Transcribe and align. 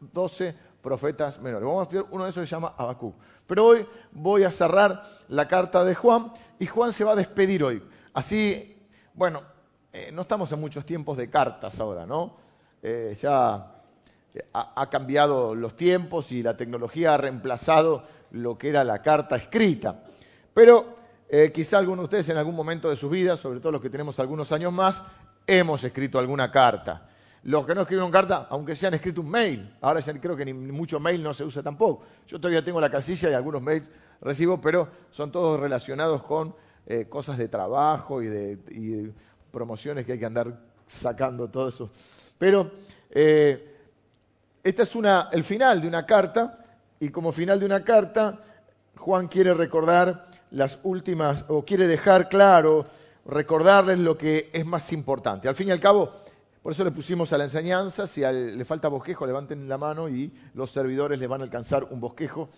12 0.00 0.54
profetas 0.82 1.40
menores. 1.42 1.66
Vamos 1.66 1.80
a 1.80 1.82
estudiar 1.84 2.06
uno 2.10 2.24
de 2.24 2.30
esos 2.30 2.42
que 2.42 2.46
se 2.46 2.54
llama 2.54 2.74
Habacuc. 2.76 3.14
Pero 3.46 3.66
hoy 3.66 3.86
voy 4.12 4.44
a 4.44 4.50
cerrar 4.50 5.02
la 5.28 5.48
carta 5.48 5.84
de 5.84 5.94
Juan 5.94 6.32
y 6.58 6.66
Juan 6.66 6.92
se 6.92 7.04
va 7.04 7.12
a 7.12 7.16
despedir 7.16 7.64
hoy. 7.64 7.82
Así, 8.14 8.76
bueno, 9.14 9.42
eh, 9.92 10.10
no 10.12 10.22
estamos 10.22 10.52
en 10.52 10.60
muchos 10.60 10.84
tiempos 10.84 11.16
de 11.16 11.30
cartas 11.30 11.80
ahora, 11.80 12.06
¿no? 12.06 12.36
Eh, 12.82 13.16
ya 13.20 13.78
ha, 14.52 14.90
cambiado 14.90 15.54
los 15.54 15.74
tiempos 15.74 16.30
y 16.32 16.42
la 16.42 16.56
tecnología 16.56 17.14
ha 17.14 17.16
reemplazado 17.16 18.04
lo 18.30 18.56
que 18.58 18.68
era 18.68 18.84
la 18.84 19.02
carta 19.02 19.36
escrita. 19.36 20.02
Pero 20.54 20.94
eh, 21.28 21.50
quizá 21.52 21.78
algunos 21.78 22.02
de 22.02 22.04
ustedes 22.04 22.28
en 22.28 22.36
algún 22.36 22.54
momento 22.54 22.88
de 22.90 22.96
sus 22.96 23.10
vidas, 23.10 23.40
sobre 23.40 23.60
todo 23.60 23.72
los 23.72 23.80
que 23.80 23.90
tenemos 23.90 24.18
algunos 24.20 24.52
años 24.52 24.72
más, 24.72 25.02
hemos 25.46 25.82
escrito 25.82 26.18
alguna 26.18 26.50
carta. 26.50 27.08
Los 27.44 27.64
que 27.66 27.74
no 27.74 27.82
escribieron 27.82 28.10
carta, 28.10 28.48
aunque 28.50 28.74
se 28.74 28.86
han 28.86 28.94
escrito 28.94 29.20
un 29.20 29.30
mail, 29.30 29.76
ahora 29.80 30.00
creo 30.20 30.36
que 30.36 30.44
ni 30.44 30.52
mucho 30.52 30.98
mail 30.98 31.22
no 31.22 31.32
se 31.32 31.44
usa 31.44 31.62
tampoco. 31.62 32.04
Yo 32.26 32.38
todavía 32.38 32.64
tengo 32.64 32.80
la 32.80 32.90
casilla 32.90 33.30
y 33.30 33.34
algunos 33.34 33.62
mails 33.62 33.90
recibo, 34.20 34.60
pero 34.60 34.88
son 35.10 35.30
todos 35.30 35.58
relacionados 35.60 36.22
con 36.24 36.54
eh, 36.86 37.06
cosas 37.08 37.38
de 37.38 37.48
trabajo 37.48 38.22
y 38.22 38.26
de, 38.26 39.12
promociones 39.50 40.04
que 40.04 40.12
hay 40.12 40.18
que 40.18 40.26
andar 40.26 40.58
sacando, 40.86 41.48
todo 41.48 41.68
eso. 41.68 41.90
Pero 42.38 42.70
eh, 43.10 43.76
este 44.62 44.82
es 44.82 44.96
el 45.32 45.44
final 45.44 45.80
de 45.80 45.88
una 45.88 46.04
carta, 46.04 46.58
y 47.00 47.10
como 47.10 47.32
final 47.32 47.60
de 47.60 47.66
una 47.66 47.84
carta, 47.84 48.40
Juan 48.96 49.28
quiere 49.28 49.54
recordar 49.54 50.28
las 50.50 50.78
últimas, 50.82 51.44
o 51.48 51.64
quiere 51.64 51.86
dejar 51.86 52.28
claro, 52.28 52.86
recordarles 53.24 53.98
lo 53.98 54.16
que 54.18 54.50
es 54.52 54.66
más 54.66 54.92
importante. 54.92 55.48
Al 55.48 55.54
fin 55.54 55.68
y 55.68 55.70
al 55.70 55.80
cabo, 55.80 56.12
por 56.68 56.74
eso 56.74 56.84
le 56.84 56.90
pusimos 56.90 57.32
a 57.32 57.38
la 57.38 57.44
enseñanza, 57.44 58.06
si 58.06 58.20
le 58.20 58.62
falta 58.66 58.88
bosquejo, 58.88 59.26
levanten 59.26 59.66
la 59.70 59.78
mano 59.78 60.06
y 60.06 60.30
los 60.52 60.70
servidores 60.70 61.18
le 61.18 61.26
van 61.26 61.40
a 61.40 61.44
alcanzar 61.44 61.84
un 61.84 61.98
bosquejo. 61.98 62.50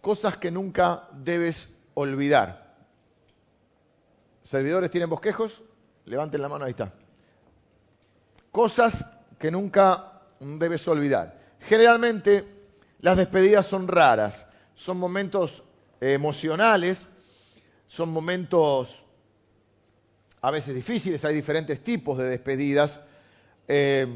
Cosas 0.00 0.38
que 0.38 0.50
nunca 0.50 1.10
debes 1.12 1.68
olvidar. 1.92 2.74
¿Servidores 4.42 4.90
tienen 4.90 5.10
bosquejos? 5.10 5.62
Levanten 6.06 6.40
la 6.40 6.48
mano, 6.48 6.64
ahí 6.64 6.70
está. 6.70 6.94
Cosas 8.50 9.04
que 9.38 9.50
nunca 9.50 10.22
debes 10.40 10.88
olvidar. 10.88 11.38
Generalmente 11.60 12.48
las 13.00 13.18
despedidas 13.18 13.66
son 13.66 13.88
raras, 13.88 14.46
son 14.74 14.96
momentos 14.96 15.64
emocionales, 16.00 17.06
son 17.88 18.08
momentos 18.08 19.04
a 20.40 20.50
veces 20.50 20.74
difíciles, 20.74 21.24
hay 21.24 21.34
diferentes 21.34 21.82
tipos 21.82 22.18
de 22.18 22.24
despedidas. 22.24 23.00
Eh, 23.66 24.06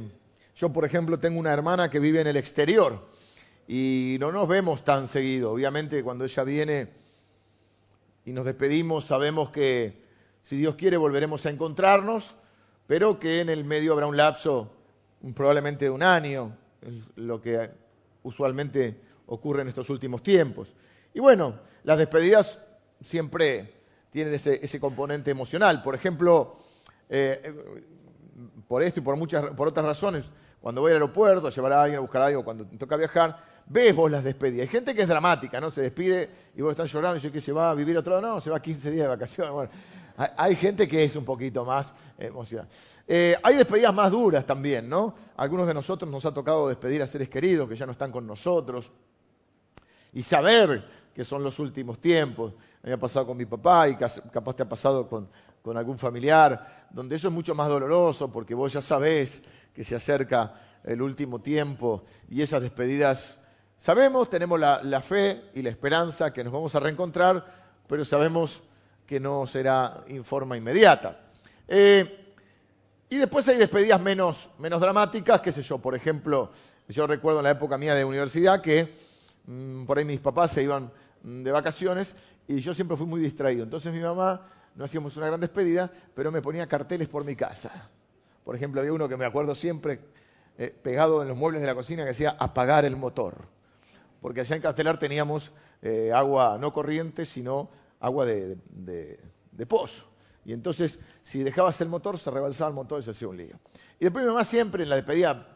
yo, 0.55 0.73
por 0.73 0.85
ejemplo, 0.85 1.19
tengo 1.19 1.41
una 1.41 1.53
hermana 1.53 1.91
que 1.91 1.99
vive 1.99 2.21
en 2.21 2.27
el 2.27 2.37
exterior 2.37 3.09
y 3.67 4.17
no 4.21 4.31
nos 4.33 4.47
vemos 4.49 4.85
tan 4.85 5.09
seguido. 5.09 5.53
Obviamente, 5.53 6.03
cuando 6.03 6.25
ella 6.25 6.45
viene 6.45 6.89
y 8.25 8.33
nos 8.33 8.45
despedimos, 8.45 9.05
sabemos 9.05 9.51
que 9.51 10.03
si 10.43 10.57
Dios 10.57 10.77
quiere 10.77 10.97
volveremos 10.97 11.47
a 11.47 11.51
encontrarnos, 11.51 12.37
pero 12.87 13.19
que 13.19 13.41
en 13.41 13.49
el 13.49 13.65
medio 13.65 13.93
habrá 13.93 14.07
un 14.07 14.17
lapso 14.17 14.73
probablemente 15.35 15.87
de 15.87 15.91
un 15.91 16.03
año, 16.03 16.57
lo 17.17 17.41
que 17.41 17.71
usualmente 18.25 19.01
ocurre 19.27 19.63
en 19.63 19.69
estos 19.69 19.89
últimos 19.91 20.23
tiempos. 20.23 20.73
Y 21.15 21.21
bueno, 21.21 21.59
las 21.85 21.99
despedidas 21.99 22.61
siempre 23.01 23.82
tienen 24.13 24.35
ese, 24.35 24.79
componente 24.79 25.31
emocional. 25.31 25.83
Por 25.83 25.95
ejemplo, 25.95 26.57
eh, 27.09 27.55
por 28.69 28.83
esto 28.83 29.01
y 29.01 29.03
por 29.03 29.17
muchas, 29.17 29.51
por 29.57 29.69
otras 29.69 29.87
razones, 29.87 30.25
cuando 30.61 30.83
voy 30.83 30.91
al 30.91 30.97
aeropuerto 30.97 31.47
a 31.47 31.51
llevar 31.51 31.73
a 31.73 31.83
alguien 31.83 31.99
a 31.99 32.01
buscar 32.03 32.23
algo, 32.23 32.45
cuando 32.45 32.67
toca 32.67 32.97
viajar, 32.97 33.43
ves 33.67 33.97
vos 33.97 34.11
las 34.11 34.23
despedidas. 34.23 34.67
Hay 34.67 34.69
gente 34.69 34.95
que 34.95 35.03
es 35.03 35.09
dramática, 35.09 35.61
¿no? 35.61 35.71
Se 35.71 35.81
despide 35.81 36.29
y 36.55 36.61
vos 36.61 36.73
estás 36.73 36.93
llorando 36.93 37.17
y 37.17 37.21
dice 37.21 37.33
que 37.33 37.41
se 37.41 37.53
va 37.53 37.71
a 37.71 37.75
vivir 37.75 37.97
otro 37.97 38.21
lado. 38.21 38.35
No, 38.35 38.41
se 38.41 38.51
va 38.51 38.61
15 38.61 38.91
días 38.91 39.05
de 39.05 39.09
vacaciones. 39.09 39.71
Hay 40.37 40.55
gente 40.57 40.87
que 40.87 41.05
es 41.05 41.17
un 41.17 41.25
poquito 41.25 41.65
más 41.65 41.95
emocional. 42.19 42.69
Eh, 43.09 43.35
hay 43.43 43.57
despedidas 43.57 43.95
más 43.95 44.11
duras 44.11 44.45
también, 44.45 44.91
¿no? 44.91 45.15
Algunos 45.37 45.67
de 45.67 45.73
nosotros 45.73 46.11
nos 46.11 46.27
ha 46.27 46.35
tocado 46.35 46.69
despedir 46.69 47.01
a 47.01 47.07
seres 47.07 47.31
queridos 47.31 47.67
que 47.67 47.77
ya 47.77 47.87
no 47.87 47.93
están 47.93 48.13
con 48.13 48.27
nosotros 48.27 48.93
y 50.13 50.23
saber 50.23 50.85
que 51.15 51.25
son 51.25 51.43
los 51.43 51.59
últimos 51.59 52.01
tiempos. 52.01 52.55
Me 52.83 52.93
ha 52.93 52.99
pasado 52.99 53.27
con 53.27 53.37
mi 53.37 53.47
papá 53.47 53.89
y 53.89 53.97
capaz 53.97 54.57
te 54.57 54.63
ha 54.63 54.69
pasado 54.69 55.09
con, 55.09 55.29
algún 55.77 55.99
familiar, 55.99 56.89
donde 56.91 57.17
eso 57.17 57.29
es 57.29 57.35
mucho 57.35 57.55
más 57.55 57.69
doloroso 57.69 58.33
porque 58.33 58.55
vos 58.55 58.73
ya 58.73 58.81
sabés 58.81 59.43
que 59.73 59.85
se 59.85 59.95
acerca 59.95 60.55
el 60.83 61.01
último 61.01 61.41
tiempo 61.41 62.05
y 62.29 62.43
esas 62.43 62.63
despedidas, 62.63 63.39
sabemos, 63.79 64.29
tenemos 64.29 64.59
la, 64.59 65.01
fe 65.01 65.45
y 65.55 65.63
la 65.63 65.71
esperanza 65.71 66.33
que 66.33 66.43
nos 66.43 66.53
vamos 66.53 66.75
a 66.75 66.81
reencontrar, 66.81 67.47
pero 67.87 68.05
sabemos 68.05 68.63
que 69.07 69.21
no 69.21 69.47
será 69.47 70.03
en 70.09 70.25
forma 70.25 70.57
inmediata. 70.57 71.21
Eh, 71.69 72.35
y 73.09 73.19
después 73.19 73.47
hay 73.49 73.59
despedidas 73.59 74.01
menos, 74.01 74.51
menos 74.59 74.81
dramáticas, 74.81 75.41
qué 75.43 75.53
sé 75.53 75.63
yo, 75.63 75.79
por 75.79 75.95
ejemplo, 75.95 76.51
yo 76.89 77.07
recuerdo 77.07 77.39
en 77.39 77.45
la 77.45 77.51
época 77.51 77.79
mía 77.79 77.95
de 77.95 78.05
universidad 78.05 78.61
que 78.61 78.93
por 79.87 79.99
ahí 79.99 80.05
mis 80.05 80.21
papás 80.21 80.53
se 80.53 80.63
iban 80.63 80.91
mm, 81.23 81.43
de 81.43 81.51
vacaciones 81.51 82.17
y 82.49 82.61
yo 82.61 82.75
siempre 82.75 82.97
fui 82.97 83.07
muy 83.07 83.21
distraído. 83.21 83.65
Entonces 83.65 83.93
mi 83.93 84.01
mamá, 84.01 84.49
no 84.75 84.85
hacíamos 84.85 85.17
una 85.17 85.27
gran 85.27 85.41
despedida, 85.41 85.91
pero 86.15 86.31
me 86.31 86.43
ponía 86.43 86.67
carteles 86.67 87.09
por 87.09 87.25
mi 87.25 87.37
casa. 87.37 87.91
Por 88.45 88.57
ejemplo, 88.57 88.81
había 88.81 88.93
uno 88.93 89.09
que 89.09 89.17
me 89.17 89.25
acuerdo 89.25 89.55
siempre 89.55 90.01
eh, 90.59 90.75
pegado 90.83 91.23
en 91.23 91.29
los 91.29 91.37
muebles 91.37 91.61
de 91.61 91.67
la 91.67 91.75
cocina 91.75 92.03
que 92.03 92.09
decía 92.09 92.37
apagar 92.39 92.85
el 92.85 92.97
motor. 92.97 93.37
Porque 94.21 94.41
allá 94.41 94.57
en 94.57 94.63
Castelar 94.63 94.99
teníamos 94.99 95.53
eh, 95.83 96.13
agua 96.13 96.57
no 96.59 96.73
corriente, 96.73 97.27
sino 97.27 97.71
agua 98.01 98.27
de 98.27 98.57
pozo. 99.69 100.13
Y 100.45 100.53
entonces, 100.53 100.99
si 101.23 101.43
dejabas 101.43 101.81
el 101.81 101.89
motor, 101.89 102.19
se 102.19 102.31
rebalsaba 102.31 102.69
el 102.69 102.75
motor 102.75 103.01
y 103.01 103.05
se 103.05 103.11
hacía 103.13 103.29
un 103.29 103.37
lío. 103.37 103.57
Y 104.01 104.05
después 104.05 104.25
mi 104.25 104.31
mamá 104.31 104.45
siempre 104.45 104.83
en 104.83 104.89
la 104.89 104.97
despedida 104.97 105.55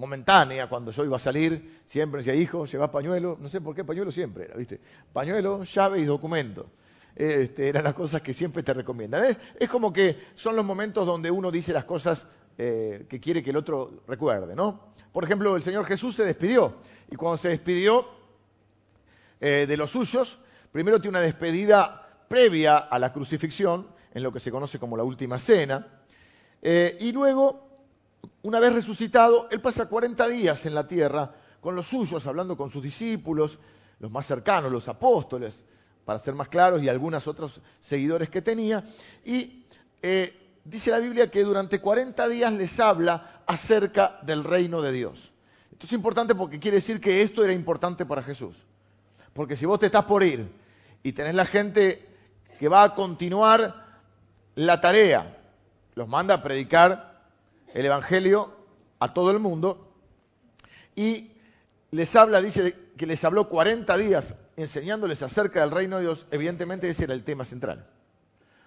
momentánea, 0.00 0.68
cuando 0.68 0.90
yo 0.90 1.04
iba 1.04 1.16
a 1.16 1.20
salir, 1.20 1.82
siempre 1.84 2.22
decía, 2.22 2.34
hijo, 2.34 2.64
lleva 2.64 2.90
pañuelo, 2.90 3.36
no 3.38 3.48
sé 3.48 3.60
por 3.60 3.74
qué 3.74 3.84
pañuelo 3.84 4.10
siempre 4.10 4.46
era, 4.46 4.56
¿viste? 4.56 4.80
Pañuelo, 5.12 5.62
llave 5.62 6.00
y 6.00 6.04
documento. 6.04 6.70
Este, 7.14 7.68
eran 7.68 7.84
las 7.84 7.92
cosas 7.92 8.22
que 8.22 8.32
siempre 8.32 8.62
te 8.62 8.72
recomiendan. 8.72 9.36
Es, 9.58 9.68
como 9.68 9.92
que 9.92 10.16
son 10.34 10.56
los 10.56 10.64
momentos 10.64 11.06
donde 11.06 11.30
uno 11.30 11.50
dice 11.50 11.72
las 11.74 11.84
cosas 11.84 12.26
eh, 12.56 13.04
que 13.08 13.20
quiere 13.20 13.42
que 13.42 13.50
el 13.50 13.56
otro 13.56 14.02
recuerde, 14.08 14.56
¿no? 14.56 14.94
Por 15.12 15.24
ejemplo, 15.24 15.54
el 15.54 15.62
Señor 15.62 15.84
Jesús 15.84 16.16
se 16.16 16.24
despidió, 16.24 16.76
y 17.10 17.16
cuando 17.16 17.36
se 17.36 17.50
despidió 17.50 18.06
eh, 19.40 19.66
de 19.68 19.76
los 19.76 19.90
suyos, 19.90 20.38
primero 20.72 21.00
tiene 21.00 21.18
una 21.18 21.26
despedida 21.26 22.24
previa 22.28 22.78
a 22.78 22.98
la 22.98 23.12
crucifixión, 23.12 23.86
en 24.14 24.22
lo 24.22 24.32
que 24.32 24.40
se 24.40 24.50
conoce 24.50 24.78
como 24.78 24.96
la 24.96 25.04
última 25.04 25.38
cena, 25.38 26.00
eh, 26.62 26.96
y 27.00 27.12
luego, 27.12 27.69
una 28.42 28.60
vez 28.60 28.72
resucitado, 28.72 29.48
él 29.50 29.60
pasa 29.60 29.86
40 29.86 30.28
días 30.28 30.66
en 30.66 30.74
la 30.74 30.86
tierra 30.86 31.34
con 31.60 31.74
los 31.74 31.86
suyos, 31.86 32.26
hablando 32.26 32.56
con 32.56 32.70
sus 32.70 32.82
discípulos, 32.82 33.58
los 33.98 34.10
más 34.10 34.26
cercanos, 34.26 34.72
los 34.72 34.88
apóstoles, 34.88 35.64
para 36.04 36.18
ser 36.18 36.34
más 36.34 36.48
claros, 36.48 36.82
y 36.82 36.88
algunos 36.88 37.28
otros 37.28 37.60
seguidores 37.80 38.30
que 38.30 38.40
tenía, 38.40 38.82
y 39.24 39.66
eh, 40.02 40.58
dice 40.64 40.90
la 40.90 40.98
Biblia 40.98 41.30
que 41.30 41.42
durante 41.42 41.80
40 41.80 42.28
días 42.28 42.52
les 42.52 42.80
habla 42.80 43.42
acerca 43.46 44.18
del 44.22 44.44
reino 44.44 44.80
de 44.80 44.92
Dios. 44.92 45.32
Esto 45.72 45.86
es 45.86 45.92
importante 45.92 46.34
porque 46.34 46.58
quiere 46.58 46.76
decir 46.76 47.00
que 47.00 47.22
esto 47.22 47.44
era 47.44 47.52
importante 47.52 48.06
para 48.06 48.22
Jesús. 48.22 48.56
Porque 49.32 49.56
si 49.56 49.66
vos 49.66 49.78
te 49.78 49.86
estás 49.86 50.04
por 50.04 50.22
ir 50.22 50.50
y 51.02 51.12
tenés 51.12 51.34
la 51.34 51.44
gente 51.44 52.06
que 52.58 52.68
va 52.68 52.82
a 52.82 52.94
continuar 52.94 53.86
la 54.54 54.80
tarea. 54.80 55.38
Los 55.94 56.08
manda 56.08 56.34
a 56.34 56.42
predicar 56.42 57.09
el 57.74 57.86
Evangelio 57.86 58.52
a 58.98 59.12
todo 59.14 59.30
el 59.30 59.38
mundo 59.38 59.92
y 60.94 61.32
les 61.90 62.14
habla, 62.16 62.40
dice 62.40 62.76
que 62.96 63.06
les 63.06 63.24
habló 63.24 63.48
40 63.48 63.96
días 63.96 64.36
enseñándoles 64.56 65.22
acerca 65.22 65.60
del 65.60 65.70
reino 65.70 65.96
de 65.96 66.02
Dios, 66.02 66.26
evidentemente 66.30 66.88
ese 66.88 67.04
era 67.04 67.14
el 67.14 67.24
tema 67.24 67.44
central. 67.44 67.86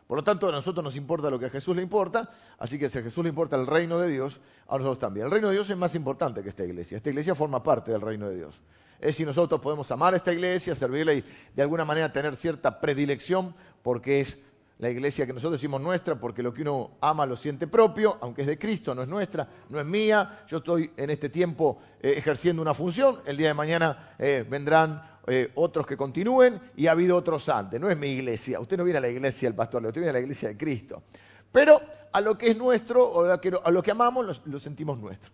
Por 0.07 0.17
lo 0.17 0.23
tanto, 0.23 0.49
a 0.49 0.51
nosotros 0.51 0.83
nos 0.83 0.95
importa 0.95 1.29
lo 1.29 1.39
que 1.39 1.45
a 1.45 1.49
Jesús 1.49 1.75
le 1.75 1.81
importa, 1.81 2.29
así 2.59 2.77
que 2.77 2.89
si 2.89 2.99
a 2.99 3.03
Jesús 3.03 3.23
le 3.23 3.29
importa 3.29 3.55
el 3.55 3.65
reino 3.65 3.99
de 3.99 4.09
Dios, 4.09 4.41
a 4.67 4.73
nosotros 4.73 4.99
también. 4.99 5.25
El 5.25 5.31
reino 5.31 5.47
de 5.47 5.53
Dios 5.53 5.69
es 5.69 5.77
más 5.77 5.95
importante 5.95 6.43
que 6.43 6.49
esta 6.49 6.63
iglesia. 6.63 6.97
Esta 6.97 7.09
iglesia 7.09 7.35
forma 7.35 7.63
parte 7.63 7.91
del 7.91 8.01
reino 8.01 8.29
de 8.29 8.35
Dios. 8.35 8.59
Es 8.99 9.15
si 9.15 9.25
nosotros 9.25 9.61
podemos 9.61 9.89
amar 9.91 10.13
a 10.13 10.17
esta 10.17 10.33
iglesia, 10.33 10.75
servirle 10.75 11.15
y 11.15 11.23
de 11.55 11.61
alguna 11.61 11.85
manera 11.85 12.11
tener 12.11 12.35
cierta 12.35 12.79
predilección 12.79 13.55
porque 13.81 14.21
es 14.21 14.39
la 14.79 14.89
iglesia 14.89 15.25
que 15.25 15.33
nosotros 15.33 15.59
decimos 15.59 15.81
nuestra, 15.81 16.15
porque 16.15 16.43
lo 16.43 16.53
que 16.53 16.63
uno 16.63 16.97
ama 17.01 17.25
lo 17.25 17.35
siente 17.35 17.67
propio, 17.67 18.17
aunque 18.21 18.41
es 18.41 18.47
de 18.47 18.57
Cristo, 18.57 18.93
no 18.95 19.03
es 19.03 19.07
nuestra, 19.07 19.47
no 19.69 19.79
es 19.79 19.85
mía. 19.85 20.43
Yo 20.47 20.57
estoy 20.57 20.91
en 20.97 21.09
este 21.09 21.29
tiempo 21.29 21.79
eh, 22.01 22.13
ejerciendo 22.17 22.61
una 22.61 22.73
función, 22.73 23.19
el 23.25 23.37
día 23.37 23.49
de 23.49 23.53
mañana 23.53 24.15
eh, 24.17 24.45
vendrán 24.49 25.01
eh, 25.27 25.51
otros 25.55 25.85
que 25.85 25.95
continúen 25.95 26.59
y 26.75 26.87
ha 26.87 26.91
habido 26.91 27.15
otros 27.15 27.47
antes. 27.49 27.79
No 27.79 27.89
es 27.89 27.97
mi 27.97 28.07
iglesia, 28.07 28.59
usted 28.59 28.77
no 28.77 28.83
viene 28.83 28.97
a 28.97 29.01
la 29.01 29.09
iglesia 29.09 29.47
del 29.47 29.55
pastor, 29.55 29.85
usted 29.85 30.01
viene 30.01 30.09
a 30.09 30.13
la 30.13 30.19
iglesia 30.19 30.49
de 30.49 30.57
Cristo. 30.57 31.03
Pero 31.51 31.79
a 32.11 32.19
lo 32.19 32.37
que 32.37 32.49
es 32.49 32.57
nuestro, 32.57 33.07
o 33.07 33.25
a 33.25 33.71
lo 33.71 33.83
que, 33.83 33.91
amamos, 33.91 34.41
lo 34.45 34.59
sentimos 34.59 34.97
nuestro. 34.97 35.31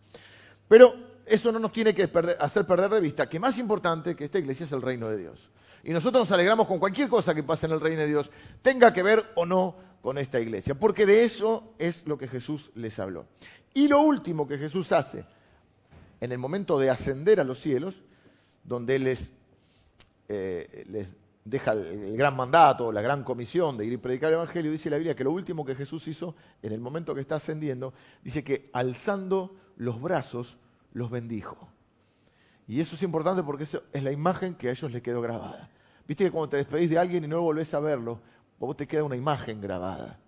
Pero 0.67 0.93
eso 1.25 1.51
no 1.51 1.59
nos 1.59 1.71
tiene 1.71 1.93
que 1.93 2.09
hacer 2.39 2.65
perder 2.65 2.89
de 2.89 3.01
vista 3.01 3.27
que 3.29 3.39
más 3.39 3.57
importante 3.57 4.15
que 4.15 4.25
esta 4.25 4.39
iglesia 4.39 4.65
es 4.65 4.71
el 4.71 4.81
reino 4.81 5.07
de 5.07 5.17
Dios. 5.17 5.49
Y 5.83 5.91
nosotros 5.91 6.21
nos 6.21 6.31
alegramos 6.31 6.67
con 6.67 6.79
cualquier 6.79 7.09
cosa 7.09 7.33
que 7.33 7.43
pase 7.43 7.65
en 7.65 7.73
el 7.73 7.81
reino 7.81 8.01
de 8.01 8.07
Dios, 8.07 8.31
tenga 8.61 8.93
que 8.93 9.03
ver 9.03 9.25
o 9.35 9.45
no 9.45 9.75
con 10.01 10.17
esta 10.17 10.39
iglesia, 10.39 10.75
porque 10.75 11.05
de 11.05 11.23
eso 11.23 11.73
es 11.77 12.05
lo 12.07 12.17
que 12.17 12.27
Jesús 12.27 12.71
les 12.75 12.99
habló. 12.99 13.25
Y 13.73 13.87
lo 13.87 14.01
último 14.01 14.47
que 14.47 14.57
Jesús 14.57 14.91
hace 14.91 15.25
en 16.21 16.31
el 16.31 16.37
momento 16.37 16.79
de 16.79 16.89
ascender 16.89 17.39
a 17.39 17.43
los 17.43 17.59
cielos, 17.59 18.01
donde 18.63 18.95
Él 18.95 19.05
les, 19.05 19.31
eh, 20.27 21.07
deja 21.45 21.71
el, 21.71 22.15
gran 22.17 22.35
mandato, 22.35 22.91
la 22.91 23.01
gran 23.01 23.23
comisión 23.23 23.77
de 23.77 23.85
ir 23.85 23.93
y 23.93 23.97
predicar 23.97 24.29
el 24.29 24.35
Evangelio, 24.35 24.71
dice 24.71 24.89
la 24.89 24.97
Biblia 24.97 25.15
que 25.15 25.23
lo 25.23 25.31
último 25.31 25.65
que 25.65 25.75
Jesús 25.75 26.07
hizo 26.07 26.35
en 26.61 26.73
el 26.73 26.79
momento 26.79 27.15
que 27.15 27.21
está 27.21 27.35
ascendiendo, 27.35 27.93
dice 28.23 28.43
que 28.43 28.69
alzando 28.73 29.55
los 29.77 30.01
brazos 30.01 30.57
los 30.93 31.09
bendijo. 31.09 31.69
Y 32.69 32.79
eso 32.79 32.95
es 32.95 33.01
importante 33.01 33.41
porque 33.41 33.63
eso 33.63 33.81
es 33.91 34.03
la 34.03 34.11
imagen 34.11 34.53
que 34.53 34.67
a 34.67 34.71
ellos 34.71 34.91
les 34.91 35.01
quedó 35.01 35.21
grabada. 35.21 35.71
Viste 36.07 36.23
que 36.23 36.31
cuando 36.31 36.49
te 36.49 36.57
despedís 36.57 36.91
de 36.91 36.99
alguien 36.99 37.23
y 37.23 37.27
no 37.27 37.41
volvés 37.41 37.73
a 37.73 37.79
verlo, 37.79 38.21
vos 38.59 38.77
te 38.77 38.85
queda 38.85 39.03
una 39.03 39.15
imagen 39.15 39.59
grabada 39.59 40.19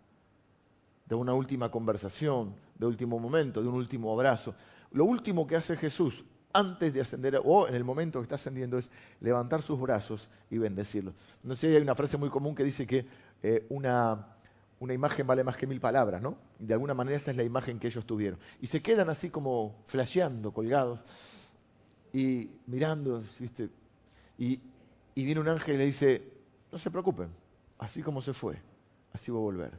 de 1.06 1.14
una 1.14 1.36
última 1.36 1.70
conversación, 1.70 2.56
de 2.74 2.88
último 2.88 3.20
momento, 3.20 3.62
de 3.62 3.68
un 3.68 3.76
último 3.76 4.12
abrazo. 4.12 4.56
Lo 4.92 5.06
último 5.06 5.46
que 5.46 5.56
hace 5.56 5.78
Jesús 5.78 6.26
antes 6.52 6.92
de 6.92 7.02
ascender, 7.02 7.40
o 7.44 7.68
en 7.68 7.76
el 7.76 7.84
momento 7.84 8.18
que 8.20 8.24
está 8.24 8.36
ascendiendo, 8.36 8.80
es 8.80 8.90
levantar 9.20 9.62
sus 9.62 9.80
brazos 9.80 10.28
y 10.50 10.58
bendecirlos. 10.58 11.14
No 11.44 11.56
sé, 11.56 11.68
hay 11.76 11.82
una 11.84 11.94
frase 11.94 12.18
muy 12.18 12.30
común 12.32 12.56
que 12.56 12.64
dice 12.64 12.88
que 12.88 13.06
eh, 13.44 13.68
una, 13.70 14.36
una 14.80 14.94
imagen 14.96 15.28
vale 15.28 15.44
más 15.44 15.58
que 15.58 15.68
mil 15.68 15.80
palabras, 15.80 16.24
¿no? 16.24 16.38
De 16.58 16.74
alguna 16.74 16.96
manera 16.96 17.18
esa 17.18 17.30
es 17.30 17.38
la 17.38 17.44
imagen 17.44 17.78
que 17.78 17.86
ellos 17.86 18.04
tuvieron. 18.04 18.40
Y 18.60 18.66
se 18.66 18.82
quedan 18.82 19.10
así 19.10 19.30
como 19.30 19.76
flasheando, 19.86 20.52
colgados, 20.52 21.02
y 22.14 22.50
mirando, 22.68 23.24
¿viste? 23.40 23.70
Y, 24.38 24.60
viene 25.16 25.40
un 25.40 25.48
ángel 25.48 25.76
y 25.76 25.78
le 25.78 25.86
dice, 25.86 26.24
no 26.72 26.78
se 26.78 26.90
preocupen, 26.90 27.30
así 27.78 28.02
como 28.02 28.22
se 28.22 28.34
fue, 28.34 28.58
así 29.14 29.32
va 29.32 29.38
a 29.38 29.42
volver. 29.42 29.72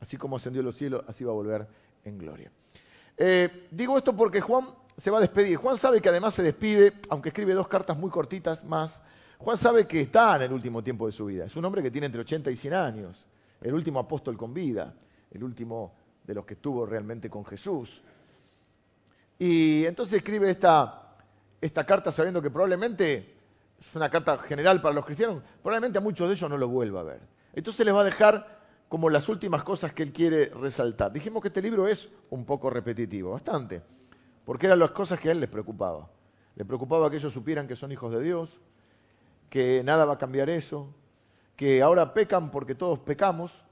Así 0.00 0.16
como 0.16 0.36
ascendió 0.36 0.62
los 0.62 0.76
cielos, 0.76 1.04
así 1.06 1.24
va 1.24 1.32
a 1.32 1.34
volver 1.34 1.68
en 2.04 2.18
gloria. 2.18 2.50
Eh, 3.18 3.68
digo 3.70 3.98
esto 3.98 4.16
porque 4.16 4.40
Juan 4.40 4.66
se 4.96 5.10
va 5.10 5.18
a 5.18 5.20
despedir. 5.20 5.56
Juan 5.58 5.76
sabe 5.76 6.00
que 6.00 6.08
además 6.08 6.34
se 6.34 6.42
despide, 6.42 6.94
aunque 7.10 7.28
escribe 7.28 7.52
dos 7.52 7.68
cartas 7.68 7.98
muy 7.98 8.10
cortitas 8.10 8.64
más. 8.64 9.02
Juan 9.38 9.58
sabe 9.58 9.86
que 9.86 10.00
está 10.00 10.36
en 10.36 10.42
el 10.42 10.52
último 10.52 10.82
tiempo 10.82 11.04
de 11.06 11.12
su 11.12 11.26
vida. 11.26 11.44
Es 11.44 11.54
un 11.56 11.64
hombre 11.66 11.82
que 11.82 11.90
tiene 11.90 12.06
entre 12.06 12.22
80 12.22 12.50
y 12.50 12.56
100 12.56 12.74
años, 12.74 13.26
el 13.60 13.74
último 13.74 14.00
apóstol 14.00 14.38
con 14.38 14.54
vida, 14.54 14.94
el 15.30 15.44
último 15.44 15.94
de 16.26 16.34
los 16.34 16.46
que 16.46 16.54
estuvo 16.54 16.86
realmente 16.86 17.28
con 17.28 17.44
Jesús. 17.44 18.02
Y 19.38 19.84
entonces 19.86 20.18
escribe 20.18 20.50
esta, 20.50 21.09
esta 21.60 21.84
carta 21.84 22.12
sabiendo 22.12 22.40
que 22.40 22.50
probablemente 22.50 23.34
es 23.78 23.94
una 23.94 24.10
carta 24.10 24.38
general 24.38 24.80
para 24.80 24.94
los 24.94 25.04
cristianos, 25.04 25.42
probablemente 25.62 25.98
a 25.98 26.02
muchos 26.02 26.28
de 26.28 26.34
ellos 26.34 26.50
no 26.50 26.58
lo 26.58 26.68
vuelva 26.68 27.00
a 27.00 27.04
ver. 27.04 27.20
Entonces 27.52 27.84
les 27.84 27.94
va 27.94 28.00
a 28.00 28.04
dejar 28.04 28.60
como 28.88 29.08
las 29.08 29.28
últimas 29.28 29.62
cosas 29.62 29.92
que 29.92 30.02
él 30.02 30.12
quiere 30.12 30.46
resaltar. 30.48 31.12
Dijimos 31.12 31.42
que 31.42 31.48
este 31.48 31.62
libro 31.62 31.86
es 31.86 32.08
un 32.30 32.44
poco 32.44 32.70
repetitivo, 32.70 33.32
bastante 33.32 33.82
porque 34.50 34.66
eran 34.66 34.80
las 34.80 34.90
cosas 34.90 35.20
que 35.20 35.28
a 35.28 35.32
él 35.32 35.38
les 35.38 35.48
preocupaba. 35.48 36.08
Le 36.56 36.64
preocupaba 36.64 37.08
que 37.08 37.18
ellos 37.18 37.32
supieran 37.32 37.68
que 37.68 37.76
son 37.76 37.92
hijos 37.92 38.12
de 38.12 38.20
Dios, 38.20 38.58
que 39.48 39.82
nada 39.84 40.04
va 40.04 40.14
a 40.14 40.18
cambiar 40.18 40.50
eso, 40.50 40.92
que 41.54 41.82
ahora 41.82 42.12
pecan 42.12 42.50
porque 42.50 42.74
todos 42.74 42.98
pecamos, 42.98 43.64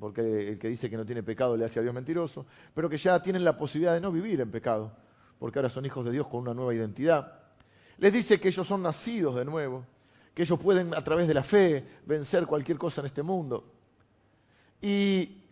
porque 0.00 0.48
el 0.48 0.58
que 0.58 0.66
dice 0.66 0.90
que 0.90 0.96
no 0.96 1.06
tiene 1.06 1.22
pecado 1.22 1.56
le 1.56 1.64
hace 1.64 1.78
a 1.78 1.82
Dios 1.82 1.94
mentiroso, 1.94 2.44
pero 2.74 2.88
que 2.88 2.96
ya 2.96 3.22
tienen 3.22 3.44
la 3.44 3.56
posibilidad 3.56 3.94
de 3.94 4.00
no 4.00 4.10
vivir 4.10 4.40
en 4.40 4.50
pecado, 4.50 4.92
porque 5.38 5.58
ahora 5.58 5.68
son 5.68 5.86
hijos 5.86 6.04
de 6.04 6.12
Dios 6.12 6.26
con 6.26 6.40
una 6.40 6.54
nueva 6.54 6.74
identidad. 6.74 7.40
Les 7.98 8.12
dice 8.12 8.40
que 8.40 8.48
ellos 8.48 8.66
son 8.66 8.82
nacidos 8.82 9.36
de 9.36 9.44
nuevo, 9.44 9.84
que 10.34 10.42
ellos 10.42 10.58
pueden 10.58 10.94
a 10.94 11.00
través 11.00 11.28
de 11.28 11.34
la 11.34 11.42
fe 11.42 11.84
vencer 12.06 12.46
cualquier 12.46 12.78
cosa 12.78 13.00
en 13.00 13.06
este 13.06 13.22
mundo. 13.22 13.64
Y 14.80 15.42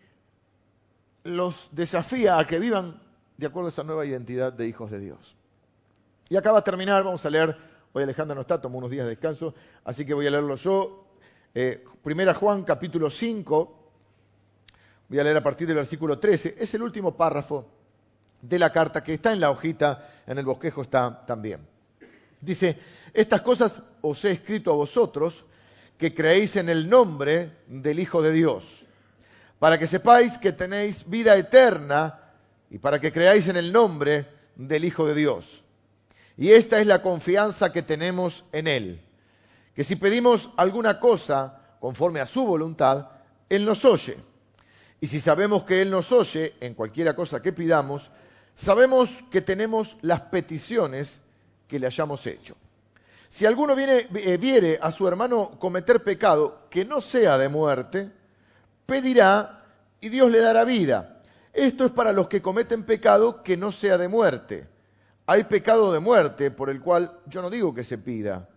los 1.23 1.69
desafía 1.71 2.37
a 2.37 2.45
que 2.45 2.59
vivan 2.59 3.01
de 3.37 3.47
acuerdo 3.47 3.67
a 3.67 3.69
esa 3.69 3.83
nueva 3.83 4.05
identidad 4.05 4.53
de 4.53 4.67
hijos 4.67 4.91
de 4.91 4.99
Dios. 4.99 5.35
Y 6.29 6.37
acá 6.37 6.51
va 6.51 6.59
a 6.59 6.63
terminar, 6.63 7.03
vamos 7.03 7.25
a 7.25 7.29
leer, 7.29 7.55
hoy 7.93 8.03
Alejandra 8.03 8.35
no 8.35 8.41
está, 8.41 8.61
tomó 8.61 8.77
unos 8.77 8.91
días 8.91 9.05
de 9.05 9.11
descanso, 9.11 9.53
así 9.83 10.05
que 10.05 10.13
voy 10.13 10.27
a 10.27 10.31
leerlo 10.31 10.55
yo. 10.55 11.07
Eh, 11.53 11.83
primera 12.03 12.33
Juan 12.33 12.63
capítulo 12.63 13.09
5, 13.09 13.91
voy 15.09 15.19
a 15.19 15.23
leer 15.23 15.37
a 15.37 15.43
partir 15.43 15.67
del 15.67 15.77
versículo 15.77 16.19
13, 16.19 16.55
es 16.59 16.73
el 16.73 16.83
último 16.83 17.15
párrafo 17.15 17.65
de 18.47 18.59
la 18.59 18.71
carta 18.71 19.03
que 19.03 19.15
está 19.15 19.33
en 19.33 19.39
la 19.39 19.49
hojita, 19.49 20.07
en 20.27 20.37
el 20.37 20.45
bosquejo 20.45 20.83
está 20.83 21.25
también. 21.25 21.67
Dice, 22.39 22.77
estas 23.13 23.41
cosas 23.41 23.81
os 24.01 24.23
he 24.23 24.31
escrito 24.31 24.71
a 24.71 24.75
vosotros 24.75 25.45
que 25.97 26.13
creéis 26.13 26.55
en 26.57 26.69
el 26.69 26.87
nombre 26.89 27.57
del 27.67 27.99
Hijo 27.99 28.21
de 28.21 28.31
Dios, 28.31 28.85
para 29.57 29.79
que 29.79 29.87
sepáis 29.87 30.37
que 30.37 30.51
tenéis 30.51 31.09
vida 31.09 31.35
eterna 31.35 32.19
y 32.69 32.77
para 32.77 32.99
que 32.99 33.11
creáis 33.11 33.47
en 33.47 33.57
el 33.57 33.71
nombre 33.71 34.27
del 34.55 34.85
Hijo 34.85 35.07
de 35.07 35.15
Dios. 35.15 35.63
Y 36.37 36.51
esta 36.51 36.79
es 36.79 36.85
la 36.85 37.01
confianza 37.01 37.71
que 37.71 37.81
tenemos 37.81 38.45
en 38.51 38.67
Él, 38.67 39.01
que 39.73 39.83
si 39.83 39.95
pedimos 39.95 40.51
alguna 40.57 40.99
cosa 40.99 41.61
conforme 41.79 42.19
a 42.19 42.25
su 42.25 42.45
voluntad, 42.45 43.09
Él 43.49 43.65
nos 43.65 43.85
oye. 43.85 44.17
Y 45.01 45.07
si 45.07 45.19
sabemos 45.19 45.63
que 45.63 45.81
Él 45.81 45.89
nos 45.89 46.11
oye 46.11 46.53
en 46.59 46.73
cualquiera 46.73 47.15
cosa 47.15 47.41
que 47.41 47.53
pidamos, 47.53 48.11
sabemos 48.55 49.23
que 49.29 49.41
tenemos 49.41 49.97
las 50.01 50.21
peticiones 50.21 51.21
que 51.67 51.77
le 51.77 51.85
hayamos 51.85 52.25
hecho. 52.25 52.55
Si 53.29 53.45
alguno 53.45 53.75
viene, 53.75 54.07
eh, 54.15 54.37
viere 54.37 54.79
a 54.81 54.91
su 54.91 55.07
hermano 55.07 55.59
cometer 55.59 56.01
pecado 56.03 56.67
que 56.71 56.83
no 56.83 56.99
sea 57.01 57.37
de 57.37 57.49
muerte, 57.49 58.11
pedirá 58.87 59.63
y 60.01 60.09
Dios 60.09 60.31
le 60.31 60.39
dará 60.39 60.63
vida 60.63 61.15
esto 61.55 61.85
es 61.85 61.91
para 61.91 62.11
los 62.11 62.27
que 62.27 62.41
cometen 62.41 62.83
pecado 62.83 63.41
que 63.41 63.55
no 63.55 63.71
sea 63.71 63.97
de 63.97 64.09
muerte. 64.09 64.67
Hay 65.25 65.45
pecado 65.45 65.93
de 65.93 65.99
muerte 65.99 66.51
por 66.51 66.69
el 66.69 66.81
cual 66.81 67.17
yo 67.27 67.41
no 67.41 67.49
digo 67.49 67.73
que 67.73 67.85
se 67.85 67.97
pida. 67.97 68.49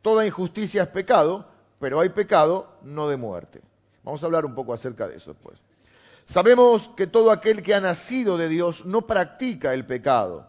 Toda 0.00 0.24
injusticia 0.24 0.84
es 0.84 0.88
pecado, 0.90 1.48
pero 1.80 1.98
hay 1.98 2.10
pecado 2.10 2.78
no 2.82 3.08
de 3.08 3.16
muerte. 3.16 3.60
Vamos 4.04 4.22
a 4.22 4.26
hablar 4.26 4.46
un 4.46 4.54
poco 4.54 4.72
acerca 4.72 5.08
de 5.08 5.16
eso 5.16 5.32
después. 5.32 5.60
Sabemos 6.30 6.88
que 6.96 7.08
todo 7.08 7.32
aquel 7.32 7.60
que 7.60 7.74
ha 7.74 7.80
nacido 7.80 8.38
de 8.38 8.48
Dios 8.48 8.86
no 8.86 9.04
practica 9.04 9.74
el 9.74 9.84
pecado, 9.84 10.46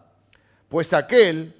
pues 0.68 0.92
aquel 0.92 1.56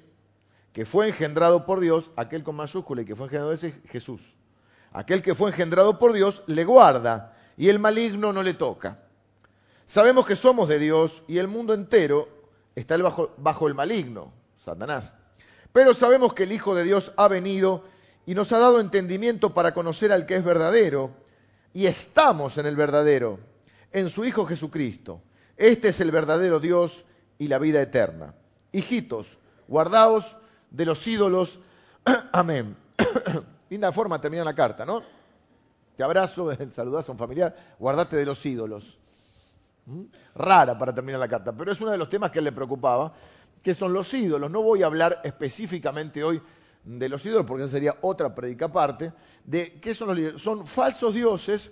que 0.71 0.85
fue 0.85 1.09
engendrado 1.09 1.65
por 1.65 1.81
Dios, 1.81 2.09
aquel 2.15 2.41
con 2.41 2.55
mayúscula 2.55 3.01
y 3.01 3.05
que 3.05 3.17
fue 3.17 3.25
engendrado 3.25 3.51
es 3.51 3.73
Jesús, 3.89 4.21
aquel 4.93 5.21
que 5.21 5.35
fue 5.35 5.49
engendrado 5.49 5.99
por 5.99 6.13
Dios 6.13 6.41
le 6.47 6.63
guarda 6.63 7.35
y 7.57 7.67
el 7.67 7.79
maligno 7.79 8.31
no 8.31 8.43
le 8.43 8.53
toca. 8.53 8.99
Sabemos 9.85 10.25
que 10.25 10.37
somos 10.37 10.69
de 10.69 10.79
Dios 10.79 11.21
y 11.27 11.39
el 11.39 11.49
mundo 11.49 11.73
entero 11.73 12.29
está 12.75 12.95
bajo, 12.95 13.67
el 13.67 13.73
maligno, 13.73 14.31
Satanás. 14.57 15.15
Pero 15.73 15.93
sabemos 15.93 16.33
que 16.33 16.43
el 16.43 16.53
Hijo 16.53 16.75
de 16.75 16.85
Dios 16.85 17.11
ha 17.17 17.27
venido 17.27 17.83
y 18.25 18.35
nos 18.35 18.53
ha 18.53 18.59
dado 18.59 18.79
entendimiento 18.79 19.53
para 19.53 19.73
conocer 19.73 20.13
al 20.13 20.25
que 20.25 20.37
es 20.37 20.45
verdadero 20.45 21.11
y 21.73 21.87
estamos 21.87 22.57
en 22.57 22.67
el 22.67 22.77
verdadero, 22.77 23.51
en 23.93 24.09
su 24.09 24.25
Hijo 24.25 24.45
Jesucristo. 24.45 25.21
Este 25.55 25.89
es 25.89 26.01
el 26.01 26.11
verdadero 26.11 26.59
Dios 26.59 27.05
y 27.37 27.47
la 27.47 27.59
vida 27.59 27.81
eterna. 27.81 28.33
Hijitos, 28.71 29.37
guardaos 29.67 30.37
de 30.71 30.85
los 30.85 31.07
ídolos. 31.07 31.59
Amén. 32.33 32.75
Linda 33.69 33.91
forma 33.93 34.19
termina 34.19 34.43
la 34.43 34.55
carta, 34.55 34.85
¿no? 34.85 35.03
Te 35.95 36.03
abrazo, 36.03 36.51
saludas 36.71 37.07
a 37.07 37.11
un 37.11 37.17
familiar, 37.17 37.55
guardate 37.79 38.15
de 38.15 38.25
los 38.25 38.43
ídolos. 38.45 38.97
¿Mm? 39.85 40.03
Rara 40.35 40.77
para 40.77 40.93
terminar 40.93 41.19
la 41.19 41.27
carta, 41.27 41.53
pero 41.53 41.71
es 41.71 41.79
uno 41.79 41.91
de 41.91 41.97
los 41.97 42.09
temas 42.09 42.31
que 42.31 42.41
le 42.41 42.51
preocupaba, 42.51 43.13
que 43.61 43.73
son 43.73 43.93
los 43.93 44.11
ídolos. 44.13 44.49
No 44.49 44.63
voy 44.63 44.81
a 44.81 44.87
hablar 44.87 45.21
específicamente 45.23 46.23
hoy 46.23 46.41
de 46.83 47.09
los 47.09 47.25
ídolos, 47.25 47.45
porque 47.45 47.67
sería 47.67 47.95
otra 48.01 48.33
predica 48.33 48.65
aparte, 48.65 49.13
de 49.43 49.79
qué 49.79 49.93
son 49.93 50.09
los 50.09 50.17
ídolos. 50.17 50.41
Son 50.41 50.65
falsos 50.65 51.13
dioses 51.13 51.71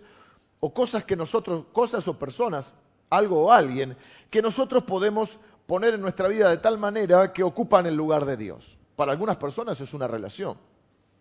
o 0.62 0.74
cosas 0.74 1.04
que 1.04 1.16
nosotros, 1.16 1.66
cosas 1.74 2.08
o 2.08 2.18
personas, 2.18 2.74
algo 3.10 3.46
o 3.46 3.52
alguien, 3.52 3.98
que 4.30 4.42
nosotros 4.42 4.84
podemos 4.84 5.38
poner 5.66 5.96
en 5.96 6.02
nuestra 6.02 6.28
vida 6.28 6.50
de 6.50 6.58
tal 6.58 6.78
manera 6.78 7.34
que 7.34 7.44
ocupan 7.44 7.86
el 7.88 7.96
lugar 7.96 8.26
de 8.26 8.38
Dios. 8.38 8.78
Para 8.96 9.12
algunas 9.12 9.38
personas 9.38 9.82
es 9.82 9.94
una 9.94 10.08
relación. 10.08 10.58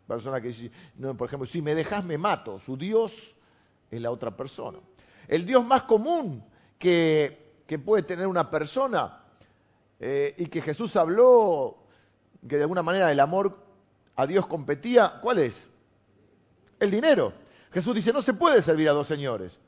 Persona 0.07 0.41
que 0.41 0.49
dice, 0.49 0.71
por 1.17 1.27
ejemplo, 1.27 1.47
si 1.47 1.63
me 1.63 1.75
dejas 1.75 2.05
me 2.05 2.19
mato, 2.19 2.59
su 2.59 2.77
Dios 2.77 3.35
es 3.91 4.01
la 4.01 4.11
otra 4.11 4.37
persona. 4.37 4.79
El 5.27 5.47
Dios 5.47 5.65
más 5.65 5.85
común 5.85 6.45
que, 6.79 7.39
puede 7.85 8.03
tener 8.03 8.27
una 8.27 8.51
persona 8.51 9.23
eh, 10.01 10.35
y 10.37 10.47
que 10.47 10.61
Jesús 10.61 10.97
habló 10.97 11.79
que 12.47 12.57
de 12.57 12.63
alguna 12.63 12.83
manera 12.83 13.11
el 13.11 13.21
amor 13.21 13.57
a 14.17 14.27
Dios 14.27 14.47
competía, 14.47 15.21
¿cuál 15.23 15.39
es? 15.39 15.71
El 16.79 16.91
dinero. 16.91 17.33
Jesús 17.73 17.95
dice, 17.95 18.12
no 18.12 18.23
se 18.23 18.35
puede 18.35 18.62
servir 18.62 18.89
a 18.89 18.93
dos 18.93 19.07
señores. 19.07 19.59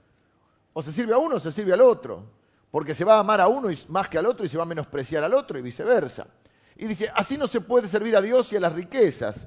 O 0.73 0.83
se 0.83 0.93
sirve 0.93 1.15
a 1.15 1.19
uno 1.19 1.37
o 1.37 1.41
se 1.41 1.53
sirve 1.53 1.73
al 1.73 1.81
otro. 1.81 2.25
porque 2.71 2.95
se 2.95 3.05
va 3.05 3.17
a 3.17 3.21
amar 3.21 3.39
a 3.41 3.49
uno 3.49 3.69
más 3.89 4.09
que 4.09 4.17
al 4.17 4.25
otro 4.25 4.47
y 4.47 4.49
se 4.49 4.57
va 4.57 4.63
a 4.63 4.67
menospreciar 4.67 5.23
al 5.23 5.35
otro 5.35 5.59
y 5.59 5.63
viceversa. 5.63 6.27
Y 6.77 6.87
dice, 6.87 7.11
así 7.15 7.37
no 7.37 7.47
se 7.47 7.61
puede 7.61 7.87
servir 7.87 8.17
a 8.17 8.23
Dios 8.23 8.51
y 8.53 8.57
a 8.57 8.61
las 8.61 8.73
riquezas. 8.73 9.47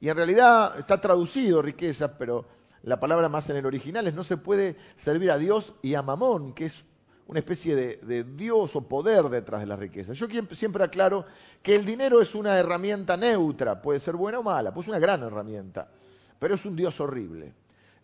Y 0.00 0.08
en 0.08 0.16
realidad 0.16 0.76
está 0.76 1.00
traducido 1.00 1.62
riquezas, 1.62 2.10
pero 2.18 2.44
la 2.82 2.98
palabra 2.98 3.28
más 3.28 3.48
en 3.50 3.56
el 3.56 3.66
original 3.66 4.06
es 4.08 4.14
no 4.14 4.24
se 4.24 4.36
puede 4.36 4.76
servir 4.96 5.30
a 5.30 5.38
Dios 5.38 5.74
y 5.80 5.94
a 5.94 6.02
Mamón, 6.02 6.54
que 6.54 6.66
es 6.66 6.84
una 7.28 7.40
especie 7.40 7.74
de, 7.74 8.24
Dios 8.24 8.76
o 8.76 8.82
poder 8.82 9.24
detrás 9.24 9.60
de 9.60 9.66
las 9.66 9.78
riquezas. 9.78 10.16
Yo 10.16 10.26
siempre 10.52 10.84
aclaro 10.84 11.26
que 11.62 11.74
el 11.74 11.84
dinero 11.84 12.20
es 12.20 12.34
una 12.34 12.56
herramienta 12.56 13.16
neutra, 13.16 13.82
puede 13.82 13.98
ser 14.00 14.14
buena 14.14 14.38
o 14.38 14.42
mala, 14.42 14.72
pues 14.72 14.84
es 14.86 14.88
una 14.88 14.98
gran 14.98 15.22
herramienta, 15.22 15.88
pero 16.38 16.54
es 16.54 16.64
un 16.64 16.76
Dios 16.76 17.00
horrible. 17.00 17.52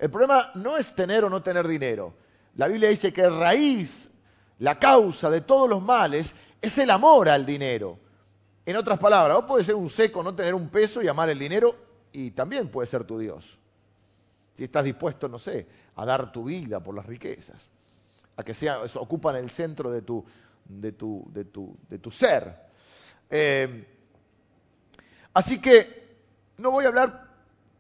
El 0.03 0.11
problema 0.11 0.51
no 0.57 0.77
es 0.77 0.97
tener 0.97 1.23
o 1.23 1.31
no 1.31 1.45
tener 1.45 1.69
dinero. 1.69 2.13
La 2.57 2.67
Biblia 2.67 2.89
dice 2.89 3.13
que 3.13 3.31
raíz, 3.31 4.11
la 4.59 4.77
causa 4.77 5.31
de 5.31 5.43
todos 5.43 5.71
los 5.71 5.81
males, 5.81 6.35
es 6.61 6.77
el 6.79 6.91
amor 6.91 7.29
al 7.29 7.47
dinero. 7.47 8.01
En 8.67 8.77
otras 8.77 8.99
palabras, 8.99 9.37
vos 9.37 9.45
podés 9.45 9.67
ser 9.67 9.77
un 9.77 9.89
seco, 9.89 10.25
no 10.25 10.35
tener 10.35 10.55
un 10.55 10.71
peso 10.71 11.03
y 11.03 11.07
amar 11.07 11.29
el 11.29 11.39
dinero, 11.39 11.77
y 12.11 12.33
también 12.33 12.67
puede 12.67 12.89
ser 12.89 13.05
tu 13.05 13.17
Dios. 13.17 13.57
Si 14.55 14.65
estás 14.65 14.83
dispuesto, 14.83 15.29
no 15.29 15.39
sé, 15.39 15.69
a 15.95 16.05
dar 16.05 16.33
tu 16.33 16.43
vida 16.43 16.81
por 16.81 16.97
las 16.97 17.07
riquezas, 17.07 17.69
a 18.37 18.43
que 18.43 18.55
sea, 18.55 18.81
ocupan 18.97 19.37
el 19.37 19.51
centro 19.51 19.89
de 19.93 20.03
tu, 20.03 20.25
de 20.65 20.91
tu, 20.91 21.31
de 21.33 21.45
tu, 21.45 21.77
de 21.89 21.99
tu 22.01 22.11
ser. 22.11 22.57
Eh, 23.31 23.87
así 25.33 25.61
que 25.61 26.17
no 26.59 26.73
voy 26.73 26.87
a 26.87 26.89
hablar 26.89 27.29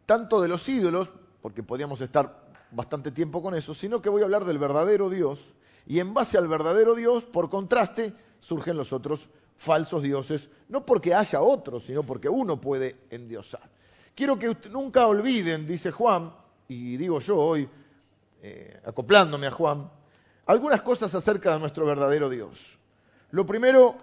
tanto 0.06 0.40
de 0.40 0.46
los 0.46 0.68
ídolos, 0.68 1.10
porque 1.42 1.62
podríamos 1.62 2.00
estar 2.00 2.48
bastante 2.70 3.10
tiempo 3.10 3.42
con 3.42 3.54
eso, 3.54 3.74
sino 3.74 4.00
que 4.00 4.08
voy 4.08 4.22
a 4.22 4.24
hablar 4.24 4.44
del 4.44 4.58
verdadero 4.58 5.10
Dios, 5.10 5.40
y 5.86 5.98
en 5.98 6.14
base 6.14 6.38
al 6.38 6.48
verdadero 6.48 6.94
Dios, 6.94 7.24
por 7.24 7.50
contraste, 7.50 8.14
surgen 8.40 8.76
los 8.76 8.92
otros 8.92 9.28
falsos 9.58 10.02
dioses, 10.02 10.48
no 10.68 10.86
porque 10.86 11.14
haya 11.14 11.42
otros, 11.42 11.84
sino 11.84 12.04
porque 12.04 12.28
uno 12.28 12.60
puede 12.60 12.96
endiosar. 13.10 13.68
Quiero 14.14 14.38
que 14.38 14.56
nunca 14.70 15.06
olviden, 15.06 15.66
dice 15.66 15.90
Juan, 15.90 16.32
y 16.68 16.96
digo 16.96 17.18
yo 17.20 17.36
hoy, 17.36 17.68
eh, 18.42 18.80
acoplándome 18.84 19.46
a 19.46 19.50
Juan, 19.50 19.90
algunas 20.46 20.82
cosas 20.82 21.14
acerca 21.14 21.52
de 21.54 21.60
nuestro 21.60 21.86
verdadero 21.86 22.28
Dios. 22.28 22.78
Lo 23.30 23.46
primero, 23.46 23.96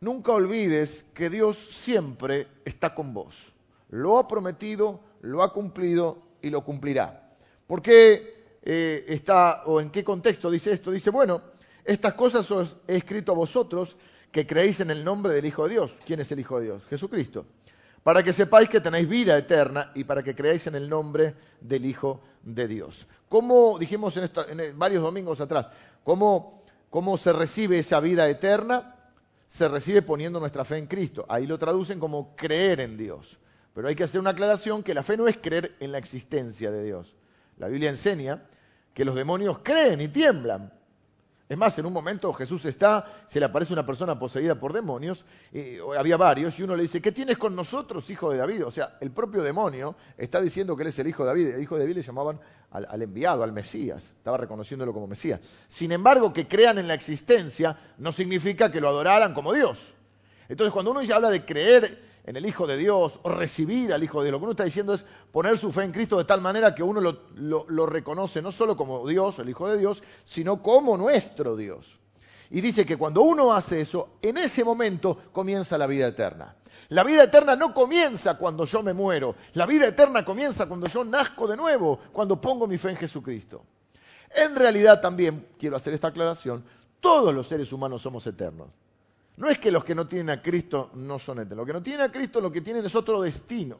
nunca 0.00 0.32
olvides 0.32 1.04
que 1.14 1.30
Dios 1.30 1.56
siempre 1.56 2.48
está 2.64 2.94
con 2.94 3.14
vos. 3.14 3.52
Lo 3.88 4.18
ha 4.18 4.28
prometido, 4.28 5.00
lo 5.22 5.42
ha 5.42 5.52
cumplido 5.52 6.22
y 6.42 6.50
lo 6.50 6.62
cumplirá. 6.64 7.34
¿Por 7.66 7.82
qué 7.82 8.58
eh, 8.62 9.04
está, 9.08 9.62
o 9.66 9.80
en 9.80 9.90
qué 9.90 10.04
contexto 10.04 10.50
dice 10.50 10.72
esto? 10.72 10.90
Dice, 10.90 11.10
bueno, 11.10 11.42
estas 11.84 12.14
cosas 12.14 12.50
os 12.50 12.76
he 12.86 12.96
escrito 12.96 13.32
a 13.32 13.34
vosotros 13.34 13.96
que 14.30 14.46
creéis 14.46 14.80
en 14.80 14.90
el 14.90 15.04
nombre 15.04 15.32
del 15.32 15.46
Hijo 15.46 15.64
de 15.64 15.74
Dios. 15.74 15.92
¿Quién 16.04 16.20
es 16.20 16.30
el 16.32 16.40
Hijo 16.40 16.58
de 16.58 16.66
Dios? 16.66 16.82
Jesucristo. 16.88 17.46
Para 18.02 18.22
que 18.22 18.32
sepáis 18.32 18.68
que 18.68 18.80
tenéis 18.80 19.08
vida 19.08 19.36
eterna 19.36 19.90
y 19.94 20.04
para 20.04 20.22
que 20.22 20.34
creáis 20.34 20.66
en 20.66 20.76
el 20.76 20.88
nombre 20.88 21.34
del 21.60 21.84
Hijo 21.84 22.20
de 22.42 22.68
Dios. 22.68 23.06
¿Cómo, 23.28 23.78
dijimos 23.78 24.16
en, 24.16 24.30
en 24.60 24.78
varios 24.78 25.02
domingos 25.02 25.40
atrás, 25.40 25.68
cómo, 26.04 26.62
cómo 26.90 27.16
se 27.16 27.32
recibe 27.32 27.78
esa 27.78 27.98
vida 28.00 28.28
eterna? 28.28 28.94
Se 29.48 29.68
recibe 29.68 30.02
poniendo 30.02 30.38
nuestra 30.38 30.64
fe 30.64 30.76
en 30.78 30.86
Cristo. 30.86 31.24
Ahí 31.28 31.46
lo 31.46 31.58
traducen 31.58 31.98
como 31.98 32.34
creer 32.36 32.80
en 32.80 32.96
Dios. 32.96 33.38
Pero 33.76 33.88
hay 33.88 33.94
que 33.94 34.04
hacer 34.04 34.22
una 34.22 34.30
aclaración 34.30 34.82
que 34.82 34.94
la 34.94 35.02
fe 35.02 35.18
no 35.18 35.28
es 35.28 35.36
creer 35.36 35.76
en 35.80 35.92
la 35.92 35.98
existencia 35.98 36.70
de 36.70 36.82
Dios. 36.82 37.14
La 37.58 37.68
Biblia 37.68 37.90
enseña 37.90 38.42
que 38.94 39.04
los 39.04 39.14
demonios 39.14 39.58
creen 39.62 40.00
y 40.00 40.08
tiemblan, 40.08 40.72
es 41.46 41.58
más, 41.58 41.78
en 41.78 41.84
un 41.84 41.92
momento 41.92 42.32
Jesús 42.32 42.64
está, 42.64 43.04
se 43.26 43.38
le 43.38 43.44
aparece 43.44 43.74
una 43.74 43.84
persona 43.84 44.18
poseída 44.18 44.54
por 44.54 44.72
demonios, 44.72 45.26
y 45.52 45.76
había 45.94 46.16
varios, 46.16 46.58
y 46.58 46.62
uno 46.62 46.74
le 46.74 46.84
dice, 46.84 47.02
¿qué 47.02 47.12
tienes 47.12 47.36
con 47.36 47.54
nosotros, 47.54 48.08
hijo 48.08 48.30
de 48.30 48.38
David? 48.38 48.64
O 48.64 48.70
sea, 48.70 48.96
el 48.98 49.10
propio 49.10 49.42
demonio 49.42 49.94
está 50.16 50.40
diciendo 50.40 50.74
que 50.74 50.84
él 50.84 50.88
es 50.88 50.98
el 50.98 51.08
hijo 51.08 51.24
de 51.24 51.28
David. 51.28 51.48
El 51.48 51.62
hijo 51.62 51.74
de 51.74 51.82
David 51.82 51.96
le 51.96 52.02
llamaban 52.02 52.40
al, 52.70 53.02
enviado, 53.02 53.42
al 53.42 53.52
Mesías, 53.52 54.14
estaba 54.16 54.38
reconociéndolo 54.38 54.94
como 54.94 55.06
Mesías. 55.06 55.38
Sin 55.68 55.92
embargo, 55.92 56.32
que 56.32 56.48
crean 56.48 56.78
en 56.78 56.88
la 56.88 56.94
existencia 56.94 57.76
no 57.98 58.10
significa 58.10 58.72
que 58.72 58.80
lo 58.80 58.88
adoraran 58.88 59.34
como 59.34 59.52
Dios. 59.52 59.92
Entonces, 60.48 60.72
cuando 60.72 60.92
uno 60.92 61.02
ya 61.02 61.16
habla 61.16 61.28
de 61.28 61.44
creer 61.44 62.05
en 62.26 62.36
el 62.36 62.44
Hijo 62.44 62.66
de 62.66 62.76
Dios 62.76 63.20
o 63.22 63.30
recibir 63.30 63.92
al 63.92 64.02
Hijo 64.02 64.20
de 64.20 64.26
Dios. 64.26 64.32
Lo 64.32 64.38
que 64.40 64.44
uno 64.44 64.52
está 64.52 64.64
diciendo 64.64 64.92
es 64.92 65.06
poner 65.30 65.56
su 65.56 65.72
fe 65.72 65.84
en 65.84 65.92
Cristo 65.92 66.18
de 66.18 66.24
tal 66.24 66.40
manera 66.40 66.74
que 66.74 66.82
uno 66.82 67.00
lo, 67.00 67.86
reconoce 67.86 68.42
no 68.42 68.50
solo 68.50 68.76
como 68.76 69.06
Dios, 69.06 69.38
el 69.38 69.48
Hijo 69.48 69.68
de 69.68 69.78
Dios, 69.78 70.02
sino 70.24 70.60
como 70.60 70.96
nuestro 70.96 71.56
Dios. 71.56 72.00
Y 72.50 72.60
dice 72.60 72.84
que 72.84 72.96
cuando 72.96 73.22
uno 73.22 73.52
hace 73.52 73.80
eso, 73.80 74.18
en 74.22 74.38
ese 74.38 74.64
momento 74.64 75.18
comienza 75.32 75.78
la 75.78 75.86
vida 75.86 76.08
eterna. 76.08 76.56
La 76.88 77.04
vida 77.04 77.24
eterna 77.24 77.56
no 77.56 77.72
comienza 77.72 78.36
cuando 78.36 78.64
yo 78.64 78.82
me 78.82 78.92
muero. 78.92 79.36
La 79.54 79.66
vida 79.66 79.86
eterna 79.86 80.24
comienza 80.24 80.66
cuando 80.66 80.88
yo 80.88 81.04
nazco 81.04 81.46
de 81.46 81.56
nuevo, 81.56 81.98
cuando 82.12 82.40
pongo 82.40 82.66
mi 82.66 82.78
fe 82.78 82.90
en 82.90 82.96
Jesucristo. 82.96 83.64
En 84.34 84.54
realidad 84.54 85.00
también, 85.00 85.48
quiero 85.58 85.76
hacer 85.76 85.94
esta 85.94 86.08
aclaración, 86.08 86.64
todos 87.00 87.34
los 87.34 87.46
seres 87.46 87.72
humanos 87.72 88.02
somos 88.02 88.26
eternos. 88.26 88.68
No 89.36 89.48
es 89.48 89.58
que 89.58 89.70
los 89.70 89.84
que 89.84 89.94
no 89.94 90.08
tienen 90.08 90.30
a 90.30 90.42
Cristo 90.42 90.90
no 90.94 91.18
son 91.18 91.40
eternos. 91.40 91.58
Los 91.58 91.66
que 91.66 91.72
no 91.72 91.82
tienen 91.82 92.02
a 92.02 92.12
Cristo 92.12 92.40
lo 92.40 92.50
que 92.50 92.62
tienen 92.62 92.84
es 92.84 92.94
otro 92.94 93.20
destino. 93.20 93.78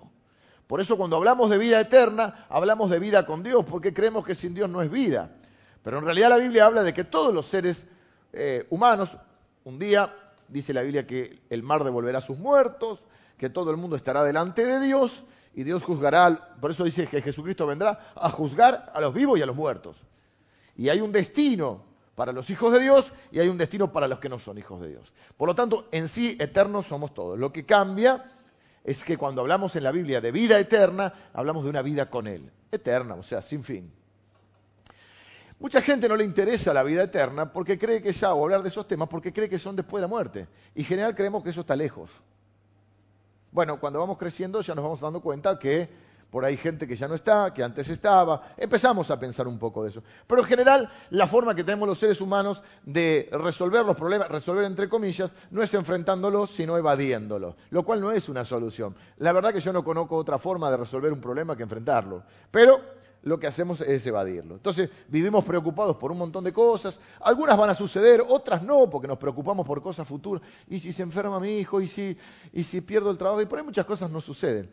Por 0.67 0.81
eso 0.81 0.97
cuando 0.97 1.17
hablamos 1.17 1.49
de 1.49 1.59
vida 1.59 1.81
eterna, 1.81 2.47
hablamos 2.49 2.91
de 2.91 2.99
vida 2.99 3.25
con 3.25 3.43
Dios, 3.43 3.65
porque 3.65 3.95
creemos 3.95 4.27
que 4.27 4.35
sin 4.35 4.53
Dios 4.53 4.69
no 4.69 4.83
es 4.83 4.91
vida. 4.91 5.31
Pero 5.83 5.99
en 5.99 6.05
realidad 6.05 6.31
la 6.31 6.37
Biblia 6.39 6.67
habla 6.67 6.83
de 6.83 6.93
que 6.93 7.05
todos 7.05 7.33
los 7.33 7.47
seres 7.47 7.87
eh, 8.33 8.67
humanos, 8.71 9.17
un 9.65 9.79
día 9.79 10.15
dice 10.49 10.75
la 10.75 10.83
Biblia 10.83 11.07
que 11.07 11.41
el 11.49 11.63
mar 11.63 11.85
devolverá 11.85 12.19
a 12.19 12.23
sus 12.23 12.39
muertos, 12.39 13.05
que 13.39 13.49
todo 13.49 13.71
el 13.71 13.77
mundo 13.77 13.97
estará 13.97 14.25
delante 14.25 14.65
de 14.65 14.81
Dios 14.81 15.25
y 15.55 15.63
Dios 15.63 15.85
juzgará, 15.85 16.57
por 16.61 16.71
eso 16.71 16.85
dice 16.85 17.07
que 17.07 17.23
Jesucristo 17.23 17.67
vendrá 17.67 18.13
a 18.15 18.29
juzgar 18.31 18.93
a 18.95 19.01
los 19.01 19.15
vivos 19.15 19.39
y 19.39 19.43
a 19.43 19.47
los 19.47 19.57
muertos. 19.57 19.97
Y 20.77 20.89
hay 20.91 21.01
un 21.01 21.13
destino 21.13 21.85
para 22.17 22.33
los 22.33 22.51
hijos 22.51 22.73
de 22.73 22.81
Dios 22.81 23.13
y 23.31 23.39
hay 23.39 23.49
un 23.49 23.59
destino 23.59 23.93
para 23.93 24.09
los 24.09 24.19
que 24.19 24.29
no 24.29 24.41
son 24.41 24.59
hijos 24.59 24.81
de 24.81 24.89
Dios. 24.89 25.13
Por 25.37 25.49
lo 25.49 25.55
tanto, 25.55 25.87
en 25.93 26.09
sí, 26.09 26.37
eternos 26.41 26.87
somos 26.87 27.15
todos. 27.15 27.39
Lo 27.39 27.53
que 27.53 27.65
cambia 27.65 28.33
es 28.83 29.05
que 29.05 29.19
cuando 29.19 29.43
hablamos 29.43 29.77
en 29.77 29.85
la 29.85 29.93
Biblia 29.93 30.21
de 30.21 30.33
vida 30.33 30.59
eterna, 30.59 31.31
hablamos 31.35 31.63
de 31.63 31.71
una 31.71 31.83
vida 31.83 32.09
con 32.09 32.27
Él. 32.27 32.51
Eterna, 32.73 33.15
o 33.15 33.23
sea, 33.23 33.43
sin 33.43 33.63
fin. 33.63 33.93
Mucha 35.59 35.83
gente 35.83 36.09
no 36.09 36.17
le 36.17 36.25
interesa 36.25 36.73
la 36.73 36.83
vida 36.83 37.03
eterna 37.03 37.53
porque 37.53 37.79
cree 37.79 38.03
que 38.03 38.13
ya, 38.13 38.33
o 38.33 38.45
hablar 38.45 38.63
de 38.63 38.69
esos 38.69 38.89
temas, 38.89 39.09
porque 39.09 39.33
cree 39.33 39.49
que 39.49 39.59
son 39.59 39.77
después 39.77 40.01
de 40.01 40.03
la 40.03 40.09
muerte. 40.09 40.49
Y 40.75 40.81
en 40.81 40.87
general 40.87 41.15
creemos 41.15 41.43
que 41.43 41.51
eso 41.51 41.61
está 41.61 41.77
lejos. 41.77 42.11
Bueno, 43.53 43.79
cuando 43.79 44.01
vamos 44.01 44.17
creciendo 44.17 44.63
ya 44.63 44.75
nos 44.75 44.85
vamos 44.85 45.01
dando 45.01 45.21
cuenta 45.21 45.59
que 45.59 45.89
por 46.37 46.45
ahí 46.45 46.59
gente 46.59 46.87
que 46.87 46.97
ya 46.97 47.09
no 47.09 47.15
está, 47.15 47.55
que 47.55 47.63
antes 47.63 47.89
estaba. 47.89 48.43
Empezamos 48.59 49.11
a 49.11 49.19
pensar 49.19 49.49
un 49.49 49.59
poco 49.59 49.83
de 49.83 49.89
eso. 49.89 50.03
Pero 50.27 50.43
en 50.43 50.47
general, 50.47 50.91
la 51.09 51.27
forma 51.27 51.55
que 51.55 51.65
tenemos 51.65 51.89
los 51.89 51.97
seres 51.97 52.21
humanos 52.21 52.63
de 52.85 53.31
resolver 53.33 53.87
los 53.87 53.97
problemas, 53.97 54.29
resolver 54.29 54.67
entre 54.67 54.87
comillas, 54.87 55.35
no 55.51 55.63
es 55.63 55.73
enfrentándolos, 55.73 56.51
sino 56.51 56.77
evadiéndolos, 56.77 57.55
lo 57.71 57.85
cual 57.85 58.03
no 58.03 58.13
es 58.13 58.29
una 58.29 58.45
solución. 58.45 58.95
La 59.17 59.33
verdad 59.33 59.51
que 59.51 59.61
yo 59.61 59.73
no 59.73 59.83
conozco 59.83 60.15
otra 60.15 60.39
forma 60.39 60.71
de 60.71 60.77
resolver 60.77 61.11
un 61.11 61.23
problema 61.23 61.57
que 61.57 61.63
enfrentarlo. 61.63 62.23
Pero 62.51 62.83
lo 63.23 63.41
que 63.41 63.47
hacemos 63.47 63.81
es 63.81 64.07
evadirlo. 64.07 64.57
Entonces 64.57 64.91
vivimos 65.09 65.43
preocupados 65.43 65.97
por 65.97 66.13
un 66.13 66.19
montón 66.19 66.45
de 66.45 66.53
cosas, 66.53 67.01
algunas 67.23 67.57
van 67.57 67.71
a 67.71 67.75
suceder, 67.75 68.23
otras 68.29 68.63
no, 68.63 68.91
porque 68.91 69.09
nos 69.09 69.17
preocupamos 69.17 69.67
por 69.67 69.81
cosas 69.81 70.07
futuras. 70.07 70.43
¿Y 70.69 70.81
si 70.81 70.93
se 70.93 71.03
enferma 71.03 71.41
mi 71.41 71.57
hijo? 71.57 71.81
¿Y 71.81 71.89
si, 71.89 72.15
y 72.53 72.63
si 72.63 72.83
pierdo 72.83 73.11
el 73.11 73.17
trabajo? 73.17 73.41
Y 73.41 73.47
por 73.47 73.59
ahí 73.59 73.65
muchas 73.65 73.87
cosas 73.87 74.11
no 74.11 74.21
suceden. 74.21 74.71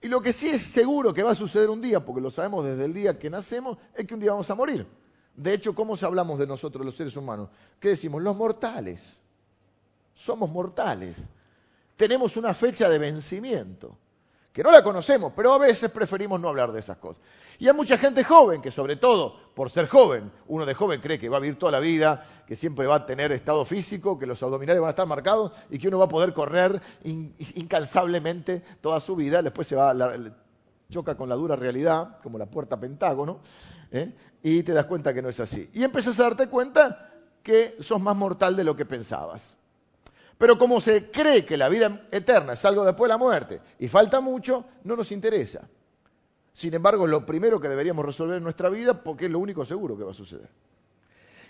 Y 0.00 0.08
lo 0.08 0.20
que 0.20 0.32
sí 0.32 0.48
es 0.48 0.62
seguro 0.62 1.12
que 1.12 1.22
va 1.22 1.32
a 1.32 1.34
suceder 1.34 1.70
un 1.70 1.80
día, 1.80 2.04
porque 2.04 2.20
lo 2.20 2.30
sabemos 2.30 2.64
desde 2.64 2.84
el 2.84 2.94
día 2.94 3.18
que 3.18 3.30
nacemos, 3.30 3.78
es 3.94 4.06
que 4.06 4.14
un 4.14 4.20
día 4.20 4.32
vamos 4.32 4.50
a 4.50 4.54
morir. 4.54 4.86
De 5.34 5.52
hecho, 5.52 5.74
¿cómo 5.74 5.96
hablamos 6.00 6.38
de 6.38 6.46
nosotros 6.46 6.84
los 6.84 6.96
seres 6.96 7.16
humanos? 7.16 7.48
¿Qué 7.80 7.88
decimos? 7.90 8.22
Los 8.22 8.36
mortales. 8.36 9.18
Somos 10.14 10.50
mortales. 10.50 11.28
Tenemos 11.96 12.36
una 12.36 12.54
fecha 12.54 12.88
de 12.88 12.98
vencimiento 12.98 13.96
que 14.56 14.62
no 14.62 14.70
la 14.70 14.82
conocemos, 14.82 15.34
pero 15.36 15.52
a 15.52 15.58
veces 15.58 15.90
preferimos 15.90 16.40
no 16.40 16.48
hablar 16.48 16.72
de 16.72 16.80
esas 16.80 16.96
cosas. 16.96 17.22
Y 17.58 17.68
hay 17.68 17.74
mucha 17.74 17.98
gente 17.98 18.24
joven 18.24 18.62
que 18.62 18.70
sobre 18.70 18.96
todo 18.96 19.36
por 19.54 19.68
ser 19.68 19.86
joven, 19.86 20.32
uno 20.48 20.64
de 20.64 20.72
joven 20.72 21.02
cree 21.02 21.18
que 21.18 21.28
va 21.28 21.36
a 21.36 21.40
vivir 21.40 21.58
toda 21.58 21.72
la 21.72 21.78
vida, 21.78 22.24
que 22.46 22.56
siempre 22.56 22.86
va 22.86 22.94
a 22.94 23.04
tener 23.04 23.32
estado 23.32 23.66
físico, 23.66 24.18
que 24.18 24.24
los 24.24 24.42
abdominales 24.42 24.80
van 24.80 24.88
a 24.88 24.90
estar 24.92 25.06
marcados 25.06 25.52
y 25.68 25.78
que 25.78 25.88
uno 25.88 25.98
va 25.98 26.06
a 26.06 26.08
poder 26.08 26.32
correr 26.32 26.80
incansablemente 27.04 28.62
toda 28.80 28.98
su 29.00 29.14
vida, 29.14 29.42
después 29.42 29.66
se 29.66 29.76
va 29.76 29.92
choca 30.88 31.18
con 31.18 31.28
la 31.28 31.34
dura 31.34 31.54
realidad, 31.54 32.18
como 32.22 32.38
la 32.38 32.46
puerta 32.46 32.80
pentágono, 32.80 33.40
¿eh? 33.90 34.10
y 34.42 34.62
te 34.62 34.72
das 34.72 34.86
cuenta 34.86 35.12
que 35.12 35.20
no 35.20 35.28
es 35.28 35.38
así. 35.38 35.68
Y 35.74 35.84
empiezas 35.84 36.18
a 36.18 36.22
darte 36.22 36.48
cuenta 36.48 37.10
que 37.42 37.76
sos 37.80 38.00
más 38.00 38.16
mortal 38.16 38.56
de 38.56 38.64
lo 38.64 38.74
que 38.74 38.86
pensabas. 38.86 39.54
Pero 40.38 40.58
como 40.58 40.80
se 40.80 41.10
cree 41.10 41.44
que 41.44 41.56
la 41.56 41.68
vida 41.68 42.06
eterna 42.10 42.52
es 42.52 42.64
algo 42.64 42.84
después 42.84 43.08
de 43.08 43.14
la 43.14 43.18
muerte 43.18 43.60
y 43.78 43.88
falta 43.88 44.20
mucho, 44.20 44.66
no 44.84 44.96
nos 44.96 45.10
interesa. 45.12 45.68
Sin 46.52 46.74
embargo, 46.74 47.04
es 47.04 47.10
lo 47.10 47.24
primero 47.24 47.60
que 47.60 47.68
deberíamos 47.68 48.04
resolver 48.04 48.36
en 48.36 48.42
nuestra 48.42 48.68
vida 48.68 49.02
porque 49.02 49.26
es 49.26 49.30
lo 49.30 49.38
único 49.38 49.64
seguro 49.64 49.96
que 49.96 50.04
va 50.04 50.10
a 50.10 50.14
suceder. 50.14 50.48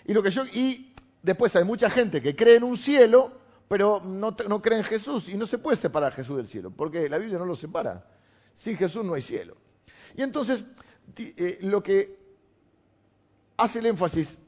Y, 0.05 0.13
lo 0.13 0.23
que 0.23 0.29
y 0.53 0.93
después 1.21 1.55
hay 1.55 1.65
mucha 1.65 1.89
gente 1.89 2.21
que 2.21 2.35
cree 2.35 2.55
en 2.55 2.63
un 2.63 2.77
cielo, 2.77 3.31
pero 3.67 4.01
no, 4.03 4.35
no 4.47 4.61
cree 4.61 4.77
en 4.77 4.83
Jesús 4.85 5.27
y 5.29 5.35
no 5.35 5.45
se 5.45 5.57
puede 5.57 5.75
separar 5.75 6.13
Jesús 6.13 6.37
del 6.37 6.47
cielo, 6.47 6.71
porque 6.71 7.09
la 7.09 7.17
Biblia 7.17 7.37
no 7.37 7.45
lo 7.45 7.55
separa. 7.55 8.05
Sin 8.53 8.77
Jesús 8.77 9.05
no 9.05 9.13
hay 9.13 9.21
cielo. 9.21 9.57
Y 10.15 10.23
entonces, 10.23 10.63
eh, 11.17 11.59
lo 11.61 11.83
que 11.83 12.17
hace 13.57 13.79
el 13.79 13.85
énfasis 13.87 14.39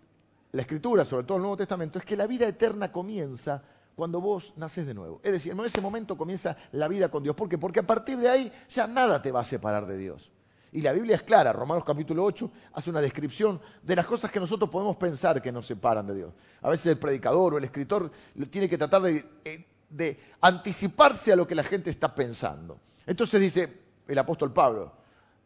la 0.52 0.62
Escritura, 0.62 1.06
sobre 1.06 1.26
todo 1.26 1.38
el 1.38 1.44
Nuevo 1.44 1.58
Testamento, 1.58 2.00
es 2.00 2.06
que 2.06 2.18
la 2.18 2.26
vida 2.26 2.48
eterna 2.48 2.92
comienza 2.92 3.64
cuando 4.00 4.22
vos 4.22 4.54
naces 4.56 4.88
de 4.88 4.94
nuevo. 4.94 5.20
Es 5.22 5.34
decir, 5.34 5.52
en 5.52 5.60
ese 5.60 5.82
momento 5.82 6.18
comienza 6.18 6.56
la 6.72 6.88
vida 6.88 7.10
con 7.10 7.22
Dios. 7.22 7.36
¿Por 7.36 7.50
qué? 7.50 7.58
Porque 7.58 7.82
a 7.82 7.86
partir 7.86 8.18
de 8.18 8.30
ahí 8.30 8.52
ya 8.70 8.88
nada 8.88 9.22
te 9.22 9.30
va 9.30 9.42
a 9.42 9.44
separar 9.44 9.86
de 9.88 9.98
Dios. 9.98 10.32
Y 10.72 10.82
la 10.82 10.94
Biblia 10.94 11.18
es 11.18 11.24
clara, 11.24 11.52
Romanos 11.52 11.84
capítulo 11.86 12.24
8 12.24 12.50
hace 12.72 12.90
una 12.90 13.02
descripción 13.02 13.60
de 13.84 13.98
las 13.98 14.06
cosas 14.06 14.32
que 14.32 14.40
nosotros 14.40 14.70
podemos 14.70 14.96
pensar 14.96 15.42
que 15.42 15.52
nos 15.52 15.68
separan 15.68 16.08
de 16.08 16.16
Dios. 16.16 16.34
A 16.62 16.70
veces 16.70 16.86
el 16.86 16.98
predicador 16.98 17.56
o 17.56 17.58
el 17.58 17.66
escritor 17.66 18.10
tiene 18.50 18.70
que 18.70 18.78
tratar 18.78 19.02
de, 19.02 19.26
eh, 19.44 19.66
de 19.90 20.18
anticiparse 20.40 21.34
a 21.34 21.36
lo 21.36 21.46
que 21.46 21.56
la 21.56 21.64
gente 21.64 21.90
está 21.90 22.16
pensando. 22.16 22.80
Entonces 23.06 23.42
dice 23.42 23.82
el 24.08 24.18
apóstol 24.18 24.54
Pablo, 24.54 24.94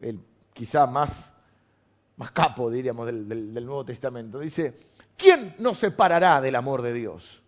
el 0.00 0.20
quizá 0.52 0.86
más, 0.86 1.34
más 2.18 2.30
capo, 2.30 2.70
diríamos, 2.70 3.06
del, 3.06 3.26
del 3.28 3.66
Nuevo 3.66 3.84
Testamento, 3.84 4.38
dice, 4.38 4.78
¿quién 5.16 5.56
nos 5.58 5.78
separará 5.78 6.40
del 6.40 6.54
amor 6.54 6.82
de 6.82 6.92
Dios? 6.92 7.43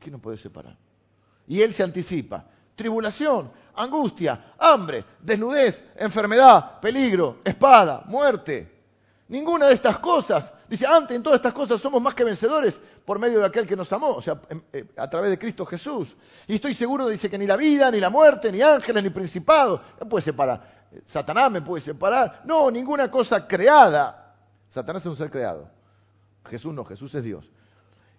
¿Quién 0.00 0.12
nos 0.12 0.20
puede 0.20 0.36
separar? 0.36 0.76
Y 1.46 1.62
él 1.62 1.72
se 1.72 1.82
anticipa 1.82 2.44
tribulación, 2.78 3.50
angustia, 3.74 4.54
hambre, 4.56 5.04
desnudez, 5.20 5.84
enfermedad, 5.96 6.80
peligro, 6.80 7.40
espada, 7.44 8.04
muerte. 8.06 8.76
Ninguna 9.26 9.66
de 9.66 9.74
estas 9.74 9.98
cosas. 9.98 10.52
Dice, 10.68 10.86
antes 10.86 11.14
en 11.14 11.22
todas 11.22 11.38
estas 11.38 11.52
cosas 11.52 11.80
somos 11.80 12.00
más 12.00 12.14
que 12.14 12.24
vencedores 12.24 12.80
por 13.04 13.18
medio 13.18 13.40
de 13.40 13.46
aquel 13.46 13.66
que 13.66 13.76
nos 13.76 13.92
amó, 13.92 14.10
o 14.10 14.22
sea, 14.22 14.40
eh, 14.72 14.86
a 14.96 15.10
través 15.10 15.30
de 15.30 15.38
Cristo 15.38 15.66
Jesús. 15.66 16.16
Y 16.46 16.54
estoy 16.54 16.72
seguro, 16.72 17.08
dice, 17.08 17.28
que 17.28 17.36
ni 17.36 17.46
la 17.46 17.56
vida, 17.56 17.90
ni 17.90 18.00
la 18.00 18.10
muerte, 18.10 18.50
ni 18.52 18.62
ángeles, 18.62 19.02
ni 19.02 19.10
principados, 19.10 19.80
no 20.00 20.08
puede 20.08 20.22
separar. 20.22 20.78
Satanás 21.04 21.50
me 21.50 21.60
puede 21.60 21.82
separar. 21.82 22.42
No, 22.44 22.70
ninguna 22.70 23.10
cosa 23.10 23.46
creada. 23.46 24.36
Satanás 24.68 25.02
es 25.02 25.06
un 25.06 25.16
ser 25.16 25.30
creado. 25.30 25.68
Jesús 26.46 26.72
no, 26.72 26.84
Jesús 26.84 27.14
es 27.16 27.24
Dios. 27.24 27.50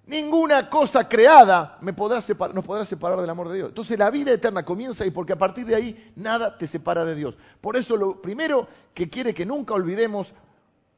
Ninguna 0.10 0.72
cosa 0.72 1.08
creada 1.08 1.78
me 1.82 1.94
podrá 1.94 2.18
nos 2.52 2.66
podrá 2.66 2.84
separar 2.84 3.22
del 3.22 3.30
amor 3.30 3.48
de 3.50 3.58
Dios. 3.58 3.70
Entonces 3.70 4.00
la 4.00 4.10
vida 4.10 4.32
eterna 4.32 4.66
comienza 4.66 5.04
ahí 5.04 5.12
porque 5.12 5.34
a 5.34 5.38
partir 5.38 5.68
de 5.68 5.76
ahí 5.76 6.12
nada 6.16 6.58
te 6.58 6.66
separa 6.66 7.06
de 7.06 7.14
Dios. 7.14 7.38
Por 7.62 7.78
eso 7.78 7.96
lo 7.96 8.20
primero 8.20 8.68
que 8.96 9.08
quiere 9.08 9.36
que 9.36 9.46
nunca 9.46 9.76
olvidemos, 9.76 10.34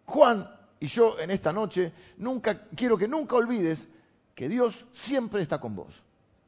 Juan 0.06 0.50
y 0.80 0.88
yo 0.88 1.20
en 1.20 1.30
esta 1.30 1.52
noche, 1.52 1.92
nunca, 2.16 2.68
quiero 2.74 2.98
que 2.98 3.10
nunca 3.10 3.36
olvides 3.36 3.86
que 4.34 4.48
Dios 4.48 4.86
siempre 4.94 5.42
está 5.42 5.60
con 5.60 5.76
vos. 5.76 5.94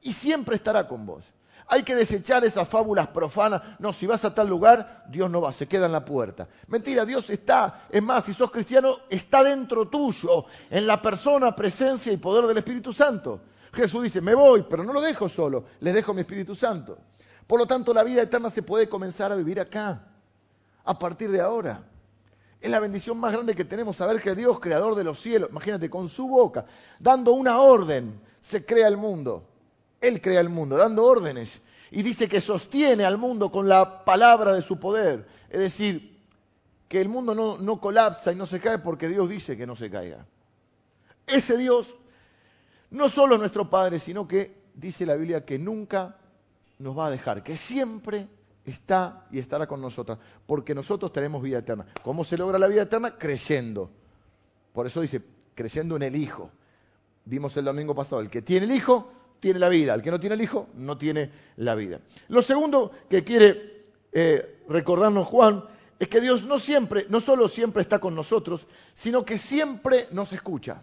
Y 0.01 0.13
siempre 0.13 0.55
estará 0.55 0.87
con 0.87 1.05
vos. 1.05 1.25
Hay 1.67 1.83
que 1.83 1.95
desechar 1.95 2.43
esas 2.43 2.67
fábulas 2.67 3.07
profanas. 3.07 3.61
No, 3.79 3.93
si 3.93 4.05
vas 4.05 4.25
a 4.25 4.33
tal 4.33 4.47
lugar, 4.47 5.05
Dios 5.09 5.29
no 5.29 5.41
va, 5.41 5.53
se 5.53 5.67
queda 5.67 5.85
en 5.85 5.91
la 5.91 6.05
puerta. 6.05 6.47
Mentira, 6.67 7.05
Dios 7.05 7.29
está. 7.29 7.85
Es 7.89 8.03
más, 8.03 8.25
si 8.25 8.33
sos 8.33 8.51
cristiano, 8.51 8.97
está 9.09 9.43
dentro 9.43 9.87
tuyo, 9.87 10.45
en 10.69 10.85
la 10.85 11.01
persona, 11.01 11.55
presencia 11.55 12.11
y 12.11 12.17
poder 12.17 12.45
del 12.45 12.57
Espíritu 12.57 12.91
Santo. 12.91 13.41
Jesús 13.73 14.03
dice, 14.03 14.21
me 14.21 14.35
voy, 14.35 14.65
pero 14.69 14.83
no 14.83 14.93
lo 14.93 15.01
dejo 15.01 15.27
solo, 15.27 15.65
les 15.79 15.93
dejo 15.93 16.13
mi 16.13 16.21
Espíritu 16.21 16.53
Santo. 16.53 16.97
Por 17.47 17.59
lo 17.59 17.65
tanto, 17.65 17.93
la 17.93 18.03
vida 18.03 18.21
eterna 18.21 18.49
se 18.49 18.61
puede 18.61 18.87
comenzar 18.87 19.31
a 19.31 19.35
vivir 19.35 19.59
acá, 19.59 20.07
a 20.83 20.99
partir 20.99 21.31
de 21.31 21.41
ahora. 21.41 21.83
Es 22.61 22.71
la 22.71 22.79
bendición 22.79 23.17
más 23.17 23.33
grande 23.33 23.55
que 23.55 23.65
tenemos 23.65 23.97
saber 23.97 24.21
que 24.21 24.35
Dios, 24.35 24.59
creador 24.59 24.95
de 24.95 25.03
los 25.03 25.19
cielos, 25.19 25.49
imagínate, 25.51 25.89
con 25.89 26.07
su 26.07 26.27
boca, 26.27 26.65
dando 26.99 27.33
una 27.33 27.59
orden, 27.59 28.21
se 28.39 28.65
crea 28.65 28.87
el 28.87 28.95
mundo. 28.95 29.49
Él 30.03 30.21
crea 30.21 30.41
el 30.41 30.49
mundo, 30.49 30.75
dando 30.75 31.05
órdenes. 31.05 31.61
Y 31.89 32.03
dice 32.03 32.27
que 32.27 32.41
sostiene 32.41 33.05
al 33.05 33.17
mundo 33.17 33.51
con 33.51 33.69
la 33.69 34.03
palabra 34.03 34.53
de 34.53 34.61
su 34.61 34.77
poder. 34.77 35.25
Es 35.49 35.59
decir, 35.59 36.19
que 36.89 36.99
el 36.99 37.07
mundo 37.07 37.33
no, 37.33 37.81
colapsa 37.81 38.31
y 38.31 38.35
no 38.35 38.45
se 38.45 38.59
cae 38.59 38.79
porque 38.79 39.07
Dios 39.07 39.29
dice 39.29 39.55
que 39.55 39.65
no 39.65 39.75
se 39.75 39.89
caiga. 39.89 40.25
Ese 41.25 41.57
Dios 41.57 41.95
no 42.91 43.07
solo 43.09 43.35
es 43.35 43.39
nuestro 43.39 43.69
Padre, 43.69 43.97
sino 43.97 44.27
que 44.27 44.63
dice 44.73 45.05
la 45.05 45.15
Biblia 45.15 45.45
que 45.45 45.57
nunca 45.57 46.17
nos 46.79 46.97
va 46.97 47.07
a 47.07 47.11
dejar, 47.11 47.41
que 47.41 47.55
siempre 47.55 48.27
está 48.65 49.25
y 49.31 49.39
estará 49.39 49.67
con 49.67 49.79
nosotros, 49.81 50.19
porque 50.45 50.75
nosotros 50.75 51.13
tenemos 51.13 51.41
vida 51.41 51.59
eterna. 51.59 51.85
¿Cómo 52.03 52.23
se 52.23 52.37
logra 52.37 52.59
la 52.59 52.67
vida 52.67 52.81
eterna? 52.81 53.17
Creyendo. 53.17 53.89
Por 54.73 54.85
eso 54.85 54.99
dice, 54.99 55.21
creyendo 55.55 55.95
en 55.95 56.03
el 56.03 56.15
Hijo. 56.15 56.49
Vimos 57.25 57.55
el 57.55 57.65
domingo 57.65 57.95
pasado, 57.95 58.21
el 58.21 58.29
que 58.29 58.41
tiene 58.41 58.65
el 58.65 58.71
Hijo 58.73 59.09
tiene 59.43 59.59
la 59.59 59.67
vida. 59.67 59.93
El 59.93 60.01
que 60.01 60.09
no 60.09 60.21
tiene 60.21 60.35
el 60.35 60.41
Hijo 60.41 60.69
no 60.75 60.97
tiene 60.97 61.29
la 61.57 61.75
vida. 61.75 61.99
Lo 62.29 62.41
segundo 62.41 62.93
que 63.09 63.25
quiere 63.25 63.83
eh, 64.13 64.61
recordarnos 64.69 65.27
Juan 65.27 65.65
es 65.99 66.07
que 66.07 66.21
Dios 66.21 66.45
no 66.45 66.57
siempre, 66.59 67.07
no 67.09 67.19
solo 67.19 67.49
siempre 67.49 67.81
está 67.81 67.99
con 67.99 68.15
nosotros, 68.15 68.65
sino 68.93 69.25
que 69.25 69.37
siempre 69.37 70.07
nos 70.11 70.31
escucha. 70.31 70.81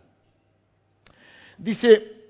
Dice, 1.57 2.29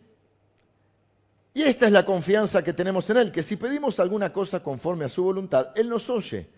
y 1.52 1.62
esta 1.62 1.86
es 1.86 1.92
la 1.92 2.06
confianza 2.06 2.62
que 2.62 2.74
tenemos 2.74 3.10
en 3.10 3.16
Él, 3.16 3.32
que 3.32 3.42
si 3.42 3.56
pedimos 3.56 3.98
alguna 3.98 4.32
cosa 4.32 4.62
conforme 4.62 5.06
a 5.06 5.08
su 5.08 5.24
voluntad, 5.24 5.72
Él 5.74 5.88
nos 5.88 6.08
oye. 6.10 6.48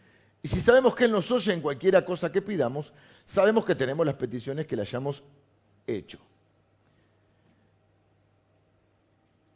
Y 0.43 0.49
si 0.49 0.61
sabemos 0.61 0.95
que 0.95 1.05
Él 1.05 1.13
nos 1.13 1.31
oye 1.31 1.51
en 1.55 1.63
cualquiera 1.63 2.05
cosa 2.05 2.31
que 2.31 2.43
pidamos, 2.43 2.93
sabemos 3.25 3.65
que 3.65 3.75
tenemos 3.75 4.05
las 4.05 4.17
peticiones 4.17 4.67
que 4.67 4.77
le 4.77 4.83
hayamos 4.83 5.25
hecho. 5.87 6.19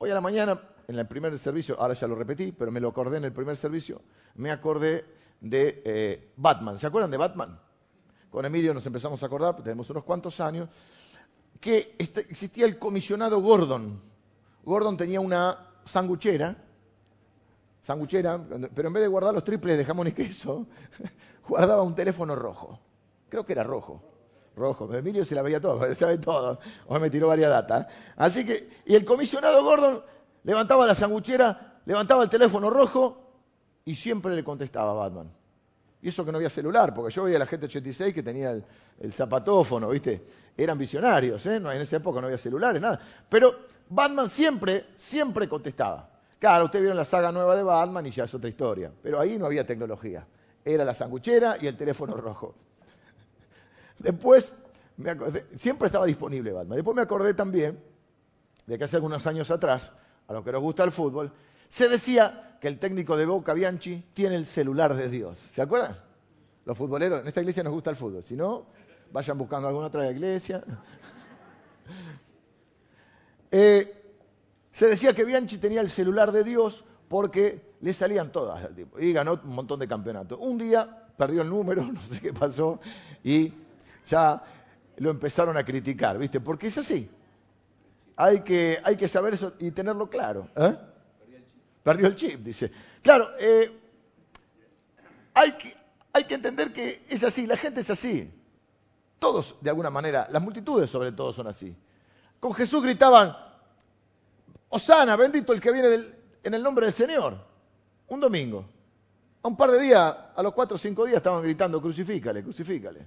Hoy 0.07 0.13
a 0.13 0.15
la 0.15 0.21
mañana, 0.21 0.57
en 0.87 1.01
el 1.01 1.09
primer 1.09 1.37
servicio, 1.37 1.75
ahora 1.81 1.93
ya 1.95 2.07
lo 2.07 2.15
repetí, 2.15 2.53
pero 2.53 2.71
me 2.71 2.79
lo 2.79 2.91
acordé 2.91 3.17
en 3.17 3.25
el 3.25 3.33
primer 3.33 3.57
servicio, 3.57 4.03
me 4.37 4.53
acordé 4.53 5.05
de 5.41 5.83
eh, 5.85 6.33
Batman. 6.37 6.79
¿Se 6.79 6.87
acuerdan 6.87 7.11
de 7.11 7.17
Batman? 7.17 7.59
Con 8.31 8.45
Emilio 8.45 8.73
nos 8.73 8.87
empezamos 8.87 9.21
a 9.21 9.27
acordar, 9.27 9.61
tenemos 9.65 9.91
unos 9.91 10.05
cuantos 10.05 10.39
años, 10.39 10.69
que 11.59 11.97
este, 11.99 12.21
existía 12.21 12.67
el 12.67 12.79
comisionado 12.79 13.41
Gordon. 13.41 14.01
Gordon 14.63 14.97
tenía 14.97 15.19
una 15.19 15.73
sanguchera, 15.85 16.57
sanguchera, 17.83 18.41
pero 18.77 18.87
en 18.87 18.95
vez 18.95 19.03
de 19.03 19.09
guardar 19.09 19.35
los 19.35 19.43
triples 19.43 19.77
de 19.77 19.85
jamón 19.85 20.07
y 20.07 20.13
queso, 20.13 20.69
guardaba 21.49 21.83
un 21.83 21.97
teléfono 21.97 22.37
rojo. 22.37 22.79
Creo 23.29 23.45
que 23.45 23.55
era 23.55 23.65
rojo 23.65 24.16
rojo. 24.57 24.93
Emilio 24.93 25.25
se 25.25 25.35
la 25.35 25.43
veía 25.43 25.61
todo, 25.61 25.95
sabe 25.95 26.19
todo. 26.19 26.59
Hoy 26.87 27.01
me 27.01 27.11
tiró 27.11 27.29
varias 27.29 27.51
datas. 27.51 27.87
Así 28.17 28.45
que, 28.45 28.69
y 28.87 28.95
el 28.95 29.05
comisionado 29.05 29.63
Gordon 29.63 30.03
levantaba 30.43 30.87
la 30.87 30.95
sanguchera, 30.95 31.81
levantaba 31.85 32.25
el 32.25 32.31
teléfono 32.31 32.71
rojo 32.71 33.23
y 33.85 33.95
siempre 33.95 34.35
le 34.35 34.43
contestaba 34.43 34.91
a 34.91 34.95
Batman. 34.95 35.31
Y 36.03 36.09
eso 36.09 36.25
que 36.25 36.33
no 36.33 36.39
había 36.39 36.51
celular, 36.51 36.95
porque 36.95 37.15
yo 37.15 37.25
veía 37.25 37.37
a 37.37 37.41
la 37.41 37.47
gente 37.47 37.67
86 37.67 38.15
que 38.15 38.23
tenía 38.23 38.51
el, 38.51 39.13
zapatófono, 39.13 39.89
¿viste? 39.89 40.25
Eran 40.57 40.79
visionarios, 40.79 41.45
¿eh? 41.47 41.59
No, 41.59 41.73
en 41.73 41.81
esa 41.81 41.97
época 41.97 42.21
no 42.21 42.27
había 42.27 42.39
celulares, 42.39 42.81
nada. 42.81 43.01
Pero 43.29 43.55
Batman 43.89 44.29
siempre, 44.29 44.87
siempre 44.97 45.49
contestaba. 45.49 46.11
Claro, 46.39 46.67
ustedes 46.67 46.83
vieron 46.83 46.97
la 46.97 47.05
saga 47.05 47.33
nueva 47.33 47.57
de 47.57 47.63
Batman 47.63 48.07
y 48.07 48.11
ya 48.11 48.25
es 48.25 48.35
otra 48.35 48.49
historia. 48.49 48.93
Pero 49.03 49.19
ahí 49.19 49.39
no 49.39 49.47
había 49.47 49.65
tecnología. 49.65 50.27
Era 50.65 50.85
la 50.85 50.95
sanguchera 50.95 51.57
y 51.61 51.67
el 51.67 51.77
teléfono 51.77 52.17
rojo. 52.17 52.55
Después, 53.99 54.55
siempre 55.55 55.87
estaba 55.87 56.07
disponible 56.07 56.53
Batman. 56.53 56.77
Después 56.77 56.97
me 56.97 57.03
acordé 57.03 57.35
también 57.35 57.79
de 58.67 58.79
que 58.79 58.85
hace 58.85 58.97
algunos 58.97 59.27
años 59.27 59.51
atrás, 59.51 59.93
a 60.29 60.33
los 60.33 60.45
que 60.45 60.53
nos 60.53 60.61
gusta 60.61 60.85
el 60.85 60.93
fútbol, 60.93 61.33
se 61.69 61.89
decía 61.89 62.59
que 62.61 62.69
el 62.69 62.79
técnico 62.79 63.17
de 63.17 63.27
Boca, 63.27 63.53
Bianchi, 63.55 64.05
tiene 64.15 64.37
el 64.37 64.47
celular 64.47 64.95
de 64.95 65.09
Dios. 65.09 65.39
¿Se 65.39 65.63
acuerdan? 65.63 65.97
Los 66.65 66.77
futboleros, 66.77 67.23
en 67.23 67.29
esta 67.29 67.41
iglesia 67.41 67.63
nos 67.63 67.73
gusta 67.73 67.91
el 67.91 67.97
fútbol. 67.97 68.25
Si 68.25 68.37
no, 68.37 68.67
vayan 69.13 69.39
buscando 69.39 69.69
alguna 69.69 69.87
otra 69.87 70.11
iglesia. 70.11 70.63
Eh, 73.53 73.97
se 74.73 74.89
decía 74.89 75.15
que 75.15 75.25
Bianchi 75.25 75.57
tenía 75.59 75.81
el 75.81 75.89
celular 75.89 76.33
de 76.33 76.43
Dios 76.43 76.85
porque 77.09 77.63
le 77.81 77.93
salían 77.93 78.33
todas 78.33 78.63
al 78.63 78.75
tipo. 78.75 78.99
Y 78.99 79.13
ganó 79.13 79.41
un 79.43 79.55
montón 79.55 79.79
de 79.79 79.87
campeonatos. 79.87 80.39
Un 80.41 80.59
día 80.59 81.05
perdió 81.17 81.43
el 81.43 81.49
número, 81.49 81.83
no 81.93 82.01
sé 82.01 82.21
qué 82.21 82.33
pasó, 82.33 82.81
y 83.23 83.53
ya 84.07 84.43
lo 84.97 85.11
empezaron 85.11 85.57
a 85.57 85.65
criticar, 85.65 86.19
¿viste? 86.19 86.41
Porque 86.41 86.69
es 86.69 86.79
así. 86.79 87.11
Hay 88.17 88.41
que, 88.41 88.81
hay 88.83 88.97
que 88.97 89.09
saber 89.09 89.35
eso 89.35 89.55
y 89.59 89.71
tenerlo 89.71 90.09
claro. 90.09 90.49
¿eh? 90.57 90.77
Perdió 91.83 92.07
el 92.07 92.17
chip, 92.17 92.41
dice. 92.41 92.73
Claro, 93.03 93.29
eh, 93.39 93.71
hay, 95.35 95.53
que, 95.53 95.77
hay 96.13 96.25
que 96.25 96.35
entender 96.35 96.73
que 96.73 97.05
es 97.09 97.23
así, 97.25 97.47
la 97.47 97.57
gente 97.57 97.81
es 97.81 97.91
así. 97.91 98.33
Todos, 99.19 99.57
de 99.61 99.71
alguna 99.71 99.91
manera, 99.91 100.27
las 100.31 100.43
multitudes 100.43 100.91
sobre 100.91 101.13
todo 101.13 101.33
son 101.33 101.47
así. 101.47 101.77
Con 102.41 102.55
Jesús 102.55 102.83
gritaban, 102.83 103.37
Osana, 104.69 105.17
bendito 105.17 105.53
el 105.53 105.61
que 105.61 105.73
viene 105.73 105.89
en 106.43 106.55
el 106.55 106.63
nombre 106.63 106.87
del 106.87 106.95
Señor. 106.95 107.39
Un 108.09 108.21
domingo. 108.21 108.65
A 109.43 109.49
un 109.49 109.57
par 109.57 109.71
de 109.71 109.81
días, 109.81 110.17
a 110.35 110.43
los 110.43 110.53
cuatro 110.53 110.77
o 110.77 110.79
cinco 110.79 111.05
días 111.05 111.19
estaban 111.19 111.43
gritando, 111.43 111.81
crucifícale, 111.81 112.43
crucifícale. 112.43 113.07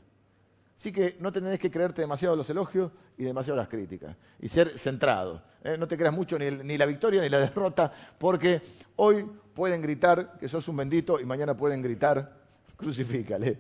Así 0.80 0.94
que 0.94 1.18
no 1.20 1.34
tenés 1.34 1.60
que 1.60 1.70
creerte 1.70 2.00
demasiado 2.00 2.38
los 2.38 2.50
elogios 2.50 2.90
y 3.18 3.26
demasiado 3.26 3.58
las 3.58 3.68
críticas. 3.68 4.16
Y 4.40 4.48
ser 4.48 4.80
centrado. 4.80 5.44
¿eh? 5.62 5.76
No 5.78 5.90
te 5.90 5.98
creas 5.98 6.16
mucho 6.16 6.40
ni, 6.40 6.78
la 6.78 6.86
victoria 6.86 7.22
ni 7.22 7.28
la 7.28 7.40
derrota, 7.50 7.92
porque 8.18 8.62
hoy 8.96 9.26
pueden 9.54 9.82
gritar 9.82 10.38
que 10.40 10.48
sos 10.48 10.70
un 10.70 10.78
bendito 10.78 11.20
y 11.20 11.26
mañana 11.26 11.58
pueden 11.58 11.82
gritar, 11.82 12.34
crucifícale. 12.78 13.60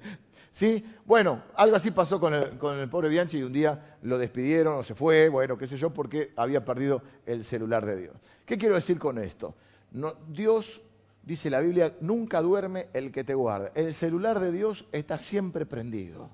¿Sí? 0.53 0.81
Bueno, 1.05 1.43
algo 1.55 1.75
así 1.75 1.91
pasó 1.91 2.21
con 2.21 2.33
el, 2.33 2.57
con 2.57 2.79
el 2.79 2.87
pobre 2.87 3.09
Bianchi 3.09 3.39
y 3.39 3.43
un 3.43 3.51
día 3.51 3.97
lo 4.01 4.17
despidieron 4.17 4.77
o 4.77 4.83
se 4.83 4.95
fue, 4.95 5.27
bueno, 5.27 5.57
qué 5.57 5.67
sé 5.67 5.75
yo, 5.75 5.89
porque 5.89 6.31
había 6.37 6.63
perdido 6.63 7.01
el 7.25 7.43
celular 7.43 7.85
de 7.85 7.97
Dios. 7.97 8.15
¿Qué 8.45 8.57
quiero 8.57 8.75
decir 8.75 8.97
con 8.97 9.17
esto? 9.17 9.55
No, 9.91 10.13
Dios, 10.29 10.81
dice 11.23 11.49
la 11.49 11.59
Biblia, 11.59 11.97
nunca 11.99 12.41
duerme 12.41 12.87
el 12.93 13.11
que 13.11 13.25
te 13.25 13.33
guarda. 13.33 13.73
El 13.75 13.93
celular 13.93 14.39
de 14.39 14.53
Dios 14.53 14.85
está 14.93 15.19
siempre 15.19 15.65
prendido 15.65 16.29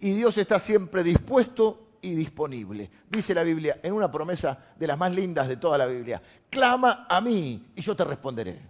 y 0.00 0.12
Dios 0.12 0.36
está 0.38 0.58
siempre 0.58 1.02
dispuesto 1.02 1.96
y 2.00 2.14
disponible. 2.14 2.90
Dice 3.08 3.34
la 3.34 3.42
Biblia 3.42 3.80
en 3.82 3.92
una 3.94 4.10
promesa 4.10 4.58
de 4.76 4.86
las 4.86 4.98
más 4.98 5.12
lindas 5.14 5.48
de 5.48 5.56
toda 5.56 5.78
la 5.78 5.86
Biblia, 5.86 6.20
clama 6.50 7.06
a 7.08 7.20
mí 7.20 7.72
y 7.74 7.80
yo 7.80 7.96
te 7.96 8.04
responderé. 8.04 8.60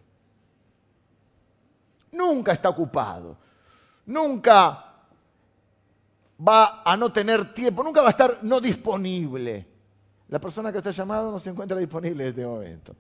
Nunca 2.13 2.53
está 2.53 2.69
ocupado, 2.69 3.39
nunca 4.07 4.93
va 6.47 6.83
a 6.85 6.97
no 6.97 7.11
tener 7.11 7.55
tiempo, 7.55 7.83
nunca 7.83 8.03
va 8.03 8.09
a 8.09 8.11
estar 8.11 8.39
no 8.43 8.61
disponible. 8.61 9.67
La 10.29 10.39
persona 10.39 10.73
que 10.73 10.79
está 10.79 10.91
llamada 10.91 11.31
no 11.31 11.39
se 11.39 11.51
encuentra 11.51 11.79
disponible 11.79 12.25
en 12.25 12.31
este 12.31 12.47
momento. 12.47 12.97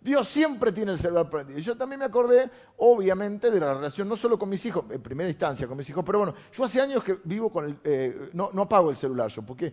Dios 0.00 0.28
siempre 0.28 0.72
tiene 0.72 0.92
el 0.92 0.98
celular 0.98 1.28
prendido. 1.28 1.58
Yo 1.58 1.76
también 1.76 1.98
me 1.98 2.06
acordé, 2.06 2.50
obviamente, 2.78 3.50
de 3.50 3.60
la 3.60 3.74
relación 3.74 4.08
no 4.08 4.16
solo 4.16 4.38
con 4.38 4.48
mis 4.48 4.64
hijos, 4.64 4.84
en 4.90 5.02
primera 5.02 5.28
instancia 5.28 5.66
con 5.66 5.76
mis 5.76 5.88
hijos, 5.90 6.02
pero 6.04 6.18
bueno, 6.18 6.34
yo 6.52 6.64
hace 6.64 6.80
años 6.80 7.04
que 7.04 7.18
vivo 7.24 7.50
con 7.50 7.66
el... 7.66 7.78
Eh, 7.84 8.30
no, 8.32 8.50
no 8.52 8.62
apago 8.62 8.90
el 8.90 8.96
celular 8.96 9.28
yo, 9.28 9.42
porque 9.42 9.72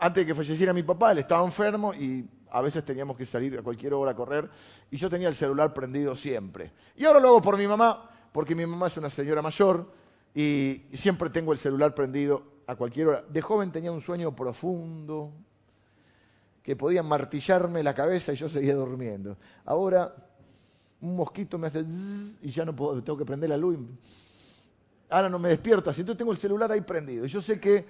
antes 0.00 0.22
de 0.22 0.26
que 0.26 0.34
falleciera 0.34 0.72
mi 0.72 0.82
papá, 0.82 1.12
él 1.12 1.18
estaba 1.18 1.44
enfermo 1.44 1.92
y 1.92 2.24
a 2.50 2.62
veces 2.62 2.84
teníamos 2.84 3.16
que 3.16 3.26
salir 3.26 3.58
a 3.58 3.62
cualquier 3.62 3.94
hora 3.94 4.12
a 4.12 4.14
correr 4.14 4.48
y 4.90 4.96
yo 4.96 5.10
tenía 5.10 5.28
el 5.28 5.34
celular 5.34 5.74
prendido 5.74 6.16
siempre. 6.16 6.72
Y 6.96 7.04
ahora 7.04 7.20
lo 7.20 7.28
hago 7.28 7.42
por 7.42 7.58
mi 7.58 7.66
mamá, 7.66 8.10
porque 8.32 8.54
mi 8.54 8.64
mamá 8.64 8.86
es 8.86 8.96
una 8.96 9.10
señora 9.10 9.42
mayor 9.42 9.90
y 10.34 10.82
siempre 10.94 11.30
tengo 11.30 11.52
el 11.52 11.58
celular 11.58 11.94
prendido 11.94 12.42
a 12.66 12.76
cualquier 12.76 13.08
hora. 13.08 13.22
De 13.22 13.42
joven 13.42 13.72
tenía 13.72 13.92
un 13.92 14.00
sueño 14.00 14.34
profundo, 14.34 15.32
que 16.66 16.74
podían 16.74 17.06
martillarme 17.06 17.80
la 17.84 17.94
cabeza 17.94 18.32
y 18.32 18.34
yo 18.34 18.48
seguía 18.48 18.74
durmiendo. 18.74 19.36
Ahora 19.66 20.12
un 21.00 21.14
mosquito 21.14 21.58
me 21.58 21.68
hace 21.68 21.84
y 22.42 22.48
ya 22.48 22.64
no 22.64 22.74
puedo, 22.74 23.00
tengo 23.04 23.16
que 23.16 23.24
prender 23.24 23.50
la 23.50 23.56
luz. 23.56 23.78
Ahora 25.08 25.28
no 25.28 25.38
me 25.38 25.48
despierto 25.48 25.90
así, 25.90 26.00
entonces 26.00 26.18
tengo 26.18 26.32
el 26.32 26.38
celular 26.38 26.72
ahí 26.72 26.80
prendido. 26.80 27.24
Yo 27.26 27.40
sé 27.40 27.60
que, 27.60 27.86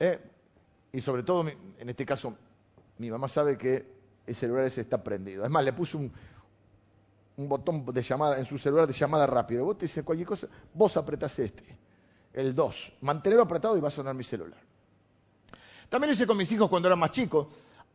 eh, 0.00 0.18
y 0.92 1.00
sobre 1.00 1.22
todo 1.22 1.48
en 1.48 1.88
este 1.88 2.04
caso, 2.04 2.36
mi 2.98 3.08
mamá 3.08 3.28
sabe 3.28 3.56
que 3.56 3.86
el 4.26 4.34
celular 4.34 4.64
ese 4.64 4.80
está 4.80 5.00
prendido. 5.00 5.44
Es 5.44 5.50
más, 5.52 5.64
le 5.64 5.72
puse 5.72 5.96
un, 5.96 6.12
botón 7.36 7.86
de 7.86 8.02
llamada 8.02 8.36
en 8.36 8.46
su 8.46 8.58
celular 8.58 8.88
de 8.88 8.94
llamada 8.94 9.28
rápida. 9.28 9.62
Vos 9.62 9.78
te 9.78 9.84
dices 9.84 10.02
cualquier 10.02 10.26
cosa, 10.26 10.48
vos 10.74 10.96
apretás 10.96 11.38
este, 11.38 11.62
el 12.32 12.52
2. 12.52 12.94
Mantenerlo 13.02 13.44
apretado 13.44 13.76
y 13.76 13.80
va 13.80 13.86
a 13.86 13.92
sonar 13.92 14.16
mi 14.16 14.24
celular. 14.24 14.58
También 15.88 16.12
hice 16.12 16.26
con 16.26 16.36
mis 16.36 16.50
hijos 16.50 16.68
cuando 16.68 16.88
eran 16.88 16.98
más 16.98 17.12
chicos 17.12 17.46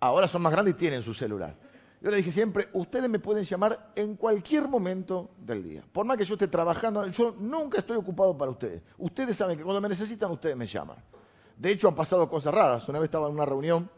ahora 0.04 0.28
son 0.28 0.42
más 0.42 0.52
grandes 0.52 0.74
y 0.74 0.78
tienen 0.78 1.02
su 1.02 1.14
celular. 1.14 1.56
Yo 2.02 2.12
le 2.12 2.18
dije 2.18 2.34
siempre, 2.34 2.68
ustedes 2.74 3.10
me 3.10 3.20
pueden 3.20 3.46
llamar 3.46 3.94
en 3.96 4.18
cualquier 4.18 4.68
momento 4.68 5.30
del 5.40 5.64
día. 5.64 5.84
Por 5.90 6.06
más 6.06 6.18
que 6.18 6.26
yo 6.26 6.34
esté 6.34 6.50
trabajando, 6.50 7.08
yo 7.08 7.34
nunca 7.40 7.78
estoy 7.78 7.96
ocupado 7.96 8.38
para 8.38 8.52
ustedes. 8.52 8.82
Ustedes 8.98 9.38
saben 9.38 9.58
que 9.58 9.64
cuando 9.64 9.80
me 9.80 9.88
necesitan, 9.88 10.30
ustedes 10.30 10.58
me 10.58 10.68
llaman. 10.68 10.98
De 11.58 11.72
hecho, 11.72 11.88
han 11.88 11.96
pasado 11.96 12.28
cosas 12.28 12.54
raras. 12.54 12.90
Una 12.90 13.00
vez 13.00 13.08
estaba 13.08 13.30
en 13.30 13.36
una 13.36 13.46
reunión, 13.46 13.90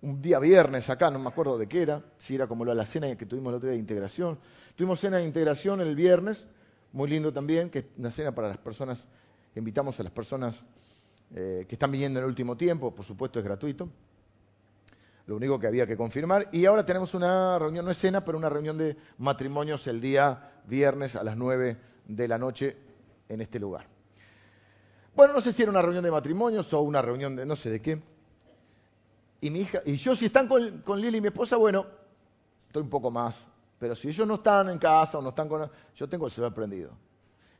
un 0.00 0.22
día 0.22 0.38
viernes 0.38 0.88
acá, 0.88 1.10
no 1.10 1.18
me 1.18 1.28
acuerdo 1.28 1.58
de 1.58 1.68
qué 1.68 1.82
era, 1.82 2.02
si 2.16 2.34
era 2.34 2.46
como 2.46 2.64
la 2.64 2.86
cena 2.86 3.14
que 3.14 3.26
tuvimos 3.26 3.50
el 3.50 3.56
otro 3.56 3.68
día 3.68 3.74
de 3.74 3.80
integración. 3.80 4.38
Tuvimos 4.74 5.00
cena 5.00 5.18
de 5.18 5.26
integración 5.26 5.82
el 5.82 5.94
viernes, 5.94 6.46
muy 6.92 7.10
lindo 7.10 7.30
también, 7.30 7.68
que 7.68 7.80
es 7.80 7.84
una 7.98 8.10
cena 8.10 8.34
para 8.34 8.48
las 8.48 8.58
personas, 8.58 9.06
invitamos 9.54 10.00
a 10.00 10.02
las 10.04 10.12
personas 10.12 10.62
eh, 11.34 11.66
que 11.68 11.74
están 11.74 11.92
viniendo 11.92 12.20
en 12.20 12.24
el 12.24 12.30
último 12.30 12.56
tiempo, 12.56 12.94
por 12.94 13.04
supuesto 13.04 13.38
es 13.38 13.44
gratuito 13.44 13.90
lo 15.26 15.36
único 15.36 15.58
que 15.58 15.66
había 15.66 15.86
que 15.86 15.96
confirmar. 15.96 16.48
Y 16.52 16.66
ahora 16.66 16.84
tenemos 16.84 17.14
una 17.14 17.58
reunión, 17.58 17.84
no 17.84 17.90
es 17.90 17.98
cena, 17.98 18.24
pero 18.24 18.38
una 18.38 18.48
reunión 18.48 18.78
de 18.78 18.96
matrimonios 19.18 19.86
el 19.86 20.00
día 20.00 20.52
viernes 20.66 21.16
a 21.16 21.24
las 21.24 21.36
9 21.36 21.76
de 22.06 22.28
la 22.28 22.38
noche 22.38 22.76
en 23.28 23.40
este 23.40 23.58
lugar. 23.58 23.86
Bueno, 25.14 25.34
no 25.34 25.40
sé 25.40 25.52
si 25.52 25.62
era 25.62 25.70
una 25.70 25.82
reunión 25.82 26.04
de 26.04 26.10
matrimonios 26.10 26.72
o 26.72 26.80
una 26.80 27.02
reunión 27.02 27.36
de 27.36 27.44
no 27.44 27.56
sé 27.56 27.70
de 27.70 27.82
qué. 27.82 28.02
Y 29.40 29.50
mi 29.50 29.60
hija, 29.60 29.80
y 29.84 29.96
yo 29.96 30.14
si 30.16 30.26
están 30.26 30.48
con, 30.48 30.78
con 30.82 31.00
Lili 31.00 31.18
y 31.18 31.20
mi 31.20 31.28
esposa, 31.28 31.56
bueno, 31.56 31.86
estoy 32.68 32.82
un 32.82 32.90
poco 32.90 33.10
más. 33.10 33.46
Pero 33.78 33.96
si 33.96 34.08
ellos 34.08 34.26
no 34.28 34.34
están 34.34 34.68
en 34.68 34.78
casa 34.78 35.18
o 35.18 35.22
no 35.22 35.30
están 35.30 35.48
con... 35.48 35.68
Yo 35.96 36.08
tengo 36.08 36.26
el 36.26 36.32
celular 36.32 36.54
prendido. 36.54 36.92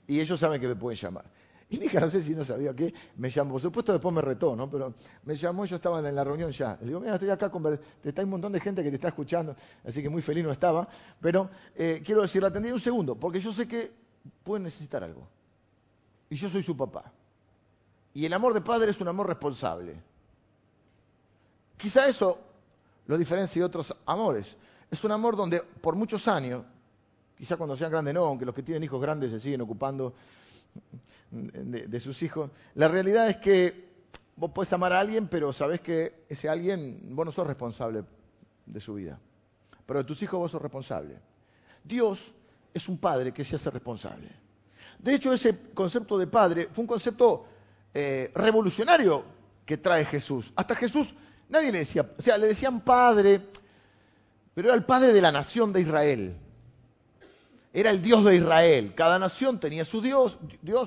Y 0.06 0.20
ellos 0.20 0.38
saben 0.38 0.60
que 0.60 0.68
me 0.68 0.76
pueden 0.76 0.96
llamar. 0.96 1.24
Y 1.72 1.78
mi 1.78 1.86
hija, 1.86 2.00
no 2.00 2.08
sé 2.10 2.20
si 2.20 2.34
no 2.34 2.44
sabía 2.44 2.74
qué, 2.74 2.92
me 3.16 3.30
llamó. 3.30 3.52
Por 3.52 3.62
supuesto, 3.62 3.92
después 3.92 4.14
me 4.14 4.20
retó, 4.20 4.54
¿no? 4.54 4.68
Pero 4.68 4.92
me 5.24 5.34
llamó, 5.34 5.64
yo 5.64 5.76
estaba 5.76 6.06
en 6.06 6.14
la 6.14 6.22
reunión 6.22 6.50
ya. 6.50 6.76
Le 6.78 6.88
digo, 6.88 7.00
mira, 7.00 7.14
estoy 7.14 7.30
acá, 7.30 7.48
con... 7.48 7.80
está 8.04 8.22
un 8.22 8.28
montón 8.28 8.52
de 8.52 8.60
gente 8.60 8.82
que 8.82 8.90
te 8.90 8.96
está 8.96 9.08
escuchando, 9.08 9.56
así 9.82 10.02
que 10.02 10.10
muy 10.10 10.20
feliz 10.20 10.44
no 10.44 10.52
estaba. 10.52 10.86
Pero 11.18 11.48
eh, 11.74 12.02
quiero 12.04 12.20
decir, 12.20 12.42
la 12.42 12.48
atendí 12.48 12.70
un 12.70 12.78
segundo, 12.78 13.14
porque 13.14 13.40
yo 13.40 13.54
sé 13.54 13.66
que 13.66 13.90
pueden 14.44 14.64
necesitar 14.64 15.02
algo. 15.02 15.26
Y 16.28 16.36
yo 16.36 16.50
soy 16.50 16.62
su 16.62 16.76
papá. 16.76 17.10
Y 18.12 18.26
el 18.26 18.34
amor 18.34 18.52
de 18.52 18.60
padre 18.60 18.90
es 18.90 19.00
un 19.00 19.08
amor 19.08 19.28
responsable. 19.28 19.96
Quizá 21.78 22.06
eso 22.06 22.38
lo 23.06 23.16
diferencia 23.16 23.62
de 23.62 23.64
otros 23.64 23.96
amores. 24.04 24.58
Es 24.90 25.02
un 25.04 25.12
amor 25.12 25.36
donde 25.36 25.62
por 25.80 25.96
muchos 25.96 26.28
años, 26.28 26.66
quizá 27.34 27.56
cuando 27.56 27.78
sean 27.78 27.90
grandes 27.90 28.12
no, 28.12 28.26
aunque 28.26 28.44
los 28.44 28.54
que 28.54 28.62
tienen 28.62 28.84
hijos 28.84 29.00
grandes 29.00 29.30
se 29.30 29.40
siguen 29.40 29.62
ocupando 29.62 30.12
de, 31.30 32.00
sus 32.00 32.22
hijos. 32.22 32.50
La 32.74 32.88
realidad 32.88 33.28
es 33.28 33.36
que 33.38 33.92
vos 34.36 34.50
podés 34.50 34.72
amar 34.72 34.92
a 34.92 35.00
alguien, 35.00 35.28
pero 35.28 35.52
sabés 35.52 35.80
que 35.80 36.24
ese 36.28 36.48
alguien, 36.48 37.14
vos 37.14 37.26
no 37.26 37.32
sos 37.32 37.46
responsable 37.46 38.04
de 38.66 38.80
su 38.80 38.94
vida. 38.94 39.18
Pero 39.86 40.00
de 40.00 40.04
tus 40.04 40.22
hijos 40.22 40.38
vos 40.38 40.50
sos 40.50 40.62
responsable. 40.62 41.16
Dios 41.82 42.32
es 42.72 42.88
un 42.88 42.98
padre 42.98 43.32
que 43.32 43.44
se 43.44 43.56
hace 43.56 43.70
responsable. 43.70 44.28
De 44.98 45.14
hecho, 45.14 45.32
ese 45.32 45.72
concepto 45.74 46.18
de 46.18 46.26
padre 46.26 46.68
fue 46.72 46.82
un 46.82 46.88
concepto 46.88 47.46
eh, 47.92 48.30
revolucionario 48.34 49.24
que 49.64 49.78
trae 49.78 50.04
Jesús. 50.04 50.52
Hasta 50.54 50.74
Jesús, 50.74 51.14
nadie 51.48 51.72
le 51.72 51.78
decía, 51.78 52.08
o 52.16 52.22
sea, 52.22 52.38
le 52.38 52.46
decían 52.46 52.80
padre, 52.80 53.40
pero 54.54 54.68
era 54.68 54.76
el 54.76 54.84
padre 54.84 55.12
de 55.12 55.22
la 55.22 55.32
nación 55.32 55.72
de 55.72 55.80
Israel 55.80 56.36
era 57.72 57.90
el 57.90 58.02
Dios 58.02 58.24
de 58.24 58.36
Israel. 58.36 58.94
Cada 58.94 59.18
nación 59.18 59.58
tenía 59.58 59.84
su 59.84 60.00
Dios, 60.00 60.38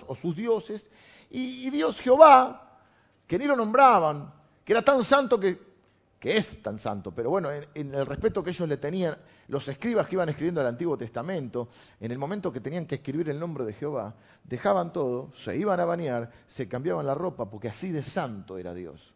o 0.08 0.16
sus 0.16 0.36
dioses, 0.36 0.90
y, 1.30 1.70
Dios 1.70 2.00
Jehová, 2.00 2.80
que 3.28 3.40
ni 3.40 3.46
lo 3.46 3.56
nombraban, 3.56 4.32
que 4.64 4.74
era 4.74 4.84
tan 4.84 5.04
santo 5.04 5.40
que, 5.40 5.76
es 6.22 6.64
tan 6.64 6.80
santo, 6.80 7.12
pero 7.12 7.30
bueno, 7.30 7.50
en, 7.52 7.94
el 7.94 8.06
respeto 8.06 8.44
que 8.44 8.50
ellos 8.50 8.68
le 8.68 8.78
tenían, 8.78 9.16
los 9.48 9.68
escribas 9.68 10.08
que 10.08 10.16
iban 10.16 10.28
escribiendo 10.30 10.60
el 10.60 10.66
Antiguo 10.66 10.98
Testamento, 10.98 11.70
en 12.00 12.12
el 12.12 12.18
momento 12.18 12.52
que 12.52 12.60
tenían 12.60 12.88
que 12.88 12.96
escribir 12.96 13.30
el 13.30 13.40
nombre 13.40 13.64
de 13.64 13.74
Jehová, 13.74 14.16
dejaban 14.44 14.92
todo, 14.92 15.32
se 15.34 15.56
iban 15.56 15.80
a 15.80 15.86
bañar, 15.86 16.32
se 16.48 16.68
cambiaban 16.68 17.06
la 17.06 17.14
ropa, 17.14 17.48
porque 17.48 17.68
así 17.68 17.92
de 17.92 18.02
santo 18.02 18.58
era 18.58 18.74
Dios. 18.74 19.14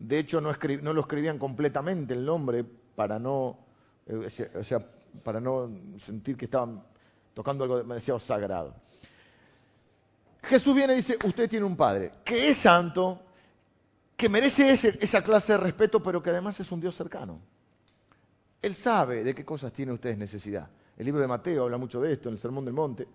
De 0.00 0.18
hecho, 0.18 0.40
no, 0.40 0.52
no 0.80 0.92
lo 0.92 1.00
escribían 1.02 1.38
completamente 1.38 2.14
el 2.14 2.24
nombre 2.24 2.64
para 2.64 3.20
no, 3.20 3.58
eh, 4.06 4.48
o 4.56 4.64
sea, 4.64 4.84
para 5.22 5.40
no 5.40 5.70
sentir 5.98 6.36
que 6.36 6.46
estaban 6.46 6.82
tocando 7.34 7.64
algo 7.64 7.78
demasiado 7.78 8.20
sagrado. 8.20 8.74
Jesús 10.42 10.74
viene 10.74 10.94
y 10.94 10.96
dice, 10.96 11.16
usted 11.24 11.48
tiene 11.48 11.64
un 11.64 11.76
Padre 11.76 12.12
que 12.24 12.48
es 12.48 12.56
santo, 12.56 13.20
que 14.16 14.28
merece 14.28 14.70
esa 14.70 15.22
clase 15.22 15.52
de 15.52 15.58
respeto, 15.58 16.02
pero 16.02 16.22
que 16.22 16.30
además 16.30 16.58
es 16.60 16.70
un 16.72 16.80
Dios 16.80 16.94
cercano. 16.94 17.40
Él 18.60 18.74
sabe 18.74 19.24
de 19.24 19.34
qué 19.34 19.44
cosas 19.44 19.72
tiene 19.72 19.92
ustedes 19.92 20.18
necesidad. 20.18 20.68
El 20.96 21.06
libro 21.06 21.20
de 21.20 21.26
Mateo 21.26 21.64
habla 21.64 21.78
mucho 21.78 22.00
de 22.00 22.12
esto, 22.12 22.28
en 22.28 22.34
el 22.34 22.40
Sermón 22.40 22.64
del 22.64 22.74
Monte, 22.74 23.08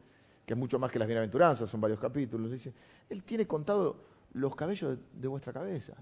que 0.46 0.54
es 0.54 0.60
mucho 0.60 0.80
más 0.80 0.92
que 0.92 1.00
las 1.00 1.08
bienaventuranzas, 1.08 1.70
son 1.70 1.80
varios 1.80 2.00
capítulos. 2.00 2.52
Dice, 2.52 2.74
Él 3.10 3.24
tiene 3.24 3.46
contado 3.46 3.98
los 4.34 4.56
cabellos 4.56 4.98
de 5.14 5.28
vuestra 5.28 5.54
cabeza. 5.54 5.94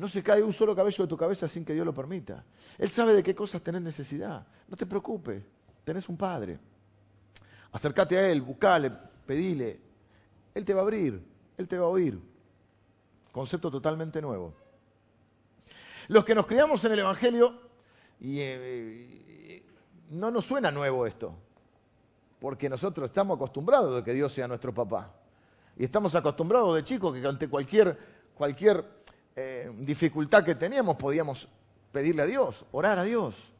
No 0.00 0.08
se 0.08 0.22
cae 0.22 0.42
un 0.42 0.54
solo 0.54 0.74
cabello 0.74 1.04
de 1.04 1.08
tu 1.08 1.16
cabeza 1.18 1.46
sin 1.46 1.62
que 1.62 1.74
Dios 1.74 1.84
lo 1.84 1.92
permita. 1.92 2.42
Él 2.78 2.88
sabe 2.88 3.12
de 3.12 3.22
qué 3.22 3.34
cosas 3.34 3.60
tenés 3.60 3.82
necesidad. 3.82 4.46
No 4.66 4.74
te 4.74 4.86
preocupes, 4.86 5.44
tenés 5.84 6.08
un 6.08 6.16
Padre. 6.16 6.58
Acércate 7.70 8.16
a 8.16 8.30
Él, 8.30 8.40
buscale, 8.40 8.90
pedile. 9.26 9.78
Él 10.54 10.64
te 10.64 10.72
va 10.72 10.80
a 10.80 10.84
abrir, 10.84 11.22
Él 11.58 11.68
te 11.68 11.78
va 11.78 11.84
a 11.84 11.90
oír. 11.90 12.18
Concepto 13.30 13.70
totalmente 13.70 14.22
nuevo. 14.22 14.54
Los 16.08 16.24
que 16.24 16.34
nos 16.34 16.46
criamos 16.46 16.82
en 16.86 16.92
el 16.92 17.00
Evangelio, 17.00 17.60
y, 18.20 18.38
eh, 18.38 19.62
no 20.12 20.30
nos 20.30 20.46
suena 20.46 20.70
nuevo 20.70 21.06
esto, 21.06 21.36
porque 22.38 22.70
nosotros 22.70 23.10
estamos 23.10 23.36
acostumbrados 23.36 23.96
de 23.96 24.02
que 24.02 24.14
Dios 24.14 24.32
sea 24.32 24.48
nuestro 24.48 24.72
papá. 24.72 25.12
Y 25.76 25.84
estamos 25.84 26.14
acostumbrados 26.14 26.74
de 26.74 26.84
chicos 26.84 27.12
que 27.12 27.28
ante 27.28 27.50
cualquier, 27.50 27.98
cualquier 28.34 29.00
eh, 29.36 29.70
dificultad 29.78 30.44
que 30.44 30.54
teníamos 30.54 30.96
podíamos 30.96 31.48
pedirle 31.92 32.22
a 32.22 32.26
Dios, 32.26 32.64
orar 32.72 32.98
a 32.98 33.04
Dios. 33.04 33.52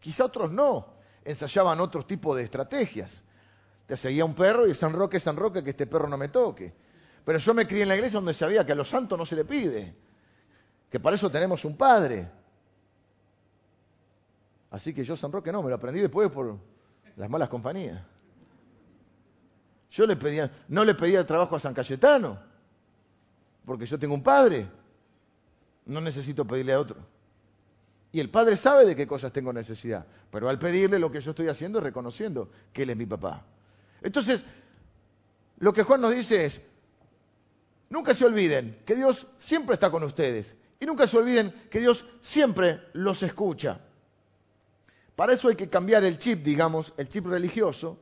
Quizá 0.00 0.24
otros 0.24 0.52
no, 0.52 0.94
ensayaban 1.24 1.80
otro 1.80 2.04
tipo 2.04 2.34
de 2.34 2.44
estrategias. 2.44 3.22
Te 3.86 3.96
seguía 3.96 4.24
un 4.24 4.34
perro 4.34 4.66
y 4.66 4.74
San 4.74 4.92
Roque, 4.92 5.20
San 5.20 5.36
Roque, 5.36 5.62
que 5.62 5.70
este 5.70 5.86
perro 5.86 6.08
no 6.08 6.16
me 6.16 6.28
toque. 6.28 6.74
Pero 7.24 7.38
yo 7.38 7.54
me 7.54 7.66
crié 7.66 7.82
en 7.82 7.88
la 7.88 7.96
iglesia 7.96 8.18
donde 8.18 8.34
sabía 8.34 8.64
que 8.64 8.72
a 8.72 8.76
los 8.76 8.88
santos 8.88 9.18
no 9.18 9.26
se 9.26 9.36
le 9.36 9.44
pide, 9.44 9.94
que 10.90 11.00
para 11.00 11.16
eso 11.16 11.30
tenemos 11.30 11.64
un 11.64 11.76
padre. 11.76 12.28
Así 14.70 14.92
que 14.92 15.04
yo 15.04 15.16
San 15.16 15.32
Roque 15.32 15.50
no, 15.50 15.62
me 15.62 15.68
lo 15.68 15.76
aprendí 15.76 16.00
después 16.00 16.30
por 16.30 16.56
las 17.16 17.30
malas 17.30 17.48
compañías. 17.48 18.00
Yo 19.90 20.06
le 20.06 20.16
pedía, 20.16 20.52
no 20.68 20.84
le 20.84 20.94
pedía 20.94 21.26
trabajo 21.26 21.56
a 21.56 21.60
San 21.60 21.72
Cayetano, 21.72 22.38
porque 23.64 23.86
yo 23.86 23.98
tengo 23.98 24.14
un 24.14 24.22
padre. 24.22 24.68
No 25.86 26.00
necesito 26.00 26.44
pedirle 26.44 26.74
a 26.74 26.80
otro. 26.80 26.96
Y 28.12 28.20
el 28.20 28.30
padre 28.30 28.56
sabe 28.56 28.86
de 28.86 28.96
qué 28.96 29.06
cosas 29.06 29.32
tengo 29.32 29.52
necesidad, 29.52 30.06
pero 30.30 30.48
al 30.48 30.58
pedirle 30.58 30.98
lo 30.98 31.10
que 31.10 31.20
yo 31.20 31.30
estoy 31.30 31.48
haciendo 31.48 31.78
es 31.78 31.84
reconociendo 31.84 32.50
que 32.72 32.82
él 32.82 32.90
es 32.90 32.96
mi 32.96 33.06
papá. 33.06 33.44
Entonces, 34.02 34.44
lo 35.58 35.72
que 35.72 35.82
Juan 35.82 36.00
nos 36.00 36.14
dice 36.14 36.44
es, 36.44 36.62
nunca 37.90 38.14
se 38.14 38.24
olviden 38.24 38.78
que 38.84 38.94
Dios 38.94 39.26
siempre 39.38 39.74
está 39.74 39.90
con 39.90 40.02
ustedes 40.02 40.54
y 40.78 40.86
nunca 40.86 41.06
se 41.06 41.16
olviden 41.16 41.52
que 41.70 41.80
Dios 41.80 42.04
siempre 42.20 42.80
los 42.92 43.22
escucha. 43.22 43.80
Para 45.14 45.32
eso 45.32 45.48
hay 45.48 45.54
que 45.54 45.68
cambiar 45.68 46.04
el 46.04 46.18
chip, 46.18 46.42
digamos, 46.42 46.92
el 46.98 47.08
chip 47.08 47.26
religioso. 47.26 47.98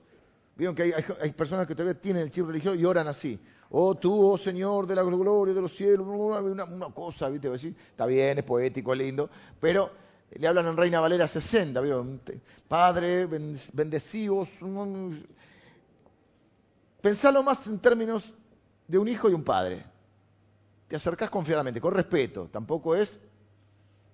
Vieron 0.57 0.75
que 0.75 0.94
hay, 1.20 1.33
personas 1.33 1.66
que 1.66 1.75
todavía 1.75 2.01
tienen 2.01 2.25
el 2.25 2.31
chip 2.31 2.47
religioso 2.47 2.79
y 2.79 2.85
oran 2.85 3.07
así. 3.07 3.38
Oh 3.77 3.97
tú, 3.97 4.31
oh 4.31 4.39
Señor 4.39 4.87
de 4.87 4.95
la 4.95 5.03
gloria 5.03 5.53
de 5.53 5.61
los 5.61 5.75
cielos, 5.75 6.07
una, 6.07 6.65
una 6.65 6.91
cosa, 6.91 7.29
¿viste? 7.29 7.53
Está 7.53 8.07
bien, 8.07 8.39
es 8.39 8.45
poético, 8.45 8.93
es 8.93 9.01
lindo, 9.01 9.29
pero 9.59 9.91
le 10.31 10.47
hablan 10.47 10.69
en 10.69 10.77
Reina 10.77 11.01
Valera 11.01 11.27
60, 11.27 11.81
¿vieron? 11.81 12.21
Padre, 12.69 13.27
bendecidos. 13.27 14.49
Pensalo 17.01 17.43
más 17.43 17.67
en 17.67 17.81
términos 17.81 18.33
de 18.87 18.97
un 18.97 19.09
hijo 19.09 19.29
y 19.29 19.35
un 19.35 19.43
padre. 19.43 19.85
Te 20.87 20.95
acercás 20.95 21.29
confiadamente, 21.29 21.81
con 21.81 21.95
respeto. 21.95 22.49
Tampoco 22.53 22.95
es 22.95 23.19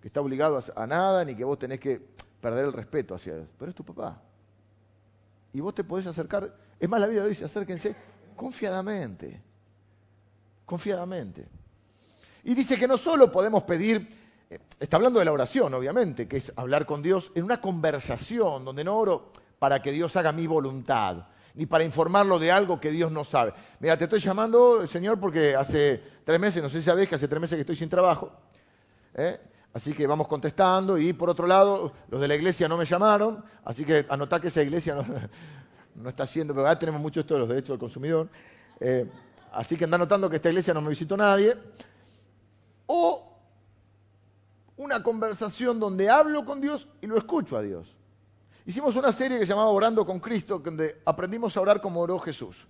que 0.01 0.09
está 0.09 0.23
obligado 0.23 0.59
a 0.75 0.87
nada 0.87 1.23
ni 1.27 1.35
que 1.35 1.44
vos 1.44 1.59
tenés 1.59 1.81
que 1.81 2.01
perder 2.40 2.64
el 2.64 2.73
respeto 2.73 3.14
hacia 3.14 3.35
él. 3.35 3.46
Pero 3.59 3.68
es 3.68 3.75
tu 3.75 3.85
papá. 3.85 4.23
Y 5.53 5.61
vos 5.61 5.75
te 5.75 5.85
podés 5.85 6.07
acercar. 6.07 6.51
Es 6.79 6.88
más, 6.88 6.99
la 6.99 7.09
Biblia 7.09 7.27
dice: 7.27 7.44
acérquense 7.44 7.94
confiadamente. 8.37 9.49
Confiadamente. 10.70 11.48
Y 12.44 12.54
dice 12.54 12.78
que 12.78 12.87
no 12.87 12.96
solo 12.96 13.33
podemos 13.33 13.64
pedir, 13.64 14.06
eh, 14.48 14.61
está 14.78 14.98
hablando 14.98 15.18
de 15.18 15.24
la 15.24 15.33
oración, 15.33 15.74
obviamente, 15.74 16.28
que 16.28 16.37
es 16.37 16.52
hablar 16.54 16.87
con 16.87 17.02
Dios 17.02 17.33
en 17.35 17.42
una 17.42 17.61
conversación 17.61 18.64
donde 18.64 18.85
no 18.85 18.96
oro 18.96 19.33
para 19.59 19.83
que 19.83 19.90
Dios 19.90 20.14
haga 20.14 20.30
mi 20.30 20.46
voluntad, 20.46 21.26
ni 21.54 21.66
para 21.66 21.83
informarlo 21.83 22.38
de 22.38 22.52
algo 22.52 22.78
que 22.78 22.92
Dios 22.92 23.11
no 23.11 23.24
sabe. 23.24 23.52
Mira, 23.80 23.96
te 23.96 24.04
estoy 24.04 24.20
llamando, 24.20 24.87
Señor, 24.87 25.18
porque 25.18 25.56
hace 25.56 26.00
tres 26.22 26.38
meses, 26.38 26.62
no 26.62 26.68
sé 26.68 26.78
si 26.78 26.85
sabés 26.85 27.09
que 27.09 27.16
hace 27.16 27.26
tres 27.26 27.40
meses 27.40 27.56
que 27.56 27.62
estoy 27.62 27.74
sin 27.74 27.88
trabajo. 27.88 28.30
¿eh? 29.14 29.40
Así 29.74 29.92
que 29.92 30.06
vamos 30.06 30.28
contestando. 30.28 30.98
Y 30.98 31.14
por 31.14 31.30
otro 31.30 31.48
lado, 31.48 31.94
los 32.11 32.20
de 32.20 32.28
la 32.28 32.37
iglesia 32.37 32.68
no 32.68 32.76
me 32.76 32.85
llamaron, 32.85 33.42
así 33.64 33.85
que 33.85 34.06
anotá 34.09 34.38
que 34.38 34.46
esa 34.46 34.62
iglesia 34.62 34.94
no, 35.96 36.09
está 36.09 36.22
haciendo, 36.22 36.54
pero 36.54 36.78
tenemos 36.78 37.00
mucho 37.00 37.18
esto 37.18 37.35
de 37.35 37.40
los 37.40 37.48
derechos 37.48 37.70
del 37.70 37.80
consumidor. 37.80 38.28
Eh, 38.78 39.11
así 39.52 39.76
que 39.76 39.84
anda 39.84 39.98
notando 39.98 40.30
que 40.30 40.36
esta 40.36 40.48
iglesia 40.48 40.74
no 40.74 40.80
me 40.80 40.90
visitó 40.90 41.16
nadie. 41.16 41.56
O 42.86 43.30
una 44.76 45.02
conversación 45.02 45.78
donde 45.78 46.08
hablo 46.08 46.44
con 46.44 46.60
Dios 46.60 46.88
y 47.00 47.06
lo 47.06 47.18
escucho 47.18 47.56
a 47.56 47.62
Dios. 47.62 47.94
Hicimos 48.66 48.96
una 48.96 49.12
serie 49.12 49.38
que 49.38 49.46
se 49.46 49.52
llamaba 49.52 49.70
Orando 49.70 50.06
con 50.06 50.20
Cristo, 50.20 50.58
donde 50.58 51.00
aprendimos 51.04 51.56
a 51.56 51.60
orar 51.60 51.80
como 51.80 52.00
oró 52.00 52.18
Jesús. 52.18 52.66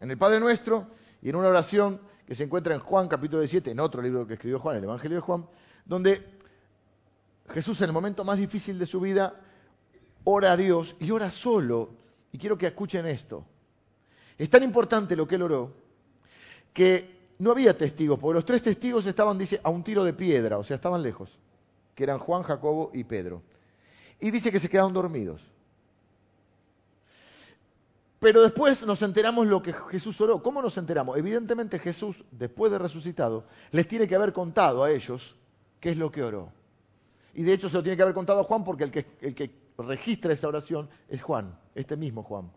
En 0.00 0.10
el 0.10 0.18
Padre 0.18 0.40
Nuestro 0.40 0.88
y 1.22 1.30
en 1.30 1.36
una 1.36 1.48
oración 1.48 2.00
que 2.26 2.34
se 2.34 2.44
encuentra 2.44 2.74
en 2.74 2.80
Juan 2.80 3.08
capítulo 3.08 3.40
17, 3.40 3.70
en 3.70 3.80
otro 3.80 4.02
libro 4.02 4.26
que 4.26 4.34
escribió 4.34 4.58
Juan, 4.58 4.76
el 4.76 4.84
Evangelio 4.84 5.16
de 5.16 5.20
Juan, 5.20 5.46
donde 5.84 6.22
Jesús 7.50 7.80
en 7.80 7.88
el 7.88 7.92
momento 7.92 8.24
más 8.24 8.38
difícil 8.38 8.78
de 8.78 8.86
su 8.86 9.00
vida 9.00 9.40
ora 10.24 10.52
a 10.52 10.56
Dios 10.56 10.96
y 10.98 11.10
ora 11.10 11.30
solo. 11.30 11.90
Y 12.32 12.38
quiero 12.38 12.58
que 12.58 12.66
escuchen 12.66 13.06
esto. 13.06 13.46
Es 14.36 14.50
tan 14.50 14.62
importante 14.62 15.14
lo 15.14 15.28
que 15.28 15.36
él 15.36 15.42
oró 15.42 15.83
que 16.74 17.32
no 17.38 17.52
había 17.52 17.76
testigos, 17.78 18.18
porque 18.18 18.34
los 18.34 18.44
tres 18.44 18.60
testigos 18.60 19.06
estaban, 19.06 19.38
dice, 19.38 19.58
a 19.62 19.70
un 19.70 19.82
tiro 19.82 20.04
de 20.04 20.12
piedra, 20.12 20.58
o 20.58 20.64
sea, 20.64 20.76
estaban 20.76 21.02
lejos, 21.02 21.30
que 21.94 22.04
eran 22.04 22.18
Juan, 22.18 22.42
Jacobo 22.42 22.90
y 22.92 23.04
Pedro 23.04 23.42
y 24.20 24.30
dice 24.30 24.50
que 24.50 24.58
se 24.58 24.68
quedaron 24.68 24.92
dormidos. 24.92 25.42
Pero 28.20 28.40
después 28.42 28.86
nos 28.86 29.02
enteramos 29.02 29.46
lo 29.46 29.62
que 29.62 29.74
Jesús 29.74 30.18
oró. 30.20 30.42
¿Cómo 30.42 30.62
nos 30.62 30.78
enteramos? 30.78 31.18
Evidentemente 31.18 31.78
Jesús, 31.78 32.24
después 32.30 32.72
de 32.72 32.78
resucitado, 32.78 33.44
les 33.70 33.86
tiene 33.86 34.08
que 34.08 34.14
haber 34.14 34.32
contado 34.32 34.82
a 34.82 34.90
ellos 34.90 35.36
qué 35.78 35.90
es 35.90 35.98
lo 35.98 36.10
que 36.10 36.22
oró. 36.22 36.50
Y 37.34 37.42
de 37.42 37.52
hecho 37.52 37.68
se 37.68 37.76
lo 37.76 37.82
tiene 37.82 37.96
que 37.96 38.02
haber 38.02 38.14
contado 38.14 38.40
a 38.40 38.44
Juan 38.44 38.64
porque 38.64 38.84
el 38.84 38.90
que, 38.90 39.04
el 39.20 39.34
que 39.34 39.50
registra 39.76 40.32
esa 40.32 40.48
oración 40.48 40.88
es 41.08 41.22
Juan, 41.22 41.58
este 41.74 41.96
mismo 41.96 42.22
Juan. 42.22 42.50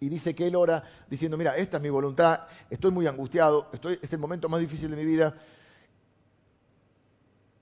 Y 0.00 0.08
dice 0.08 0.34
que 0.34 0.46
él 0.46 0.56
ora 0.56 0.82
diciendo, 1.08 1.36
mira, 1.36 1.56
esta 1.56 1.78
es 1.78 1.82
mi 1.82 1.90
voluntad, 1.90 2.40
estoy 2.70 2.90
muy 2.90 3.06
angustiado, 3.06 3.68
estoy, 3.72 3.98
es 4.00 4.12
el 4.12 4.18
momento 4.18 4.48
más 4.48 4.60
difícil 4.60 4.90
de 4.90 4.96
mi 4.96 5.04
vida. 5.04 5.34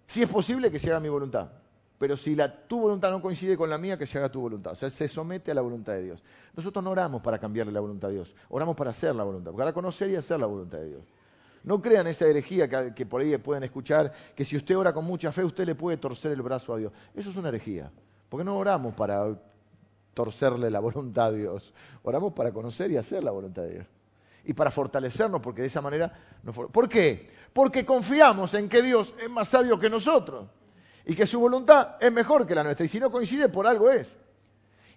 Si 0.06 0.22
es 0.22 0.28
posible 0.28 0.70
que 0.70 0.78
se 0.78 0.90
haga 0.90 1.00
mi 1.00 1.08
voluntad 1.08 1.50
pero 1.98 2.16
si 2.16 2.34
la, 2.34 2.66
tu 2.66 2.80
voluntad 2.80 3.10
no 3.10 3.22
coincide 3.22 3.56
con 3.56 3.70
la 3.70 3.78
mía, 3.78 3.96
que 3.96 4.06
se 4.06 4.18
haga 4.18 4.28
tu 4.28 4.40
voluntad. 4.40 4.72
O 4.72 4.76
sea, 4.76 4.90
se 4.90 5.08
somete 5.08 5.52
a 5.52 5.54
la 5.54 5.60
voluntad 5.60 5.94
de 5.94 6.02
Dios. 6.02 6.22
Nosotros 6.54 6.84
no 6.84 6.90
oramos 6.90 7.22
para 7.22 7.38
cambiarle 7.38 7.72
la 7.72 7.80
voluntad 7.80 8.10
a 8.10 8.12
Dios, 8.12 8.34
oramos 8.50 8.76
para 8.76 8.90
hacer 8.90 9.14
la 9.14 9.24
voluntad, 9.24 9.52
para 9.52 9.72
conocer 9.72 10.10
y 10.10 10.16
hacer 10.16 10.40
la 10.40 10.46
voluntad 10.46 10.78
de 10.78 10.88
Dios. 10.88 11.02
No 11.62 11.80
crean 11.80 12.06
esa 12.06 12.26
herejía 12.26 12.68
que, 12.68 12.92
que, 12.94 13.06
por 13.06 13.22
ahí 13.22 13.36
pueden 13.38 13.62
escuchar, 13.62 14.12
que 14.34 14.44
si 14.44 14.54
usted 14.54 14.76
ora 14.76 14.92
con 14.92 15.06
mucha 15.06 15.32
fe, 15.32 15.44
usted 15.44 15.64
le 15.64 15.74
puede 15.74 15.96
torcer 15.96 16.32
el 16.32 16.42
brazo 16.42 16.74
a 16.74 16.76
Dios. 16.76 16.92
Eso 17.14 17.30
es 17.30 17.36
una 17.36 17.48
herejía, 17.48 17.90
porque 18.28 18.44
no 18.44 18.58
oramos 18.58 18.92
para 18.92 19.38
torcerle 20.14 20.70
la 20.70 20.80
voluntad 20.80 21.26
a 21.26 21.32
Dios, 21.32 21.74
oramos 22.02 22.32
para 22.32 22.52
conocer 22.52 22.90
y 22.90 22.96
hacer 22.96 23.22
la 23.22 23.30
voluntad 23.30 23.62
de 23.62 23.70
Dios. 23.74 23.86
Y 24.44 24.52
para 24.52 24.70
fortalecernos, 24.70 25.40
porque 25.40 25.62
de 25.62 25.68
esa 25.68 25.80
manera... 25.80 26.12
Nos... 26.42 26.54
¿Por 26.54 26.88
qué? 26.88 27.30
Porque 27.52 27.84
confiamos 27.84 28.54
en 28.54 28.68
que 28.68 28.82
Dios 28.82 29.14
es 29.20 29.30
más 29.30 29.48
sabio 29.48 29.78
que 29.78 29.88
nosotros 29.88 30.48
y 31.06 31.14
que 31.14 31.26
su 31.26 31.40
voluntad 31.40 31.96
es 32.00 32.12
mejor 32.12 32.46
que 32.46 32.54
la 32.54 32.62
nuestra. 32.62 32.84
Y 32.84 32.88
si 32.88 33.00
no 33.00 33.10
coincide, 33.10 33.48
por 33.48 33.66
algo 33.66 33.90
es. 33.90 34.14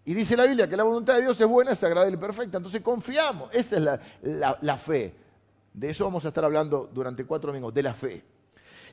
Y 0.06 0.14
dice 0.14 0.38
la 0.38 0.46
Biblia 0.46 0.70
que 0.70 0.78
la 0.78 0.84
voluntad 0.84 1.16
de 1.16 1.22
Dios 1.22 1.40
es 1.40 1.48
buena, 1.48 1.72
es 1.72 1.84
agradable 1.84 2.16
y 2.16 2.20
perfecta. 2.20 2.58
Entonces 2.58 2.82
confiamos. 2.82 3.50
Esa 3.54 3.76
es 3.76 3.82
la, 3.82 4.58
la 4.62 4.78
fe. 4.78 5.14
De 5.74 5.90
eso 5.90 6.06
vamos 6.06 6.26
a 6.26 6.30
estar 6.30 6.44
hablando 6.44 6.90
durante 6.94 7.26
cuatro 7.26 7.52
domingos, 7.52 7.74
de 7.74 7.84
la 7.84 7.94
fe. 7.94 8.24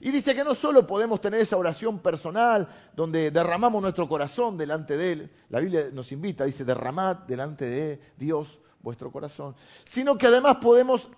Y 0.05 0.11
dice 0.11 0.35
que 0.35 0.45
no 0.45 0.55
solo 0.55 0.87
podemos 0.87 1.19
tener 1.23 1.41
esa 1.41 1.57
oración 1.57 1.99
personal 1.99 2.69
donde 2.95 3.31
derramamos 3.31 3.81
nuestro 3.81 4.07
corazón 4.07 4.59
delante 4.59 4.99
de 4.99 5.13
Él, 5.13 5.31
la 5.49 5.61
Biblia 5.61 5.89
nos 5.95 6.13
invita, 6.13 6.45
dice, 6.45 6.63
derramad 6.63 7.17
delante 7.27 7.65
de 7.65 8.01
Dios 8.19 8.61
vuestro 8.83 9.11
corazón, 9.11 9.57
sino 9.87 10.19
que 10.19 10.27
además 10.27 10.59
podemos 10.59 11.09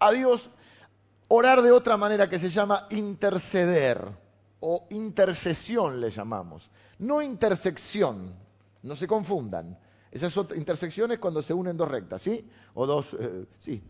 a 0.00 0.10
Dios 0.10 0.50
orar 1.28 1.62
de 1.62 1.70
otra 1.70 1.96
manera 1.96 2.28
que 2.28 2.40
se 2.40 2.50
llama 2.50 2.88
interceder 2.90 4.08
o 4.58 4.88
intercesión 4.90 6.00
le 6.00 6.10
llamamos, 6.10 6.68
no 6.98 7.22
intersección, 7.22 8.34
no 8.82 8.96
se 8.96 9.06
confundan. 9.06 9.78
Esas 10.10 10.36
intersecciones 10.56 11.20
cuando 11.20 11.44
se 11.44 11.54
unen 11.54 11.76
dos 11.76 11.88
rectas, 11.88 12.22
¿sí? 12.22 12.44
O 12.74 12.88
dos, 12.88 13.06
eh, 13.20 13.46
sí. 13.60 13.84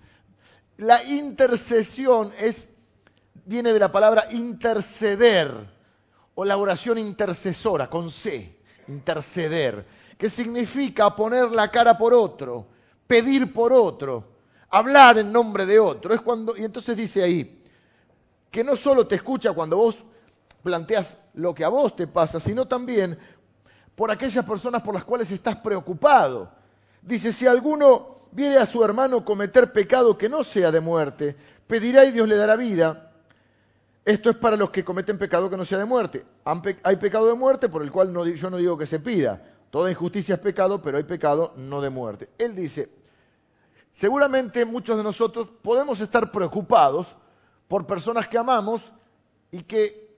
La 0.76 1.02
intercesión 1.04 2.30
es, 2.38 2.68
viene 3.44 3.72
de 3.72 3.78
la 3.78 3.92
palabra 3.92 4.28
interceder, 4.30 5.70
o 6.34 6.44
la 6.44 6.56
oración 6.56 6.98
intercesora, 6.98 7.90
con 7.90 8.10
C, 8.10 8.56
interceder, 8.88 9.86
que 10.16 10.30
significa 10.30 11.14
poner 11.14 11.52
la 11.52 11.70
cara 11.70 11.98
por 11.98 12.14
otro, 12.14 12.66
pedir 13.06 13.52
por 13.52 13.72
otro, 13.72 14.24
hablar 14.70 15.18
en 15.18 15.32
nombre 15.32 15.66
de 15.66 15.78
otro. 15.78 16.14
Es 16.14 16.20
cuando, 16.20 16.56
y 16.56 16.64
entonces 16.64 16.96
dice 16.96 17.22
ahí, 17.22 17.62
que 18.50 18.64
no 18.64 18.76
solo 18.76 19.06
te 19.06 19.16
escucha 19.16 19.52
cuando 19.52 19.76
vos 19.76 20.04
planteas 20.62 21.18
lo 21.34 21.54
que 21.54 21.64
a 21.64 21.68
vos 21.68 21.96
te 21.96 22.06
pasa, 22.06 22.38
sino 22.40 22.66
también 22.66 23.18
por 23.94 24.10
aquellas 24.10 24.44
personas 24.44 24.82
por 24.82 24.94
las 24.94 25.04
cuales 25.04 25.30
estás 25.30 25.56
preocupado. 25.56 26.50
Dice, 27.02 27.32
si 27.32 27.46
alguno 27.46 28.16
viene 28.30 28.56
a 28.56 28.66
su 28.66 28.82
hermano 28.82 29.24
cometer 29.24 29.72
pecado 29.72 30.16
que 30.16 30.28
no 30.28 30.44
sea 30.44 30.70
de 30.70 30.80
muerte, 30.80 31.36
pedirá 31.66 32.04
y 32.04 32.12
Dios 32.12 32.28
le 32.28 32.36
dará 32.36 32.56
vida. 32.56 33.11
Esto 34.04 34.30
es 34.30 34.36
para 34.36 34.56
los 34.56 34.70
que 34.70 34.84
cometen 34.84 35.16
pecado 35.16 35.48
que 35.48 35.56
no 35.56 35.64
sea 35.64 35.78
de 35.78 35.84
muerte. 35.84 36.24
Hay 36.82 36.96
pecado 36.96 37.26
de 37.26 37.34
muerte 37.34 37.68
por 37.68 37.82
el 37.82 37.90
cual 37.92 38.12
yo 38.34 38.50
no 38.50 38.56
digo 38.56 38.76
que 38.76 38.86
se 38.86 38.98
pida. 38.98 39.40
Toda 39.70 39.90
injusticia 39.90 40.34
es 40.34 40.40
pecado, 40.40 40.82
pero 40.82 40.98
hay 40.98 41.04
pecado 41.04 41.54
no 41.56 41.80
de 41.80 41.88
muerte. 41.88 42.28
Él 42.36 42.54
dice, 42.54 42.90
seguramente 43.92 44.64
muchos 44.64 44.96
de 44.96 45.02
nosotros 45.02 45.48
podemos 45.62 46.00
estar 46.00 46.32
preocupados 46.32 47.16
por 47.68 47.86
personas 47.86 48.28
que 48.28 48.38
amamos 48.38 48.92
y 49.50 49.62
que 49.62 50.14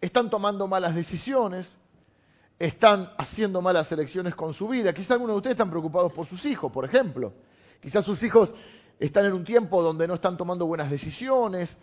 están 0.00 0.28
tomando 0.28 0.68
malas 0.68 0.94
decisiones, 0.94 1.70
están 2.58 3.10
haciendo 3.18 3.60
malas 3.62 3.90
elecciones 3.92 4.34
con 4.34 4.52
su 4.52 4.68
vida. 4.68 4.92
Quizás 4.92 5.12
algunos 5.12 5.34
de 5.34 5.38
ustedes 5.38 5.54
están 5.54 5.70
preocupados 5.70 6.12
por 6.12 6.26
sus 6.26 6.44
hijos, 6.44 6.70
por 6.70 6.84
ejemplo. 6.84 7.32
Quizás 7.80 8.04
sus 8.04 8.22
hijos 8.22 8.54
están 9.00 9.26
en 9.26 9.32
un 9.32 9.44
tiempo 9.44 9.82
donde 9.82 10.06
no 10.06 10.14
están 10.14 10.36
tomando 10.36 10.66
buenas 10.66 10.90
decisiones, 10.90 11.76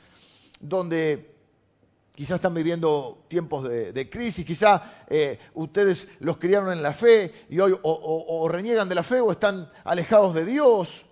donde 0.63 1.35
quizás 2.13 2.35
están 2.35 2.53
viviendo 2.53 3.25
tiempos 3.27 3.63
de, 3.63 4.09
crisis, 4.09 4.45
quizás 4.45 4.81
eh, 5.07 5.39
ustedes 5.55 6.07
los 6.19 6.37
criaron 6.37 6.71
en 6.71 6.81
la 6.81 6.93
fe 6.93 7.33
y 7.49 7.59
hoy 7.59 7.77
o, 7.81 8.47
reniegan 8.49 8.87
de 8.87 8.95
la 8.95 9.03
fe 9.03 9.19
o 9.19 9.31
están 9.31 9.69
alejados 9.83 10.33
de 10.33 10.45
Dios. 10.45 11.05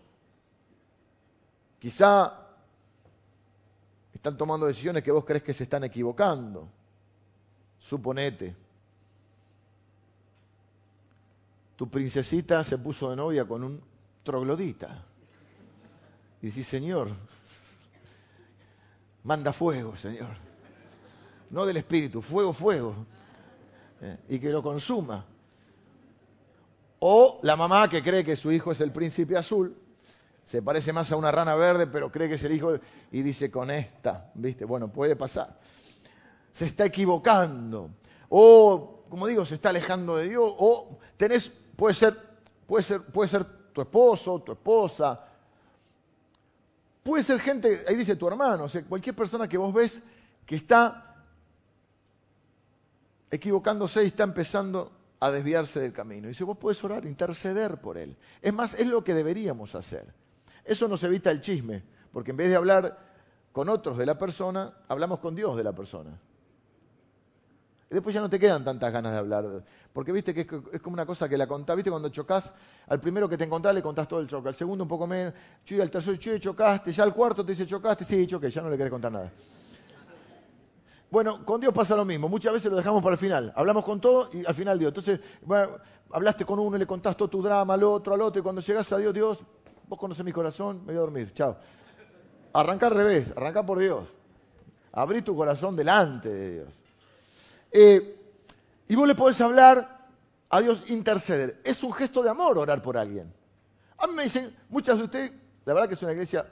Quizá 1.80 2.48
están 4.14 4.38
tomando 4.38 4.68
decisiones 4.68 5.04
que 5.04 5.12
vos 5.12 5.26
crees 5.26 5.44
que 5.44 5.54
se 5.54 5.64
están 5.64 5.84
equivocando. 5.84 6.70
Suponete. 7.80 8.56
Tu 11.76 11.90
princesita 11.90 12.64
se 12.64 12.78
puso 12.78 13.10
de 13.10 13.16
novia 13.16 13.46
con 13.46 13.64
un 13.64 13.82
troglodita. 14.24 15.04
Y 16.44 16.48
decís, 16.48 16.68
Señor, 16.68 17.10
manda 19.24 19.54
fuego, 19.54 19.96
Señor. 19.96 20.36
No 21.50 21.66
del 21.66 21.78
Espíritu, 21.78 22.22
fuego, 22.22 22.54
fuego. 22.54 22.96
Eh, 24.02 24.18
y 24.30 24.40
que 24.40 24.50
lo 24.50 24.64
consuma. 24.64 25.26
O 27.00 27.40
la 27.44 27.56
mamá 27.56 27.90
que 27.90 28.04
cree 28.04 28.24
que 28.24 28.36
su 28.36 28.52
hijo 28.52 28.72
es 28.72 28.82
el 28.82 28.92
príncipe 28.92 29.38
azul, 29.38 29.76
se 30.44 30.62
parece 30.62 30.92
más 30.94 31.12
a 31.12 31.16
una 31.16 31.32
rana 31.32 31.56
verde, 31.56 31.88
pero 31.88 32.12
cree 32.12 32.28
que 32.28 32.36
es 32.36 32.44
el 32.44 32.54
hijo 32.54 32.76
y 33.12 33.22
dice 33.22 33.50
con 33.50 33.72
esta, 33.72 34.32
¿viste? 34.34 34.66
Bueno, 34.66 34.92
puede 34.92 35.16
pasar. 35.16 35.60
Se 36.52 36.66
está 36.66 36.86
equivocando. 36.86 37.90
O, 38.30 39.04
como 39.10 39.28
digo, 39.28 39.46
se 39.46 39.56
está 39.56 39.70
alejando 39.70 40.16
de 40.18 40.30
Dios. 40.30 40.54
O 40.58 40.98
tenés, 41.18 41.52
puede 41.76 41.94
ser, 41.94 42.18
puede 42.68 42.84
ser, 42.84 43.02
puede 43.02 43.30
ser 43.30 43.44
tu 43.46 43.82
esposo, 43.82 44.40
tu 44.40 44.52
esposa, 44.52 45.26
Puede 47.04 47.24
ser 47.24 47.40
gente, 47.40 47.84
ahí 47.88 47.96
dice 47.96 48.16
tu 48.16 48.28
hermano, 48.28 48.66
o 48.66 48.70
sea, 48.70 48.84
cualquier 48.84 49.16
persona 49.16 49.48
que 49.48 49.58
vos 49.58 49.74
ves 49.74 50.04
que 50.46 50.56
está 50.56 51.26
equivocándose 53.32 54.04
y 54.04 54.08
está 54.08 54.24
empezando 54.24 54.92
a 55.20 55.32
desviarse 55.32 55.80
del 55.80 55.94
camino. 55.94 56.28
Dice, 56.28 56.44
vos 56.44 56.58
podés 56.58 56.84
orar, 56.84 57.06
interceder 57.06 57.80
por 57.80 57.98
él. 57.98 58.18
Es 58.42 58.54
más, 58.54 58.74
es 58.74 58.88
lo 58.88 59.04
que 59.04 59.14
deberíamos 59.14 59.74
hacer. 59.76 60.14
Eso 60.66 60.88
nos 60.88 61.04
evita 61.04 61.32
el 61.32 61.42
chisme, 61.42 61.84
porque 62.12 62.32
en 62.32 62.38
vez 62.38 62.50
de 62.50 62.56
hablar 62.56 63.00
con 63.52 63.70
otros 63.70 63.98
de 63.98 64.06
la 64.06 64.18
persona, 64.18 64.74
hablamos 64.88 65.20
con 65.20 65.36
Dios 65.36 65.56
de 65.58 65.64
la 65.64 65.74
persona. 65.74 66.20
Después 67.92 68.16
ya 68.16 68.22
no 68.22 68.30
te 68.30 68.40
quedan 68.40 68.64
tantas 68.64 68.92
ganas 68.94 69.12
de 69.12 69.18
hablar. 69.18 69.64
Porque 69.92 70.14
viste 70.14 70.34
que 70.34 70.48
es, 70.72 70.82
como 70.82 70.94
una 70.94 71.06
cosa 71.06 71.28
que 71.28 71.38
la 71.38 71.46
contás. 71.46 71.76
Viste 71.76 71.92
cuando 71.92 72.08
chocas, 72.08 72.54
al 72.88 73.02
primero 73.02 73.28
que 73.28 73.38
te 73.38 73.44
encontrás 73.44 73.76
le 73.76 73.82
contás 73.82 74.08
todo 74.08 74.22
el 74.22 74.28
choque. 74.28 74.48
Al 74.48 74.56
segundo 74.56 74.86
un 74.86 74.88
poco 74.88 75.06
menos. 75.06 75.34
Chuy, 75.66 75.82
al 75.82 75.92
tercero, 75.92 76.16
chuy, 76.16 76.40
chocaste. 76.40 76.94
Ya 76.94 77.04
al 77.04 77.14
cuarto 77.14 77.44
te 77.44 77.52
dice 77.52 77.68
chocaste. 77.68 78.06
Sí, 78.06 78.26
choqué. 78.26 78.50
Ya 78.50 78.62
no 78.62 78.70
le 78.70 78.78
querés 78.78 78.92
contar 78.92 79.12
nada. 79.12 79.30
Bueno, 81.10 81.44
con 81.44 81.60
Dios 81.60 81.74
pasa 81.74 81.94
lo 81.98 82.06
mismo. 82.06 82.30
Muchas 82.30 82.54
veces 82.54 82.72
lo 82.72 82.78
dejamos 82.78 83.04
para 83.04 83.16
el 83.16 83.20
final. 83.20 83.52
Hablamos 83.58 83.84
con 83.84 84.00
todo 84.00 84.30
y 84.32 84.46
al 84.46 84.56
final 84.56 84.80
Dios. 84.80 84.92
Entonces, 84.92 85.20
bueno, 85.42 85.72
hablaste 86.12 86.46
con 86.46 86.60
uno 86.60 86.78
y 86.78 86.80
le 86.80 86.88
contás 86.88 87.18
todo 87.18 87.28
tu 87.28 87.42
drama 87.42 87.74
al 87.74 87.84
otro, 87.84 88.14
al 88.14 88.22
otro. 88.22 88.40
Y 88.40 88.44
cuando 88.44 88.62
llegas 88.62 88.90
a 88.94 88.98
Dios, 89.00 89.14
Dios, 89.14 89.44
vos 89.90 90.00
conoces 90.00 90.24
mi 90.24 90.32
corazón, 90.32 90.80
me 90.86 90.94
voy 90.94 90.96
a 90.96 91.00
dormir. 91.02 91.34
Chao. 91.34 91.58
Arranca 92.54 92.88
al 92.88 92.94
revés. 92.94 93.34
Arranca 93.36 93.66
por 93.66 93.80
Dios. 93.80 94.08
Abrí 94.94 95.22
tu 95.22 95.36
corazón 95.36 95.76
delante 95.76 96.30
de 96.30 96.52
Dios. 96.54 96.81
Eh, 97.72 98.18
y 98.88 98.96
vos 98.96 99.08
le 99.08 99.16
podés 99.16 99.40
hablar 99.42 100.10
a 100.50 100.62
Dios, 100.62 100.84
interceder. 100.88 101.62
Es 101.64 101.84
un 101.84 101.94
gesto 101.94 102.22
de 102.22 102.30
amor 102.30 102.58
orar 102.58 102.82
por 102.82 102.98
alguien. 102.98 103.34
A 103.98 104.08
mí 104.08 104.14
me 104.14 104.24
dicen, 104.24 104.54
muchas 104.70 104.98
de 104.98 105.06
ustedes, 105.06 105.32
la 105.66 105.74
verdad 105.74 105.88
que 105.88 105.94
es 105.94 106.02
una 106.02 106.12
iglesia 106.12 106.46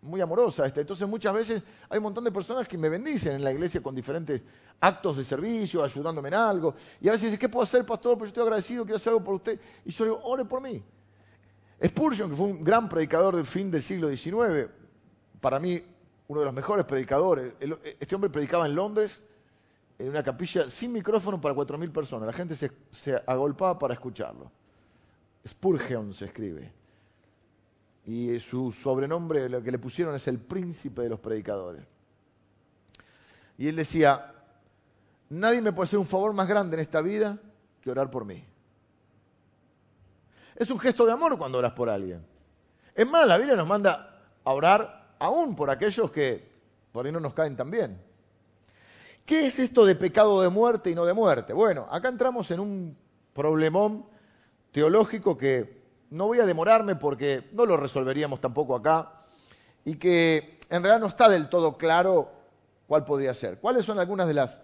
muy 0.00 0.20
amorosa 0.20 0.66
esta, 0.66 0.80
entonces 0.80 1.08
muchas 1.08 1.34
veces 1.34 1.62
hay 1.88 1.98
un 1.98 2.04
montón 2.04 2.24
de 2.24 2.30
personas 2.30 2.68
que 2.68 2.76
me 2.76 2.88
bendicen 2.88 3.32
en 3.32 3.44
la 3.44 3.52
iglesia 3.52 3.82
con 3.82 3.94
diferentes 3.94 4.42
actos 4.80 5.16
de 5.16 5.24
servicio, 5.24 5.82
ayudándome 5.82 6.28
en 6.28 6.34
algo. 6.34 6.74
Y 7.00 7.08
a 7.08 7.12
veces 7.12 7.24
dicen, 7.24 7.38
¿qué 7.38 7.48
puedo 7.48 7.64
hacer, 7.64 7.84
pastor? 7.84 8.16
Pues 8.16 8.28
yo 8.28 8.32
estoy 8.32 8.42
agradecido, 8.44 8.84
quiero 8.84 8.96
hacer 8.96 9.10
algo 9.10 9.24
por 9.24 9.34
usted. 9.34 9.60
Y 9.84 9.90
yo 9.90 10.04
digo, 10.04 10.20
ore 10.24 10.44
por 10.44 10.60
mí. 10.60 10.82
Spurgeon, 11.84 12.30
que 12.30 12.36
fue 12.36 12.46
un 12.46 12.64
gran 12.64 12.88
predicador 12.88 13.36
del 13.36 13.46
fin 13.46 13.70
del 13.70 13.82
siglo 13.82 14.08
XIX, 14.08 14.70
para 15.40 15.58
mí 15.58 15.82
uno 16.28 16.40
de 16.40 16.46
los 16.46 16.54
mejores 16.54 16.84
predicadores. 16.84 17.54
Este 18.00 18.14
hombre 18.14 18.30
predicaba 18.30 18.66
en 18.66 18.74
Londres, 18.74 19.22
en 19.98 20.08
una 20.08 20.22
capilla 20.22 20.68
sin 20.68 20.92
micrófono 20.92 21.40
para 21.40 21.54
4.000 21.54 21.92
personas. 21.92 22.26
La 22.26 22.32
gente 22.32 22.54
se, 22.54 23.14
agolpaba 23.26 23.78
para 23.78 23.94
escucharlo. 23.94 24.50
Spurgeon 25.46 26.12
se 26.14 26.26
escribe. 26.26 26.72
Y 28.06 28.38
su 28.40 28.72
sobrenombre, 28.72 29.48
lo 29.48 29.62
que 29.62 29.70
le 29.70 29.78
pusieron 29.78 30.14
es 30.14 30.26
el 30.28 30.38
príncipe 30.38 31.02
de 31.02 31.08
los 31.08 31.20
predicadores. 31.20 31.84
Y 33.56 33.68
él 33.68 33.76
decía, 33.76 34.34
nadie 35.30 35.60
me 35.60 35.72
puede 35.72 35.86
hacer 35.86 35.98
un 35.98 36.06
favor 36.06 36.32
más 36.32 36.48
grande 36.48 36.76
en 36.76 36.80
esta 36.80 37.00
vida 37.00 37.38
que 37.80 37.90
orar 37.90 38.10
por 38.10 38.24
mí. 38.24 38.44
Es 40.56 40.70
un 40.70 40.78
gesto 40.78 41.06
de 41.06 41.12
amor 41.12 41.38
cuando 41.38 41.58
oras 41.58 41.72
por 41.72 41.88
alguien. 41.88 42.24
Es 42.94 43.08
más, 43.08 43.26
la 43.26 43.38
Biblia 43.38 43.56
nos 43.56 43.66
manda 43.66 44.22
a 44.44 44.52
orar 44.52 45.14
aún 45.18 45.56
por 45.56 45.70
aquellos 45.70 46.10
que 46.10 46.52
por 46.92 47.06
ahí 47.06 47.12
no 47.12 47.20
nos 47.20 47.34
caen 47.34 47.56
tan 47.56 47.70
bien. 47.70 48.00
¿Qué 49.24 49.46
es 49.46 49.58
esto 49.58 49.86
de 49.86 49.94
pecado 49.94 50.42
de 50.42 50.50
muerte 50.50 50.90
y 50.90 50.94
no 50.94 51.06
de 51.06 51.14
muerte? 51.14 51.54
Bueno, 51.54 51.88
acá 51.90 52.08
entramos 52.08 52.50
en 52.50 52.60
un 52.60 52.96
problemón 53.32 54.04
teológico 54.70 55.38
que 55.38 55.82
no 56.10 56.26
voy 56.26 56.40
a 56.40 56.46
demorarme 56.46 56.96
porque 56.96 57.48
no 57.52 57.64
lo 57.64 57.78
resolveríamos 57.78 58.42
tampoco 58.42 58.76
acá 58.76 59.24
y 59.82 59.94
que 59.96 60.58
en 60.68 60.82
realidad 60.82 61.00
no 61.00 61.06
está 61.06 61.30
del 61.30 61.48
todo 61.48 61.78
claro 61.78 62.32
cuál 62.86 63.06
podría 63.06 63.32
ser. 63.32 63.58
¿Cuáles 63.60 63.86
son 63.86 63.98
algunas 63.98 64.28
de 64.28 64.34
las 64.34 64.58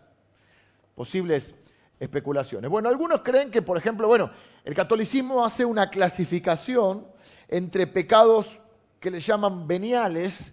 posibles 0.94 1.54
especulaciones? 1.98 2.70
Bueno, 2.70 2.90
algunos 2.90 3.22
creen 3.22 3.50
que, 3.50 3.62
por 3.62 3.78
ejemplo, 3.78 4.08
bueno, 4.08 4.30
el 4.64 4.74
catolicismo 4.74 5.42
hace 5.42 5.64
una 5.64 5.88
clasificación 5.88 7.06
entre 7.48 7.86
pecados 7.86 8.60
que 9.00 9.10
le 9.10 9.20
llaman 9.20 9.66
veniales 9.66 10.52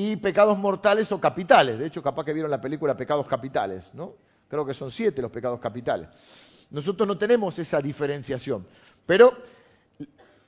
y 0.00 0.14
pecados 0.14 0.56
mortales 0.56 1.10
o 1.10 1.20
capitales. 1.20 1.76
De 1.80 1.86
hecho, 1.86 2.00
capaz 2.00 2.24
que 2.24 2.32
vieron 2.32 2.52
la 2.52 2.60
película 2.60 2.96
Pecados 2.96 3.26
Capitales, 3.26 3.90
¿no? 3.94 4.14
Creo 4.48 4.64
que 4.64 4.72
son 4.72 4.92
siete 4.92 5.20
los 5.20 5.32
pecados 5.32 5.58
capitales. 5.58 6.08
Nosotros 6.70 7.08
no 7.08 7.18
tenemos 7.18 7.58
esa 7.58 7.82
diferenciación, 7.82 8.64
pero 9.04 9.36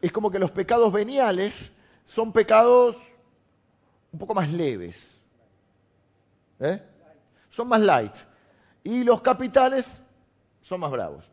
es 0.00 0.12
como 0.12 0.30
que 0.30 0.38
los 0.38 0.52
pecados 0.52 0.92
veniales 0.92 1.72
son 2.06 2.32
pecados 2.32 2.96
un 4.12 4.20
poco 4.20 4.36
más 4.36 4.48
leves. 4.52 5.20
¿eh? 6.60 6.80
Son 7.48 7.66
más 7.66 7.80
light. 7.80 8.14
Y 8.84 9.02
los 9.02 9.20
capitales 9.20 10.00
son 10.60 10.78
más 10.78 10.92
bravos. 10.92 11.24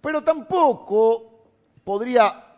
Pero 0.00 0.24
tampoco 0.24 1.44
podría 1.84 2.49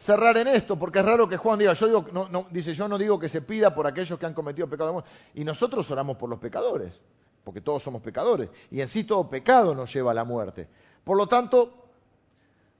cerrar 0.00 0.38
en 0.38 0.48
esto, 0.48 0.78
porque 0.78 1.00
es 1.00 1.04
raro 1.04 1.28
que 1.28 1.36
Juan 1.36 1.58
diga, 1.58 1.74
yo 1.74 1.86
digo, 1.86 2.06
no, 2.10 2.46
dice, 2.50 2.72
yo 2.72 2.88
no 2.88 2.96
digo 2.96 3.18
que 3.18 3.28
se 3.28 3.42
pida 3.42 3.74
por 3.74 3.86
aquellos 3.86 4.18
que 4.18 4.24
han 4.24 4.32
cometido 4.32 4.66
pecado 4.66 4.88
de 4.88 4.92
muerte. 4.94 5.10
Y 5.34 5.44
nosotros 5.44 5.90
oramos 5.90 6.16
por 6.16 6.30
los 6.30 6.38
pecadores, 6.38 6.98
porque 7.44 7.60
todos 7.60 7.82
somos 7.82 8.00
pecadores. 8.00 8.48
Y 8.70 8.80
en 8.80 8.88
sí 8.88 9.04
todo 9.04 9.28
pecado 9.28 9.74
nos 9.74 9.92
lleva 9.92 10.12
a 10.12 10.14
la 10.14 10.24
muerte. 10.24 10.66
Por 11.04 11.18
lo 11.18 11.26
tanto, 11.26 11.90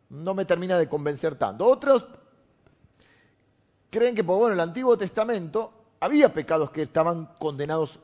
no 0.08 0.32
me 0.32 0.46
termina 0.46 0.78
de 0.78 0.88
convencer 0.88 1.34
tanto. 1.34 1.66
Otros 1.66 2.06
creen 3.90 4.14
que, 4.14 4.24
pues, 4.24 4.38
bueno, 4.38 4.54
en 4.54 4.60
el 4.60 4.68
Antiguo 4.68 4.96
Testamento 4.96 5.72
había 6.00 6.32
pecados 6.32 6.70
que 6.70 6.82
estaban 6.82 7.34
condenados 7.38 8.00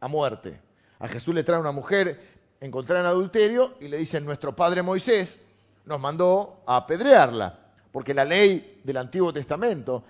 a 0.00 0.08
muerte. 0.08 0.60
A 0.98 1.08
Jesús 1.08 1.34
le 1.34 1.44
trae 1.44 1.58
una 1.58 1.72
mujer 1.72 2.20
encontrada 2.60 3.00
en 3.00 3.06
adulterio 3.06 3.72
y 3.80 3.88
le 3.88 3.96
dicen, 3.96 4.26
nuestro 4.26 4.54
padre 4.54 4.82
Moisés 4.82 5.38
nos 5.86 5.98
mandó 5.98 6.60
a 6.66 6.76
apedrearla 6.76 7.59
porque 7.92 8.14
la 8.14 8.24
ley 8.24 8.80
del 8.84 8.96
Antiguo 8.96 9.32
Testamento, 9.32 10.04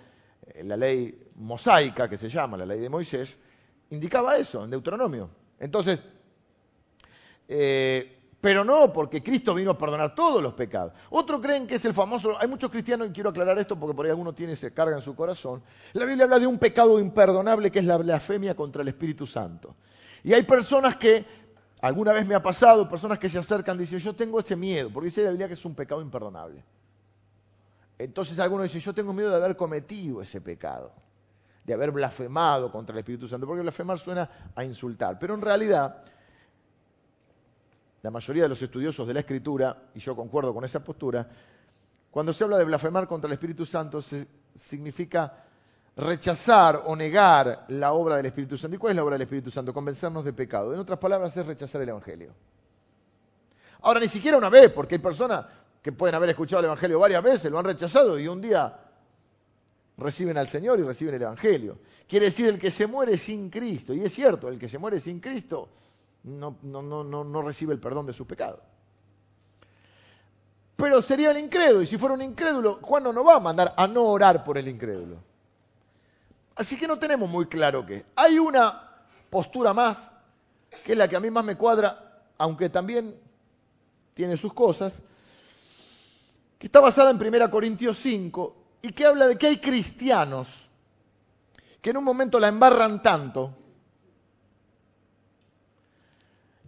eh, 0.47 0.65
la 0.65 0.77
ley 0.77 1.31
mosaica 1.37 2.09
que 2.09 2.17
se 2.17 2.29
llama, 2.29 2.57
la 2.57 2.67
ley 2.67 2.81
de 2.81 2.89
Moisés, 2.89 3.39
indicaba 3.91 4.37
eso 4.37 4.65
en 4.65 4.71
Deuteronomio. 4.71 5.31
Entonces, 5.59 6.03
eh, 7.49 8.21
pero 8.41 8.65
no 8.65 8.93
porque 8.93 9.23
Cristo 9.23 9.55
vino 9.55 9.73
a 9.73 9.79
perdonar 9.79 10.15
todos 10.15 10.43
los 10.43 10.55
pecados. 10.55 10.95
Otros 11.11 11.41
creen 11.41 11.67
que 11.67 11.75
es 11.75 11.85
el 11.85 11.93
famoso, 11.93 12.41
hay 12.41 12.49
muchos 12.49 12.71
cristianos, 12.71 13.09
y 13.09 13.13
quiero 13.13 13.31
aclarar 13.31 13.59
esto 13.59 13.79
porque 13.79 13.95
por 13.95 14.07
ahí 14.07 14.11
alguno 14.11 14.33
tiene 14.33 14.55
esa 14.55 14.71
carga 14.71 14.97
en 14.97 15.03
su 15.03 15.15
corazón, 15.15 15.63
la 15.93 16.05
Biblia 16.07 16.25
habla 16.25 16.39
de 16.39 16.47
un 16.47 16.59
pecado 16.59 16.99
imperdonable 16.99 17.71
que 17.71 17.81
es 17.81 17.85
la 17.85 17.99
blasfemia 17.99 18.55
contra 18.55 18.83
el 18.83 18.89
Espíritu 18.89 19.27
Santo. 19.27 19.75
Y 20.23 20.33
hay 20.33 20.43
personas 20.45 20.97
que, 20.97 21.25
alguna 21.83 22.13
vez 22.13 22.27
me 22.27 22.35
ha 22.35 22.43
pasado, 22.43 22.89
personas 22.89 23.19
que 23.19 23.29
se 23.29 23.39
acercan 23.39 23.77
y 23.77 23.81
dicen, 23.81 23.99
yo 23.99 24.15
tengo 24.15 24.39
ese 24.39 24.57
miedo, 24.57 24.91
porque 24.91 25.07
dice 25.07 25.23
la 25.23 25.31
Biblia 25.31 25.49
que 25.49 25.55
es 25.55 25.65
un 25.65 25.75
pecado 25.75 26.01
imperdonable. 26.01 26.65
Entonces 28.05 28.39
algunos 28.39 28.65
dicen, 28.65 28.81
yo 28.81 28.95
tengo 28.95 29.13
miedo 29.13 29.29
de 29.29 29.37
haber 29.37 29.57
cometido 29.57 30.23
ese 30.23 30.41
pecado, 30.41 30.91
de 31.65 31.75
haber 31.75 31.91
blasfemado 31.91 32.73
contra 32.73 32.95
el 32.95 33.01
Espíritu 33.01 33.29
Santo, 33.29 33.47
porque 33.47 33.61
blasfemar 33.61 33.99
suena 33.99 34.51
a 34.55 34.65
insultar. 34.65 35.19
Pero 35.19 35.35
en 35.35 35.43
realidad, 35.43 36.03
la 38.01 38.11
mayoría 38.11 38.45
de 38.45 38.49
los 38.49 38.63
estudiosos 38.63 39.07
de 39.07 39.13
la 39.13 39.21
Escritura, 39.21 39.91
y 39.95 39.99
yo 40.01 40.17
concuerdo 40.17 40.55
con 40.55 40.65
esa 40.65 40.83
postura, 40.83 41.29
cuando 42.11 42.33
se 42.33 42.43
habla 42.43 42.57
de 42.57 42.65
blasfemar 42.65 43.07
contra 43.07 43.29
el 43.29 43.35
Espíritu 43.35 43.67
Santo, 43.67 44.01
significa 44.55 45.45
rechazar 45.95 46.85
o 46.87 46.97
negar 46.97 47.67
la 47.69 47.93
obra 47.93 48.17
del 48.17 48.25
Espíritu 48.25 48.57
Santo. 48.57 48.77
¿Y 48.77 48.79
cuál 48.79 48.93
es 48.93 48.97
la 48.97 49.05
obra 49.05 49.17
del 49.17 49.23
Espíritu 49.23 49.51
Santo? 49.51 49.75
Convencernos 49.75 50.25
de 50.25 50.33
pecado. 50.33 50.73
En 50.73 50.81
otras 50.81 50.99
palabras, 50.99 51.37
es 51.37 51.45
rechazar 51.45 51.83
el 51.83 51.91
Evangelio. 51.91 52.33
Ahora, 53.83 54.01
ni 54.01 54.09
siquiera 54.09 54.39
una 54.39 54.49
vez, 54.49 54.73
porque 54.73 54.95
hay 54.95 55.01
personas 55.01 55.45
que 55.83 55.93
pueden 55.93 56.15
haber 56.15 56.31
escuchado 56.31 56.61
el 56.61 56.67
Evangelio 56.67 56.99
varias 56.99 57.23
veces, 57.23 57.51
lo 57.51 57.59
han 57.59 57.65
rechazado 57.65 58.19
y 58.19 58.29
un 58.29 58.41
día 58.41 58.79
reciben 59.97 60.37
al 60.39 60.49
Señor 60.49 60.79
y 60.81 60.83
reciben 60.83 61.15
el 61.15 61.23
Evangelio. 61.23 61.79
Quiere 62.09 62.27
decir 62.27 62.49
el 62.49 62.59
que 62.59 62.71
se 62.71 62.87
muere 62.87 63.17
sin 63.17 63.51
Cristo. 63.51 63.95
Y 63.95 64.05
es 64.05 64.13
cierto, 64.13 64.49
el 64.49 64.59
que 64.59 64.69
se 64.69 64.79
muere 64.79 64.99
sin 65.01 65.21
Cristo 65.21 65.69
no, 66.25 66.57
no, 66.63 66.83
no, 66.83 67.05
no 67.05 67.43
recibe 67.43 67.73
el 67.73 67.81
perdón 67.81 68.07
de 68.07 68.13
sus 68.13 68.27
pecados. 68.27 68.61
Pero 70.77 71.03
sería 71.03 71.31
el 71.31 71.39
incrédulo, 71.39 71.83
y 71.83 71.87
si 71.87 71.99
fuera 71.99 72.15
un 72.15 72.23
incrédulo, 72.23 72.79
Juan 72.81 73.03
no 73.03 73.13
nos 73.13 73.27
va 73.27 73.37
a 73.37 73.41
mandar 73.41 73.75
a 73.77 73.87
no 73.87 74.05
orar 74.05 74.43
por 74.45 74.57
el 74.57 74.67
incrédulo. 74.67 75.19
Así 76.57 76.79
que 76.79 76.89
no 76.89 76.99
tenemos 76.99 77.29
muy 77.29 77.47
claro 77.47 77.85
qué. 77.85 78.07
Hay 78.17 78.39
una 78.39 78.89
postura 79.29 79.75
más, 79.75 80.11
que 80.85 80.93
es 80.93 80.99
la 80.99 81.07
que 81.07 81.17
a 81.17 81.21
mí 81.21 81.31
más 81.31 81.45
me 81.45 81.57
cuadra, 81.57 82.23
aunque 82.39 82.71
también 82.71 83.15
tiene 84.15 84.39
sus 84.39 84.55
cosas, 84.55 85.03
que 86.61 86.67
está 86.67 86.79
basada 86.79 87.11
en 87.11 87.17
1 87.17 87.51
Corintios 87.51 87.99
5 88.01 88.57
y 88.83 88.93
que 88.93 89.07
habla 89.07 89.27
de 89.27 89.39
que 89.39 89.47
hay 89.47 89.57
cristianos 89.57 90.69
que 91.81 91.89
en 91.89 91.97
un 91.97 92.05
momento 92.05 92.39
la 92.39 92.49
embarran 92.49 93.01
tanto 93.01 93.57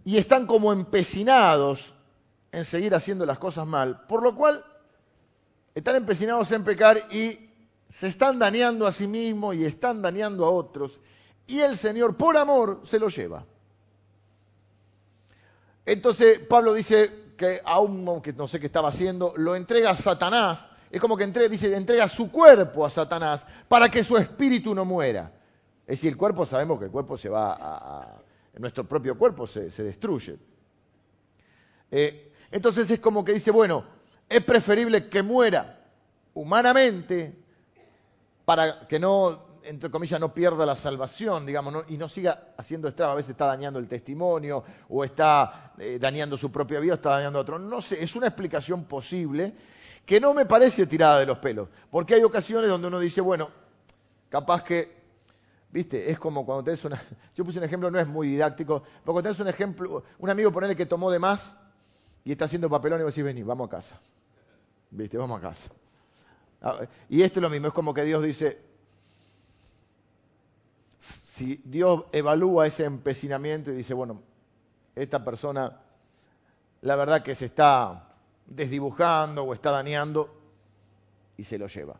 y 0.03 0.17
están 0.17 0.47
como 0.47 0.73
empecinados 0.73 1.93
en 2.51 2.65
seguir 2.65 2.95
haciendo 2.95 3.23
las 3.27 3.37
cosas 3.37 3.67
mal, 3.67 4.07
por 4.07 4.23
lo 4.23 4.35
cual 4.35 4.65
están 5.75 5.95
empecinados 5.95 6.51
en 6.51 6.63
pecar 6.63 6.97
y 7.11 7.51
se 7.87 8.07
están 8.07 8.39
dañando 8.39 8.87
a 8.87 8.91
sí 8.91 9.05
mismos 9.05 9.55
y 9.55 9.63
están 9.63 10.01
dañando 10.01 10.43
a 10.45 10.49
otros, 10.49 11.01
y 11.45 11.59
el 11.59 11.77
Señor 11.77 12.17
por 12.17 12.35
amor 12.35 12.81
se 12.83 12.97
lo 12.97 13.09
lleva. 13.09 13.45
Entonces 15.85 16.39
Pablo 16.39 16.73
dice 16.73 17.22
que 17.43 17.61
aún 17.65 18.21
que 18.21 18.31
no 18.31 18.47
sé 18.47 18.59
qué 18.59 18.67
estaba 18.67 18.87
haciendo, 18.87 19.33
lo 19.35 19.55
entrega 19.55 19.91
a 19.91 19.95
Satanás. 19.95 20.65
Es 20.89 21.01
como 21.01 21.17
que 21.17 21.25
entrega, 21.25 21.49
dice, 21.49 21.75
entrega 21.75 22.07
su 22.07 22.31
cuerpo 22.31 22.85
a 22.85 22.89
Satanás 22.89 23.45
para 23.67 23.89
que 23.89 24.03
su 24.03 24.15
espíritu 24.15 24.73
no 24.73 24.85
muera. 24.85 25.31
Es 25.81 25.99
decir, 25.99 26.11
el 26.11 26.17
cuerpo, 26.17 26.45
sabemos 26.45 26.79
que 26.79 26.85
el 26.85 26.91
cuerpo 26.91 27.17
se 27.17 27.27
va 27.27 27.57
a, 27.59 28.17
nuestro 28.59 28.87
propio 28.87 29.17
cuerpo 29.17 29.45
se, 29.45 29.69
destruye. 29.83 30.37
Eh, 31.91 32.31
entonces 32.51 32.89
es 32.89 32.99
como 32.99 33.25
que 33.25 33.33
dice, 33.33 33.51
bueno, 33.51 33.83
es 34.29 34.41
preferible 34.43 35.09
que 35.09 35.21
muera 35.21 35.81
humanamente 36.35 37.35
para 38.45 38.87
que 38.87 38.99
no, 38.99 39.52
entre 39.65 39.89
comillas, 39.89 40.19
no 40.19 40.33
pierda 40.33 40.65
la 40.65 40.75
salvación, 40.75 41.45
digamos, 41.45 41.85
y 41.89 41.97
no 41.97 42.07
siga 42.07 42.53
haciendo 42.57 42.87
estrago. 42.87 43.13
A 43.13 43.15
veces 43.15 43.31
está 43.31 43.45
dañando 43.45 43.79
el 43.79 43.87
testimonio 43.87 44.63
o 44.89 45.03
está 45.03 45.73
eh, 45.77 45.97
dañando 45.99 46.37
su 46.37 46.51
propia 46.51 46.79
vida, 46.79 46.95
está 46.95 47.11
dañando 47.11 47.39
a 47.39 47.41
otro. 47.41 47.59
No 47.59 47.81
sé, 47.81 48.03
es 48.03 48.15
una 48.15 48.27
explicación 48.27 48.85
posible 48.85 49.55
que 50.05 50.19
no 50.19 50.33
me 50.33 50.45
parece 50.45 50.85
tirada 50.85 51.19
de 51.19 51.25
los 51.25 51.37
pelos, 51.37 51.69
porque 51.89 52.15
hay 52.15 52.23
ocasiones 52.23 52.69
donde 52.69 52.87
uno 52.87 52.99
dice, 52.99 53.21
bueno, 53.21 53.49
capaz 54.29 54.63
que 54.63 55.03
¿Viste? 55.73 56.11
Es 56.11 56.19
como 56.19 56.45
cuando 56.45 56.63
tenés 56.63 56.85
una. 56.85 57.01
Yo 57.35 57.43
puse 57.43 57.57
un 57.57 57.65
ejemplo, 57.65 57.89
no 57.89 57.99
es 57.99 58.07
muy 58.07 58.27
didáctico, 58.27 58.83
pero 58.83 59.05
cuando 59.05 59.23
tenés 59.23 59.39
un 59.39 59.47
ejemplo, 59.47 60.03
un 60.19 60.29
amigo 60.29 60.51
ponele 60.51 60.75
que 60.75 60.85
tomó 60.85 61.09
de 61.09 61.17
más 61.17 61.55
y 62.23 62.31
está 62.31 62.45
haciendo 62.45 62.69
papelón 62.69 62.99
y 63.01 63.03
vos 63.03 63.15
decís, 63.15 63.25
vení, 63.25 63.41
vamos 63.41 63.69
a 63.69 63.71
casa. 63.71 63.99
¿Viste? 64.91 65.17
Vamos 65.17 65.39
a 65.39 65.41
casa. 65.41 65.71
Ah, 66.61 66.81
y 67.09 67.23
esto 67.23 67.39
es 67.39 67.41
lo 67.41 67.49
mismo, 67.49 67.69
es 67.69 67.73
como 67.73 67.91
que 67.91 68.03
Dios 68.03 68.23
dice, 68.23 68.61
si 71.33 71.59
Dios 71.65 72.05
evalúa 72.11 72.67
ese 72.67 72.85
empecinamiento 72.85 73.71
y 73.71 73.75
dice, 73.75 73.95
bueno, 73.95 74.21
esta 74.93 75.25
persona 75.25 75.81
la 76.81 76.95
verdad 76.95 77.23
que 77.23 77.33
se 77.33 77.45
está 77.45 78.13
desdibujando 78.45 79.43
o 79.43 79.51
está 79.51 79.71
dañando 79.71 80.29
y 81.35 81.43
se 81.43 81.57
lo 81.57 81.65
lleva. 81.65 81.95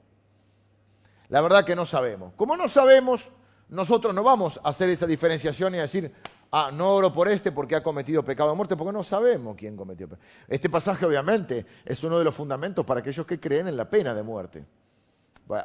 La 1.30 1.42
verdad 1.42 1.66
que 1.66 1.76
no 1.76 1.88
sabemos. 1.88 2.36
Como 2.36 2.56
no 2.56 2.68
sabemos, 2.68 3.32
nosotros 3.70 4.14
no 4.14 4.22
vamos 4.22 4.60
a 4.64 4.70
hacer 4.70 4.90
esa 4.90 5.08
diferenciación 5.08 5.74
y 5.74 5.80
a 5.80 5.82
decir, 5.82 6.14
ah, 6.52 6.70
no 6.72 6.94
oro 6.94 7.12
por 7.12 7.28
este 7.28 7.52
porque 7.52 7.76
ha 7.76 7.82
cometido 7.82 8.24
pecado 8.24 8.52
de 8.52 8.56
muerte, 8.56 8.78
porque 8.78 8.94
no 8.94 9.02
sabemos 9.02 9.56
quién 9.56 9.76
cometió 9.76 10.08
pecado. 10.08 10.28
Este 10.48 10.70
pasaje 10.70 11.08
obviamente 11.08 11.66
es 11.86 12.04
uno 12.04 12.20
de 12.20 12.24
los 12.24 12.36
fundamentos 12.36 12.86
para 12.86 13.00
aquellos 13.00 13.26
que 13.26 13.40
creen 13.40 13.68
en 13.68 13.78
la 13.78 13.90
pena 13.90 14.14
de 14.14 14.22
muerte. 14.22 14.64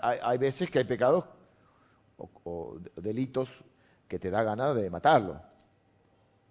Hay, 0.01 0.39
veces 0.39 0.71
que 0.71 0.79
hay 0.79 0.85
pecados 0.85 1.27
o, 2.19 2.79
delitos 2.97 3.65
que 4.07 4.19
te 4.19 4.31
da 4.31 4.43
ganas 4.43 4.75
de 4.77 4.91
matarlo, 4.91 5.41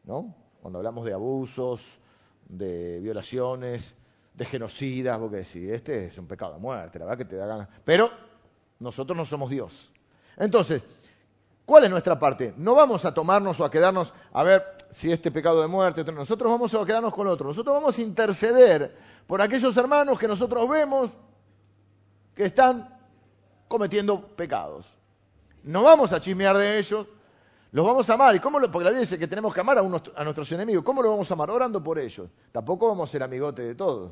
¿no? 0.03 0.35
Cuando 0.61 0.79
hablamos 0.79 1.05
de 1.05 1.13
abusos, 1.13 1.99
de 2.47 2.99
violaciones, 2.99 3.95
de 4.33 4.45
genocidas, 4.45 5.19
porque 5.19 5.37
decís, 5.37 5.69
este 5.69 6.05
es 6.05 6.17
un 6.17 6.27
pecado 6.27 6.53
de 6.53 6.59
muerte, 6.59 6.99
la 6.99 7.05
verdad 7.05 7.17
que 7.17 7.25
te 7.25 7.35
da 7.35 7.45
ganas. 7.45 7.69
Pero 7.83 8.09
nosotros 8.79 9.17
no 9.17 9.25
somos 9.25 9.49
Dios. 9.49 9.91
Entonces, 10.37 10.83
¿Cuál 11.67 11.83
es 11.83 11.89
nuestra 11.89 12.17
parte? 12.17 12.53
No 12.55 12.75
vamos 12.75 13.03
a 13.03 13.13
tomarnos 13.13 13.59
o 13.59 13.65
a 13.65 13.69
quedarnos 13.69 14.13
a 14.31 14.41
ver 14.41 14.63
si 14.89 15.11
este 15.11 15.31
pecado 15.31 15.61
de 15.61 15.67
muerte, 15.67 16.01
nosotros 16.13 16.49
vamos 16.49 16.73
a 16.73 16.85
quedarnos 16.85 17.13
con 17.13 17.27
otro. 17.27 17.45
Nosotros 17.45 17.75
vamos 17.75 17.97
a 17.97 18.01
interceder 18.01 18.95
por 19.27 19.41
aquellos 19.41 19.75
hermanos 19.75 20.17
que 20.17 20.29
nosotros 20.29 20.69
vemos 20.69 21.11
que 22.33 22.45
están 22.45 22.97
cometiendo 23.67 24.21
pecados. 24.37 24.87
No 25.67 25.83
vamos 25.83 26.13
a 26.13 26.19
chismear 26.19 26.57
de 26.57 26.79
ellos, 26.79 27.05
los 27.71 27.85
vamos 27.85 28.09
a 28.09 28.13
amar. 28.13 28.35
¿Y 28.35 28.39
cómo 28.39 28.57
lo, 28.57 28.71
porque 28.71 28.85
la 28.85 28.91
Biblia 28.91 29.01
dice 29.01 29.19
que 29.19 29.27
tenemos 29.27 29.53
que 29.53 29.59
amar 29.59 29.77
a, 29.77 30.23
nuestros 30.23 30.51
enemigos. 30.53 30.83
¿Cómo 30.83 31.01
lo 31.01 31.11
vamos 31.11 31.29
a 31.29 31.33
amar? 31.33 31.51
Orando 31.51 31.83
por 31.83 31.99
ellos. 31.99 32.29
Tampoco 32.51 32.87
vamos 32.87 33.09
a 33.09 33.11
ser 33.11 33.23
amigotes 33.23 33.65
de 33.65 33.75
todos. 33.75 34.11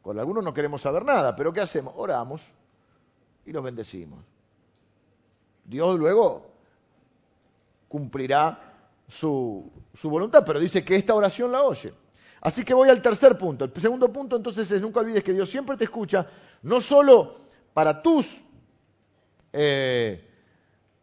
Con 0.00 0.18
algunos 0.18 0.44
no 0.44 0.54
queremos 0.54 0.80
saber 0.80 1.04
nada, 1.04 1.34
pero 1.34 1.52
¿qué 1.52 1.60
hacemos? 1.60 1.94
Oramos 1.96 2.42
y 3.44 3.52
los 3.52 3.62
bendecimos. 3.62 4.24
Dios 5.64 5.98
luego 5.98 6.46
cumplirá 7.88 8.58
su, 9.08 9.70
voluntad, 10.04 10.44
pero 10.46 10.58
dice 10.58 10.84
que 10.84 10.96
esta 10.96 11.14
oración 11.14 11.52
la 11.52 11.62
oye. 11.62 11.92
Así 12.40 12.64
que 12.64 12.74
voy 12.74 12.88
al 12.88 13.02
tercer 13.02 13.36
punto. 13.36 13.64
El 13.64 13.72
segundo 13.74 14.12
punto 14.12 14.36
entonces 14.36 14.70
es, 14.70 14.80
nunca 14.80 15.00
olvides 15.00 15.22
que 15.22 15.32
Dios 15.32 15.50
siempre 15.50 15.76
te 15.76 15.84
escucha, 15.84 16.26
no 16.62 16.80
solo 16.80 17.36
para 17.72 18.02
tus 18.02 18.40
eh, 19.52 20.31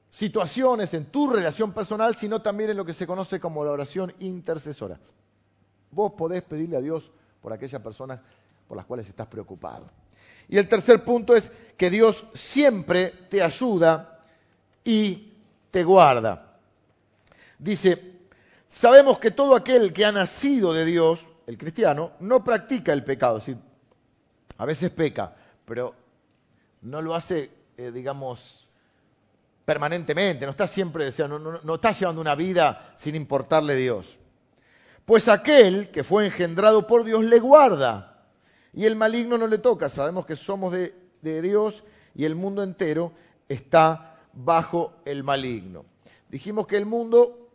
situaciones, 0.10 0.93
en 0.93 1.05
tu 1.05 1.30
relación 1.30 1.72
personal, 1.72 2.16
sino 2.16 2.41
también 2.41 2.72
en 2.72 2.78
lo 2.78 2.86
que 2.86 2.93
se 2.93 3.07
conoce 3.07 3.39
como 3.39 3.64
la 3.64 3.72
oración 3.72 4.14
intercesora. 4.20 4.99
Vos 5.91 6.14
podés 6.14 6.41
pedirle 6.41 6.78
a 6.78 6.82
Dios 6.82 7.12
por 7.41 7.53
aquellas 7.53 7.82
personas 7.82 8.20
por 8.68 8.78
las 8.78 8.86
cuales 8.86 9.07
estás 9.07 9.28
preocupado. 9.28 9.89
Y 10.47 10.57
el 10.57 10.68
tercer 10.68 11.03
punto 11.03 11.36
es 11.36 11.51
que 11.78 11.89
Dios 11.89 12.26
siempre 12.34 13.12
te 13.30 13.41
ayuda 13.41 14.20
y 14.84 15.34
te 15.70 15.84
guarda. 15.84 16.57
Dice, 17.57 18.20
sabemos 18.68 19.20
que 19.20 19.32
todo 19.32 19.55
aquel 19.55 19.93
que 19.93 20.05
ha 20.05 20.12
nacido 20.12 20.74
de 20.74 20.86
Dios, 20.86 21.26
el 21.45 21.57
cristiano, 21.57 22.12
no 22.20 22.43
practica 22.43 22.93
el 22.93 23.03
pecado. 23.03 23.38
Es 23.38 23.45
decir, 23.45 23.62
a 24.57 24.66
veces 24.66 24.89
peca, 24.91 25.36
pero 25.66 25.93
no 26.82 27.01
lo 27.01 27.14
hace, 27.14 27.51
eh, 27.78 27.91
digamos, 27.91 28.68
permanentemente, 29.70 30.45
no 30.45 30.49
está 30.49 30.65
siempre, 30.65 31.09
o 31.09 31.28
no, 31.28 31.38
no 31.61 31.76
está 31.76 31.91
llevando 31.91 32.20
una 32.22 32.34
vida 32.34 32.91
sin 32.95 33.13
importarle 33.13 33.76
Dios. 33.76 34.17
Pues 35.05 35.28
aquel 35.28 35.91
que 35.91 36.03
fue 36.03 36.26
engendrado 36.26 36.88
por 36.88 37.03
Dios 37.03 37.24
le 37.24 37.39
guarda 37.39 38.26
y 38.74 38.86
el 38.86 38.95
maligno 38.95 39.38
no 39.38 39.45
le 39.45 39.59
toca. 39.59 39.88
Sabemos 39.88 40.26
que 40.26 40.36
somos 40.36 40.72
de, 40.72 40.95
de 41.22 41.43
Dios 41.43 41.84
y 42.15 42.26
el 42.26 42.34
mundo 42.34 42.63
entero 42.63 43.11
está 43.47 44.17
bajo 44.34 44.95
el 45.05 45.24
maligno. 45.24 45.86
Dijimos 46.30 46.65
que 46.65 46.78
el 46.78 46.88
mundo 46.88 47.51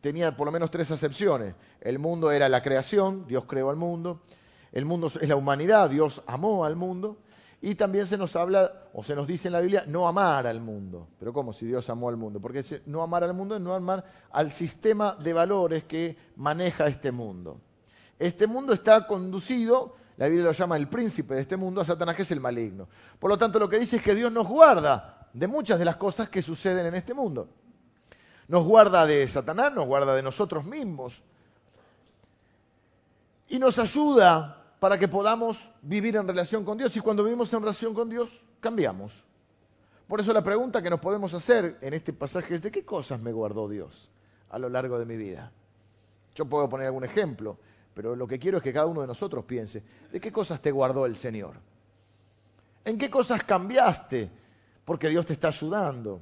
tenía 0.00 0.36
por 0.36 0.46
lo 0.46 0.52
menos 0.52 0.70
tres 0.70 0.92
acepciones. 0.92 1.56
El 1.80 1.98
mundo 1.98 2.30
era 2.30 2.48
la 2.48 2.62
creación, 2.62 3.26
Dios 3.26 3.44
creó 3.44 3.70
al 3.70 3.76
mundo. 3.76 4.20
El 4.70 4.84
mundo 4.84 5.10
es 5.20 5.28
la 5.28 5.34
humanidad, 5.34 5.90
Dios 5.90 6.22
amó 6.28 6.64
al 6.64 6.76
mundo. 6.76 7.16
Y 7.60 7.74
también 7.74 8.06
se 8.06 8.18
nos 8.18 8.36
habla, 8.36 8.70
o 8.92 9.02
se 9.02 9.14
nos 9.14 9.26
dice 9.26 9.48
en 9.48 9.52
la 9.52 9.60
Biblia, 9.60 9.84
no 9.86 10.06
amar 10.06 10.46
al 10.46 10.60
mundo. 10.60 11.08
Pero 11.18 11.32
¿cómo 11.32 11.52
si 11.52 11.66
Dios 11.66 11.88
amó 11.88 12.08
al 12.08 12.16
mundo? 12.16 12.40
Porque 12.40 12.62
no 12.86 13.02
amar 13.02 13.24
al 13.24 13.34
mundo 13.34 13.56
es 13.56 13.60
no 13.60 13.74
amar 13.74 14.04
al 14.30 14.52
sistema 14.52 15.16
de 15.16 15.32
valores 15.32 15.84
que 15.84 16.16
maneja 16.36 16.86
este 16.86 17.12
mundo. 17.12 17.60
Este 18.18 18.46
mundo 18.46 18.72
está 18.72 19.06
conducido 19.06 19.96
La 20.16 20.28
Biblia 20.28 20.44
lo 20.44 20.52
llama 20.52 20.76
el 20.76 20.88
príncipe 20.88 21.34
de 21.34 21.42
este 21.42 21.56
mundo, 21.56 21.80
a 21.80 21.84
Satanás 21.84 22.16
que 22.16 22.22
es 22.22 22.30
el 22.30 22.40
maligno. 22.40 22.88
Por 23.18 23.30
lo 23.30 23.36
tanto, 23.36 23.58
lo 23.58 23.68
que 23.68 23.78
dice 23.78 23.96
es 23.96 24.02
que 24.02 24.14
Dios 24.14 24.32
nos 24.32 24.48
guarda 24.48 25.28
de 25.32 25.46
muchas 25.46 25.78
de 25.78 25.84
las 25.84 25.96
cosas 25.96 26.30
que 26.30 26.40
suceden 26.40 26.86
en 26.86 26.94
este 26.94 27.12
mundo. 27.12 27.48
Nos 28.48 28.64
guarda 28.64 29.04
de 29.04 29.26
Satanás, 29.28 29.74
nos 29.74 29.86
guarda 29.86 30.14
de 30.14 30.22
nosotros 30.22 30.64
mismos. 30.64 31.22
Y 33.48 33.58
nos 33.58 33.78
ayuda 33.78 34.65
para 34.78 34.98
que 34.98 35.08
podamos 35.08 35.70
vivir 35.82 36.16
en 36.16 36.28
relación 36.28 36.64
con 36.64 36.78
Dios. 36.78 36.96
Y 36.96 37.00
cuando 37.00 37.24
vivimos 37.24 37.52
en 37.52 37.60
relación 37.60 37.94
con 37.94 38.08
Dios, 38.08 38.28
cambiamos. 38.60 39.24
Por 40.06 40.20
eso 40.20 40.32
la 40.32 40.42
pregunta 40.42 40.82
que 40.82 40.90
nos 40.90 41.00
podemos 41.00 41.34
hacer 41.34 41.78
en 41.80 41.94
este 41.94 42.12
pasaje 42.12 42.54
es, 42.54 42.62
¿de 42.62 42.70
qué 42.70 42.84
cosas 42.84 43.20
me 43.20 43.32
guardó 43.32 43.68
Dios 43.68 44.10
a 44.50 44.58
lo 44.58 44.68
largo 44.68 44.98
de 44.98 45.04
mi 45.04 45.16
vida? 45.16 45.50
Yo 46.34 46.46
puedo 46.46 46.68
poner 46.68 46.86
algún 46.86 47.04
ejemplo. 47.04 47.58
Pero 47.96 48.14
lo 48.14 48.26
que 48.26 48.38
quiero 48.38 48.58
es 48.58 48.62
que 48.62 48.74
cada 48.74 48.84
uno 48.84 49.00
de 49.00 49.06
nosotros 49.06 49.46
piense, 49.46 49.82
¿de 50.12 50.20
qué 50.20 50.30
cosas 50.30 50.60
te 50.60 50.70
guardó 50.70 51.06
el 51.06 51.16
Señor? 51.16 51.54
¿En 52.84 52.98
qué 52.98 53.08
cosas 53.08 53.42
cambiaste? 53.42 54.30
Porque 54.84 55.08
Dios 55.08 55.24
te 55.24 55.32
está 55.32 55.48
ayudando. 55.48 56.20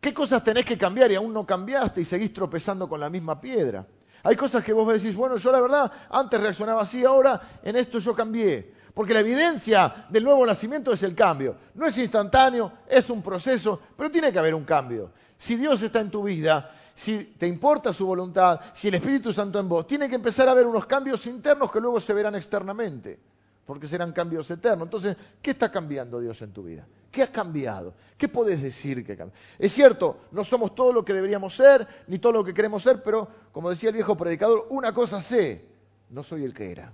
¿Qué 0.00 0.14
cosas 0.14 0.44
tenés 0.44 0.64
que 0.64 0.78
cambiar 0.78 1.10
y 1.10 1.16
aún 1.16 1.34
no 1.34 1.44
cambiaste 1.44 2.00
y 2.00 2.04
seguís 2.04 2.32
tropezando 2.32 2.88
con 2.88 3.00
la 3.00 3.10
misma 3.10 3.40
piedra? 3.40 3.84
Hay 4.22 4.36
cosas 4.36 4.64
que 4.64 4.72
vos 4.72 4.92
decís, 4.92 5.16
bueno, 5.16 5.36
yo 5.36 5.52
la 5.52 5.60
verdad 5.60 5.92
antes 6.10 6.40
reaccionaba 6.40 6.82
así, 6.82 7.04
ahora 7.04 7.40
en 7.62 7.76
esto 7.76 7.98
yo 7.98 8.14
cambié. 8.14 8.74
Porque 8.94 9.14
la 9.14 9.20
evidencia 9.20 10.06
del 10.08 10.24
nuevo 10.24 10.44
nacimiento 10.44 10.92
es 10.92 11.02
el 11.02 11.14
cambio. 11.14 11.56
No 11.74 11.86
es 11.86 11.96
instantáneo, 11.98 12.72
es 12.88 13.08
un 13.08 13.22
proceso, 13.22 13.80
pero 13.96 14.10
tiene 14.10 14.32
que 14.32 14.38
haber 14.38 14.54
un 14.54 14.64
cambio. 14.64 15.12
Si 15.38 15.56
Dios 15.56 15.82
está 15.82 16.00
en 16.00 16.10
tu 16.10 16.24
vida, 16.24 16.72
si 16.94 17.34
te 17.38 17.46
importa 17.46 17.92
su 17.92 18.06
voluntad, 18.06 18.60
si 18.74 18.88
el 18.88 18.94
Espíritu 18.94 19.32
Santo 19.32 19.58
en 19.58 19.68
vos, 19.68 19.86
tiene 19.86 20.08
que 20.08 20.16
empezar 20.16 20.48
a 20.48 20.50
haber 20.50 20.66
unos 20.66 20.86
cambios 20.86 21.26
internos 21.26 21.70
que 21.72 21.80
luego 21.80 22.00
se 22.00 22.12
verán 22.12 22.34
externamente, 22.34 23.18
porque 23.64 23.88
serán 23.88 24.12
cambios 24.12 24.50
eternos. 24.50 24.86
Entonces, 24.86 25.16
¿qué 25.40 25.52
está 25.52 25.70
cambiando 25.70 26.20
Dios 26.20 26.42
en 26.42 26.52
tu 26.52 26.64
vida? 26.64 26.84
¿Qué 27.10 27.22
ha 27.22 27.32
cambiado? 27.32 27.94
¿Qué 28.16 28.28
podés 28.28 28.62
decir 28.62 29.04
que 29.04 29.16
cambia? 29.16 29.36
Es 29.58 29.72
cierto, 29.72 30.18
no 30.30 30.44
somos 30.44 30.74
todo 30.74 30.92
lo 30.92 31.04
que 31.04 31.12
deberíamos 31.12 31.54
ser, 31.54 31.86
ni 32.06 32.18
todo 32.18 32.32
lo 32.32 32.44
que 32.44 32.54
queremos 32.54 32.82
ser, 32.82 33.02
pero 33.02 33.28
como 33.52 33.70
decía 33.70 33.90
el 33.90 33.96
viejo 33.96 34.16
predicador, 34.16 34.66
una 34.70 34.92
cosa 34.92 35.20
sé, 35.20 35.64
no 36.10 36.22
soy 36.22 36.44
el 36.44 36.54
que 36.54 36.70
era. 36.70 36.92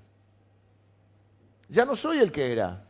Ya 1.68 1.84
no 1.84 1.96
soy 1.96 2.18
el 2.18 2.32
que 2.32 2.52
era. 2.52 2.88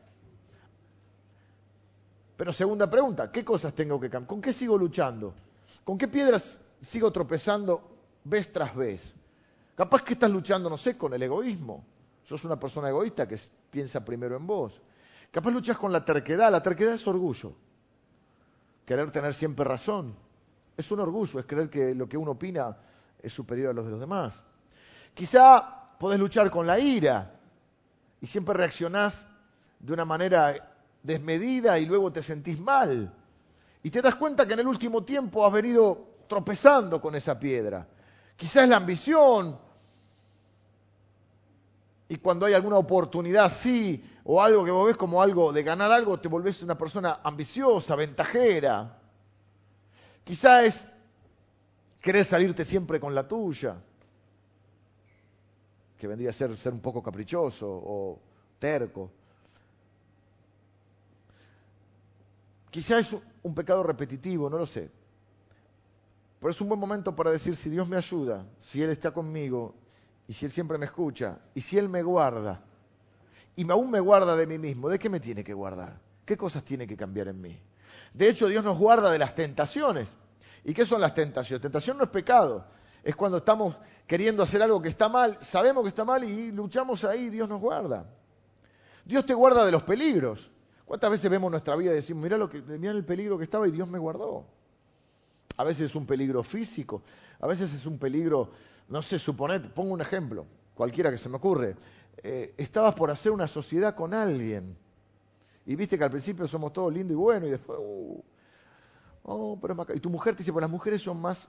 Pero 2.36 2.52
segunda 2.52 2.88
pregunta, 2.88 3.32
¿qué 3.32 3.44
cosas 3.44 3.74
tengo 3.74 3.98
que 3.98 4.10
cambiar? 4.10 4.28
¿Con 4.28 4.40
qué 4.40 4.52
sigo 4.52 4.76
luchando? 4.76 5.34
¿Con 5.84 5.96
qué 5.96 6.06
piedras 6.06 6.60
sigo 6.80 7.10
tropezando 7.10 7.96
vez 8.24 8.52
tras 8.52 8.74
vez. 8.74 9.14
Capaz 9.74 10.02
que 10.02 10.14
estás 10.14 10.30
luchando, 10.30 10.70
no 10.70 10.76
sé, 10.76 10.96
con 10.96 11.12
el 11.14 11.22
egoísmo. 11.22 11.84
Sos 12.24 12.44
una 12.44 12.58
persona 12.58 12.88
egoísta 12.88 13.28
que 13.28 13.38
piensa 13.70 14.04
primero 14.04 14.36
en 14.36 14.46
vos. 14.46 14.80
Capaz 15.36 15.50
luchas 15.50 15.76
con 15.76 15.92
la 15.92 16.02
terquedad. 16.02 16.50
La 16.50 16.62
terquedad 16.62 16.94
es 16.94 17.06
orgullo. 17.06 17.52
Querer 18.86 19.10
tener 19.10 19.34
siempre 19.34 19.66
razón. 19.66 20.16
Es 20.78 20.90
un 20.90 21.00
orgullo, 21.00 21.38
es 21.38 21.44
creer 21.44 21.68
que 21.68 21.94
lo 21.94 22.08
que 22.08 22.16
uno 22.16 22.30
opina 22.30 22.74
es 23.22 23.34
superior 23.34 23.68
a 23.68 23.72
los 23.74 23.84
de 23.84 23.90
los 23.90 24.00
demás. 24.00 24.42
Quizá 25.12 25.92
podés 25.98 26.18
luchar 26.18 26.50
con 26.50 26.66
la 26.66 26.78
ira 26.78 27.38
y 28.18 28.26
siempre 28.26 28.54
reaccionás 28.54 29.28
de 29.78 29.92
una 29.92 30.06
manera 30.06 30.54
desmedida 31.02 31.78
y 31.78 31.84
luego 31.84 32.10
te 32.10 32.22
sentís 32.22 32.58
mal. 32.58 33.12
Y 33.82 33.90
te 33.90 34.00
das 34.00 34.14
cuenta 34.14 34.46
que 34.46 34.54
en 34.54 34.60
el 34.60 34.66
último 34.66 35.04
tiempo 35.04 35.46
has 35.46 35.52
venido 35.52 36.14
tropezando 36.28 36.98
con 36.98 37.14
esa 37.14 37.38
piedra. 37.38 37.86
Quizás 38.36 38.66
la 38.66 38.78
ambición. 38.78 39.58
Y 42.08 42.16
cuando 42.16 42.46
hay 42.46 42.54
alguna 42.54 42.78
oportunidad 42.78 43.52
sí, 43.52 44.02
o 44.28 44.42
algo 44.42 44.64
que 44.64 44.72
vos 44.72 44.86
ves 44.86 44.96
como 44.96 45.22
algo 45.22 45.52
de 45.52 45.62
ganar 45.62 45.92
algo, 45.92 46.18
te 46.18 46.28
volvés 46.28 46.60
una 46.64 46.76
persona 46.76 47.20
ambiciosa, 47.22 47.94
ventajera. 47.94 48.98
Quizás 50.24 50.64
es 50.64 50.88
querer 52.02 52.24
salirte 52.24 52.64
siempre 52.64 52.98
con 52.98 53.14
la 53.14 53.28
tuya, 53.28 53.76
que 55.96 56.08
vendría 56.08 56.30
a 56.30 56.32
ser 56.32 56.56
ser 56.56 56.72
un 56.72 56.80
poco 56.80 57.00
caprichoso 57.04 57.68
o 57.68 58.18
terco. 58.58 59.12
Quizás 62.70 63.12
es 63.12 63.22
un 63.44 63.54
pecado 63.54 63.84
repetitivo, 63.84 64.50
no 64.50 64.58
lo 64.58 64.66
sé. 64.66 64.90
Pero 66.40 66.50
es 66.50 66.60
un 66.60 66.68
buen 66.68 66.80
momento 66.80 67.14
para 67.14 67.30
decir, 67.30 67.54
si 67.54 67.70
Dios 67.70 67.86
me 67.86 67.96
ayuda, 67.96 68.44
si 68.60 68.82
Él 68.82 68.90
está 68.90 69.12
conmigo, 69.12 69.76
y 70.26 70.32
si 70.32 70.46
Él 70.46 70.50
siempre 70.50 70.78
me 70.78 70.86
escucha, 70.86 71.38
y 71.54 71.60
si 71.60 71.78
Él 71.78 71.88
me 71.88 72.02
guarda, 72.02 72.65
y 73.56 73.70
aún 73.70 73.90
me 73.90 74.00
guarda 74.00 74.36
de 74.36 74.46
mí 74.46 74.58
mismo, 74.58 74.88
¿de 74.88 74.98
qué 74.98 75.08
me 75.08 75.18
tiene 75.18 75.42
que 75.42 75.54
guardar? 75.54 75.98
¿Qué 76.24 76.36
cosas 76.36 76.62
tiene 76.62 76.86
que 76.86 76.96
cambiar 76.96 77.28
en 77.28 77.40
mí? 77.40 77.58
De 78.12 78.28
hecho, 78.28 78.48
Dios 78.48 78.64
nos 78.64 78.78
guarda 78.78 79.10
de 79.10 79.18
las 79.18 79.34
tentaciones. 79.34 80.14
¿Y 80.64 80.74
qué 80.74 80.84
son 80.84 81.00
las 81.00 81.14
tentaciones? 81.14 81.62
Tentación 81.62 81.96
no 81.96 82.04
es 82.04 82.10
pecado. 82.10 82.66
Es 83.02 83.14
cuando 83.16 83.38
estamos 83.38 83.76
queriendo 84.06 84.42
hacer 84.42 84.62
algo 84.62 84.80
que 84.80 84.88
está 84.88 85.08
mal, 85.08 85.38
sabemos 85.40 85.82
que 85.82 85.88
está 85.88 86.04
mal 86.04 86.24
y 86.24 86.50
luchamos 86.52 87.04
ahí, 87.04 87.30
Dios 87.30 87.48
nos 87.48 87.60
guarda. 87.60 88.06
Dios 89.04 89.24
te 89.24 89.34
guarda 89.34 89.64
de 89.64 89.72
los 89.72 89.84
peligros. 89.84 90.50
¿Cuántas 90.84 91.10
veces 91.10 91.30
vemos 91.30 91.50
nuestra 91.50 91.76
vida 91.76 91.92
y 91.92 91.96
decimos, 91.96 92.22
mira, 92.22 92.36
lo 92.36 92.48
que, 92.48 92.62
mira 92.62 92.92
el 92.92 93.04
peligro 93.04 93.38
que 93.38 93.44
estaba 93.44 93.66
y 93.66 93.70
Dios 93.70 93.88
me 93.88 93.98
guardó? 93.98 94.46
A 95.56 95.64
veces 95.64 95.90
es 95.90 95.94
un 95.94 96.06
peligro 96.06 96.42
físico, 96.42 97.02
a 97.40 97.46
veces 97.46 97.72
es 97.72 97.86
un 97.86 97.98
peligro, 97.98 98.50
no 98.88 99.02
sé, 99.02 99.18
suponed, 99.18 99.70
pongo 99.70 99.94
un 99.94 100.00
ejemplo, 100.00 100.46
cualquiera 100.74 101.10
que 101.10 101.18
se 101.18 101.28
me 101.28 101.36
ocurre. 101.36 101.76
Eh, 102.22 102.54
estabas 102.56 102.94
por 102.94 103.10
hacer 103.10 103.32
una 103.32 103.46
sociedad 103.46 103.94
con 103.94 104.14
alguien 104.14 104.76
y 105.66 105.74
viste 105.76 105.98
que 105.98 106.04
al 106.04 106.10
principio 106.10 106.46
somos 106.46 106.72
todos 106.72 106.92
lindos 106.92 107.12
y 107.12 107.16
buenos 107.16 107.48
y 107.48 107.52
después, 107.52 107.78
uh, 107.80 108.22
oh, 109.24 109.58
pero 109.60 109.76
y 109.94 110.00
tu 110.00 110.08
mujer 110.08 110.34
te 110.34 110.38
dice, 110.38 110.52
pues 110.52 110.62
las 110.62 110.70
mujeres 110.70 111.02
son 111.02 111.20
más 111.20 111.48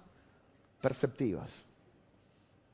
perceptivas, 0.82 1.64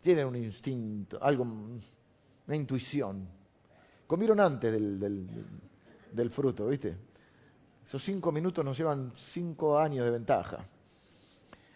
tienen 0.02 0.28
un 0.28 0.36
instinto, 0.36 1.22
algo, 1.22 1.44
una 1.44 2.56
intuición. 2.56 3.28
Comieron 4.08 4.40
antes 4.40 4.72
del, 4.72 5.00
del, 5.00 5.28
del 6.12 6.30
fruto, 6.30 6.68
¿viste? 6.68 6.98
Esos 7.86 8.04
cinco 8.04 8.32
minutos 8.32 8.64
nos 8.64 8.78
llevan 8.78 9.12
cinco 9.16 9.78
años 9.78 10.06
de 10.06 10.12
ventaja. 10.12 10.66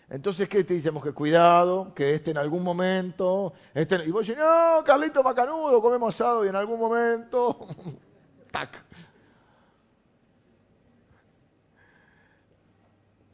Entonces, 0.10 0.48
¿qué 0.48 0.64
te 0.64 0.76
decimos? 0.76 1.04
Que 1.04 1.12
cuidado, 1.12 1.94
que 1.94 2.14
este 2.14 2.32
en 2.32 2.38
algún 2.38 2.64
momento... 2.64 3.54
Este... 3.74 4.06
Y 4.06 4.12
vos 4.12 4.26
decís, 4.26 4.42
no, 4.42 4.84
Carlito 4.86 5.22
Macanudo, 5.22 5.82
comemos 5.82 6.16
asado 6.16 6.46
y 6.46 6.48
en 6.48 6.56
algún 6.56 6.80
momento... 6.80 7.60
¡Tac! 8.52 8.84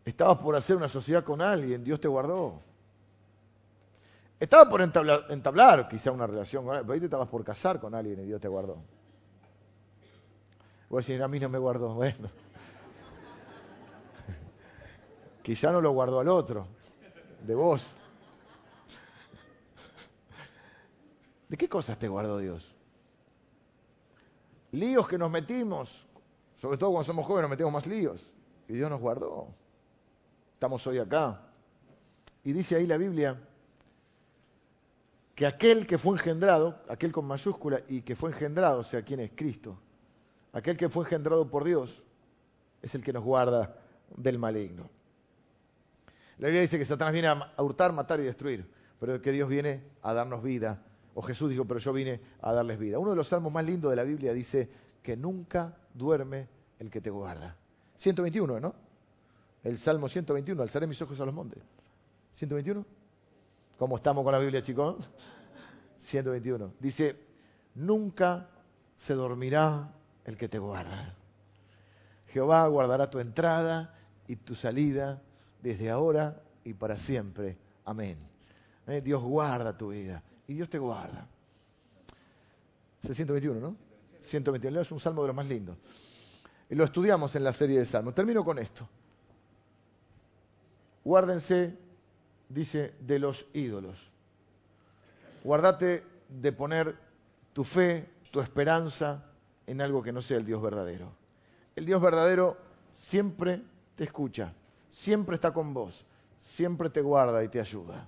Estabas 0.03 0.39
por 0.39 0.55
hacer 0.55 0.75
una 0.75 0.89
sociedad 0.89 1.23
con 1.23 1.41
alguien, 1.41 1.83
Dios 1.83 1.99
te 1.99 2.07
guardó. 2.07 2.59
Estabas 4.39 4.67
por 4.67 4.81
entablar, 4.81 5.87
quizá 5.87 6.11
una 6.11 6.27
relación 6.27 6.65
con 6.65 6.71
alguien, 6.71 6.87
pero 6.87 6.93
ahí 6.95 6.99
te 6.99 7.05
estabas 7.05 7.29
por 7.29 7.43
casar 7.45 7.79
con 7.79 7.95
alguien 7.95 8.19
y 8.19 8.25
Dios 8.25 8.41
te 8.41 8.47
guardó. 8.47 8.77
Vos 10.89 11.07
decís, 11.07 11.21
a 11.21 11.27
mí 11.27 11.39
no 11.39 11.49
me 11.49 11.59
guardó. 11.59 11.89
Bueno. 11.95 12.42
Quizá 15.43 15.73
no 15.73 15.81
lo 15.81 15.91
guardó 15.91 16.21
al 16.21 16.29
otro, 16.29 16.67
de 17.45 17.53
vos. 17.53 17.95
¿De 21.49 21.57
qué 21.57 21.67
cosas 21.67 21.99
te 21.99 22.07
guardó 22.07 22.39
Dios? 22.39 22.73
Líos 24.71 25.07
que 25.07 25.17
nos 25.17 25.29
metimos, 25.29 26.07
sobre 26.59 26.77
todo 26.77 26.91
cuando 26.91 27.05
somos 27.05 27.25
jóvenes 27.25 27.43
nos 27.43 27.49
metemos 27.51 27.73
más 27.73 27.85
líos, 27.85 28.25
y 28.69 28.73
Dios 28.73 28.89
nos 28.89 29.01
guardó. 29.01 29.49
Estamos 30.53 30.87
hoy 30.87 30.97
acá. 30.97 31.41
Y 32.45 32.53
dice 32.53 32.77
ahí 32.77 32.87
la 32.87 32.97
Biblia 32.97 33.37
que 35.35 35.45
aquel 35.45 35.85
que 35.85 35.97
fue 35.97 36.13
engendrado, 36.13 36.81
aquel 36.87 37.11
con 37.11 37.25
mayúscula 37.25 37.81
y 37.89 38.01
que 38.01 38.15
fue 38.15 38.31
engendrado, 38.31 38.79
o 38.79 38.83
sea, 38.83 39.03
¿quién 39.03 39.19
es? 39.19 39.31
Cristo. 39.35 39.77
Aquel 40.53 40.77
que 40.77 40.87
fue 40.87 41.03
engendrado 41.03 41.49
por 41.49 41.65
Dios 41.65 42.01
es 42.81 42.95
el 42.95 43.03
que 43.03 43.11
nos 43.11 43.23
guarda 43.23 43.75
del 44.15 44.39
maligno. 44.39 44.89
La 46.37 46.47
Biblia 46.47 46.61
dice 46.61 46.77
que 46.77 46.85
Satanás 46.85 47.13
viene 47.13 47.27
a 47.27 47.63
hurtar, 47.63 47.93
matar 47.93 48.19
y 48.19 48.23
destruir, 48.23 48.69
pero 48.99 49.21
que 49.21 49.31
Dios 49.31 49.47
viene 49.47 49.83
a 50.01 50.13
darnos 50.13 50.43
vida. 50.43 50.83
O 51.15 51.21
Jesús 51.21 51.49
dijo, 51.49 51.65
pero 51.65 51.79
yo 51.79 51.93
vine 51.93 52.19
a 52.41 52.53
darles 52.53 52.79
vida. 52.79 52.97
Uno 52.97 53.11
de 53.11 53.17
los 53.17 53.27
salmos 53.27 53.53
más 53.53 53.65
lindos 53.65 53.91
de 53.91 53.95
la 53.95 54.03
Biblia 54.03 54.33
dice 54.33 54.69
que 55.01 55.15
nunca 55.15 55.77
duerme 55.93 56.47
el 56.79 56.89
que 56.89 57.01
te 57.01 57.09
guarda. 57.09 57.55
121, 57.97 58.59
¿no? 58.59 58.73
El 59.63 59.77
Salmo 59.77 60.09
121, 60.09 60.61
alzaré 60.61 60.87
mis 60.87 61.01
ojos 61.01 61.19
a 61.19 61.25
los 61.25 61.33
montes. 61.33 61.61
121. 62.33 62.85
¿Cómo 63.77 63.95
estamos 63.97 64.23
con 64.23 64.33
la 64.33 64.39
Biblia, 64.39 64.61
chicos? 64.61 65.07
121. 65.99 66.73
Dice, 66.79 67.15
nunca 67.75 68.49
se 68.95 69.13
dormirá 69.13 69.93
el 70.25 70.37
que 70.37 70.49
te 70.49 70.59
guarda. 70.59 71.15
Jehová 72.29 72.67
guardará 72.67 73.09
tu 73.09 73.19
entrada 73.19 73.95
y 74.27 74.35
tu 74.35 74.55
salida 74.55 75.21
desde 75.63 75.89
ahora 75.89 76.43
y 76.65 76.73
para 76.73 76.97
siempre. 76.97 77.57
Amén. 77.85 78.17
Eh, 78.85 79.01
Dios 79.01 79.23
guarda 79.23 79.75
tu 79.75 79.89
vida 79.89 80.21
y 80.45 80.53
Dios 80.53 80.69
te 80.69 80.77
guarda. 80.77 81.25
Es 83.01 83.09
el 83.09 83.15
121, 83.15 83.59
¿no? 83.59 83.75
121. 84.19 84.81
Es 84.81 84.91
un 84.91 84.99
salmo 84.99 85.21
de 85.21 85.27
los 85.27 85.35
más 85.35 85.47
lindos. 85.47 85.77
Y 86.69 86.75
lo 86.75 86.83
estudiamos 86.83 87.35
en 87.35 87.45
la 87.45 87.53
serie 87.53 87.79
de 87.79 87.85
salmos. 87.85 88.13
Termino 88.13 88.43
con 88.43 88.59
esto. 88.59 88.87
Guárdense, 91.03 91.77
dice, 92.49 92.93
de 92.99 93.19
los 93.19 93.45
ídolos. 93.53 94.11
Guárdate 95.43 96.03
de 96.29 96.51
poner 96.51 96.95
tu 97.53 97.63
fe, 97.63 98.09
tu 98.31 98.41
esperanza 98.41 99.25
en 99.65 99.81
algo 99.81 100.03
que 100.03 100.11
no 100.11 100.21
sea 100.21 100.37
el 100.37 100.45
Dios 100.45 100.61
verdadero. 100.61 101.11
El 101.75 101.85
Dios 101.85 102.01
verdadero 102.01 102.57
siempre 102.95 103.61
te 103.95 104.05
escucha, 104.05 104.53
siempre 104.93 105.35
está 105.35 105.51
con 105.51 105.73
vos, 105.73 106.05
siempre 106.39 106.89
te 106.89 107.01
guarda 107.01 107.43
y 107.43 107.49
te 107.49 107.59
ayuda. 107.59 108.07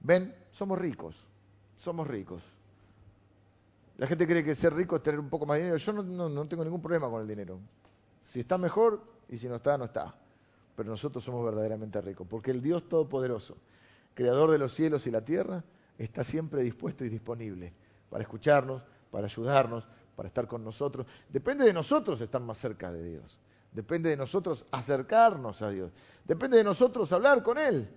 ¿Ven? 0.00 0.34
Somos 0.52 0.78
ricos, 0.78 1.26
somos 1.76 2.06
ricos. 2.06 2.42
La 3.98 4.06
gente 4.06 4.26
cree 4.26 4.44
que 4.44 4.54
ser 4.54 4.72
rico 4.72 4.96
es 4.96 5.02
tener 5.02 5.18
un 5.18 5.28
poco 5.28 5.46
más 5.46 5.56
de 5.56 5.64
dinero. 5.64 5.76
Yo 5.76 5.92
no, 5.92 6.46
tengo 6.46 6.64
ningún 6.64 6.80
problema 6.80 7.10
con 7.10 7.20
el 7.20 7.28
dinero. 7.28 7.58
Si 8.22 8.40
está 8.40 8.56
mejor 8.56 9.02
y 9.28 9.36
si 9.36 9.48
no 9.48 9.56
está, 9.56 9.76
no 9.76 9.84
está. 9.84 10.14
Pero 10.76 10.88
nosotros 10.88 11.22
somos 11.24 11.44
verdaderamente 11.44 12.00
ricos, 12.00 12.26
porque 12.26 12.52
el 12.52 12.62
Dios 12.62 12.88
Todopoderoso, 12.88 13.56
Creador 14.14 14.50
de 14.50 14.58
los 14.58 14.72
cielos 14.72 15.06
y 15.06 15.10
la 15.10 15.24
tierra, 15.24 15.64
está 15.98 16.24
siempre 16.24 16.62
dispuesto 16.62 17.04
y 17.04 17.08
disponible 17.08 17.72
para 18.08 18.22
escucharnos, 18.22 18.82
para 19.10 19.26
ayudarnos, 19.26 19.86
para 20.16 20.28
estar 20.28 20.46
con 20.46 20.64
nosotros. 20.64 21.06
Depende 21.28 21.64
de 21.64 21.72
nosotros 21.72 22.20
estar 22.20 22.40
más 22.40 22.58
cerca 22.58 22.92
de 22.92 23.02
Dios. 23.02 23.38
Depende 23.72 24.10
de 24.10 24.16
nosotros 24.16 24.66
acercarnos 24.70 25.62
a 25.62 25.70
Dios. 25.70 25.92
Depende 26.24 26.56
de 26.56 26.64
nosotros 26.64 27.12
hablar 27.12 27.42
con 27.42 27.58
Él. 27.58 27.88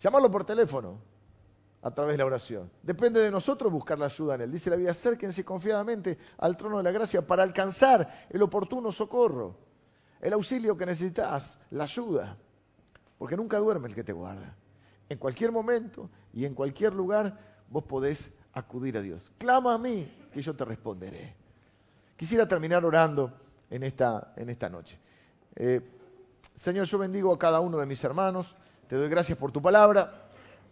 Llamarlo 0.00 0.30
por 0.30 0.44
teléfono 0.44 0.98
a 1.82 1.90
través 1.92 2.14
de 2.14 2.18
la 2.18 2.26
oración. 2.26 2.70
Depende 2.82 3.20
de 3.20 3.30
nosotros 3.30 3.72
buscar 3.72 3.98
la 3.98 4.06
ayuda 4.06 4.34
en 4.34 4.42
Él. 4.42 4.52
Dice 4.52 4.70
la 4.70 4.76
Biblia, 4.76 4.92
acérquense 4.92 5.44
confiadamente 5.44 6.18
al 6.38 6.56
trono 6.56 6.78
de 6.78 6.82
la 6.82 6.90
gracia 6.90 7.26
para 7.26 7.42
alcanzar 7.42 8.26
el 8.30 8.42
oportuno 8.42 8.90
socorro, 8.90 9.56
el 10.20 10.32
auxilio 10.32 10.76
que 10.76 10.86
necesitas, 10.86 11.58
la 11.70 11.84
ayuda. 11.84 12.36
Porque 13.16 13.36
nunca 13.36 13.58
duerme 13.58 13.88
el 13.88 13.94
que 13.94 14.04
te 14.04 14.12
guarda. 14.12 14.56
En 15.08 15.18
cualquier 15.18 15.52
momento 15.52 16.10
y 16.32 16.44
en 16.44 16.54
cualquier 16.54 16.92
lugar 16.94 17.38
vos 17.70 17.84
podés 17.84 18.32
acudir 18.52 18.96
a 18.96 19.02
Dios. 19.02 19.30
Clama 19.38 19.74
a 19.74 19.78
mí, 19.78 20.12
que 20.32 20.42
yo 20.42 20.54
te 20.54 20.64
responderé. 20.64 21.34
Quisiera 22.16 22.46
terminar 22.46 22.84
orando 22.84 23.32
en 23.70 23.82
esta, 23.82 24.32
en 24.36 24.50
esta 24.50 24.68
noche. 24.68 24.98
Eh, 25.56 25.80
Señor, 26.54 26.86
yo 26.86 26.98
bendigo 26.98 27.32
a 27.32 27.38
cada 27.38 27.60
uno 27.60 27.78
de 27.78 27.86
mis 27.86 28.02
hermanos. 28.04 28.54
Te 28.88 28.96
doy 28.96 29.08
gracias 29.08 29.38
por 29.38 29.52
tu 29.52 29.60
palabra. 29.60 30.28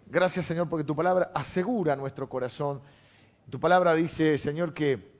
Gracias, 0.06 0.46
Señor, 0.46 0.68
porque 0.68 0.84
tu 0.84 0.94
palabra 0.94 1.30
asegura 1.34 1.96
nuestro 1.96 2.28
corazón. 2.28 2.80
Tu 3.50 3.60
palabra 3.60 3.94
dice, 3.94 4.38
Señor, 4.38 4.72
que 4.72 5.16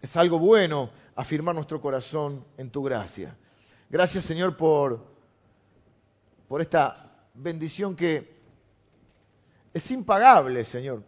es 0.00 0.16
algo 0.16 0.38
bueno 0.38 0.90
afirmar 1.14 1.54
nuestro 1.54 1.80
corazón 1.80 2.44
en 2.56 2.70
tu 2.70 2.82
gracia. 2.82 3.36
Gracias, 3.88 4.24
Señor, 4.24 4.56
por, 4.56 5.04
por 6.48 6.60
esta 6.60 7.12
bendición 7.34 7.94
que 7.94 8.36
es 9.72 9.90
impagable, 9.90 10.64
Señor, 10.64 11.02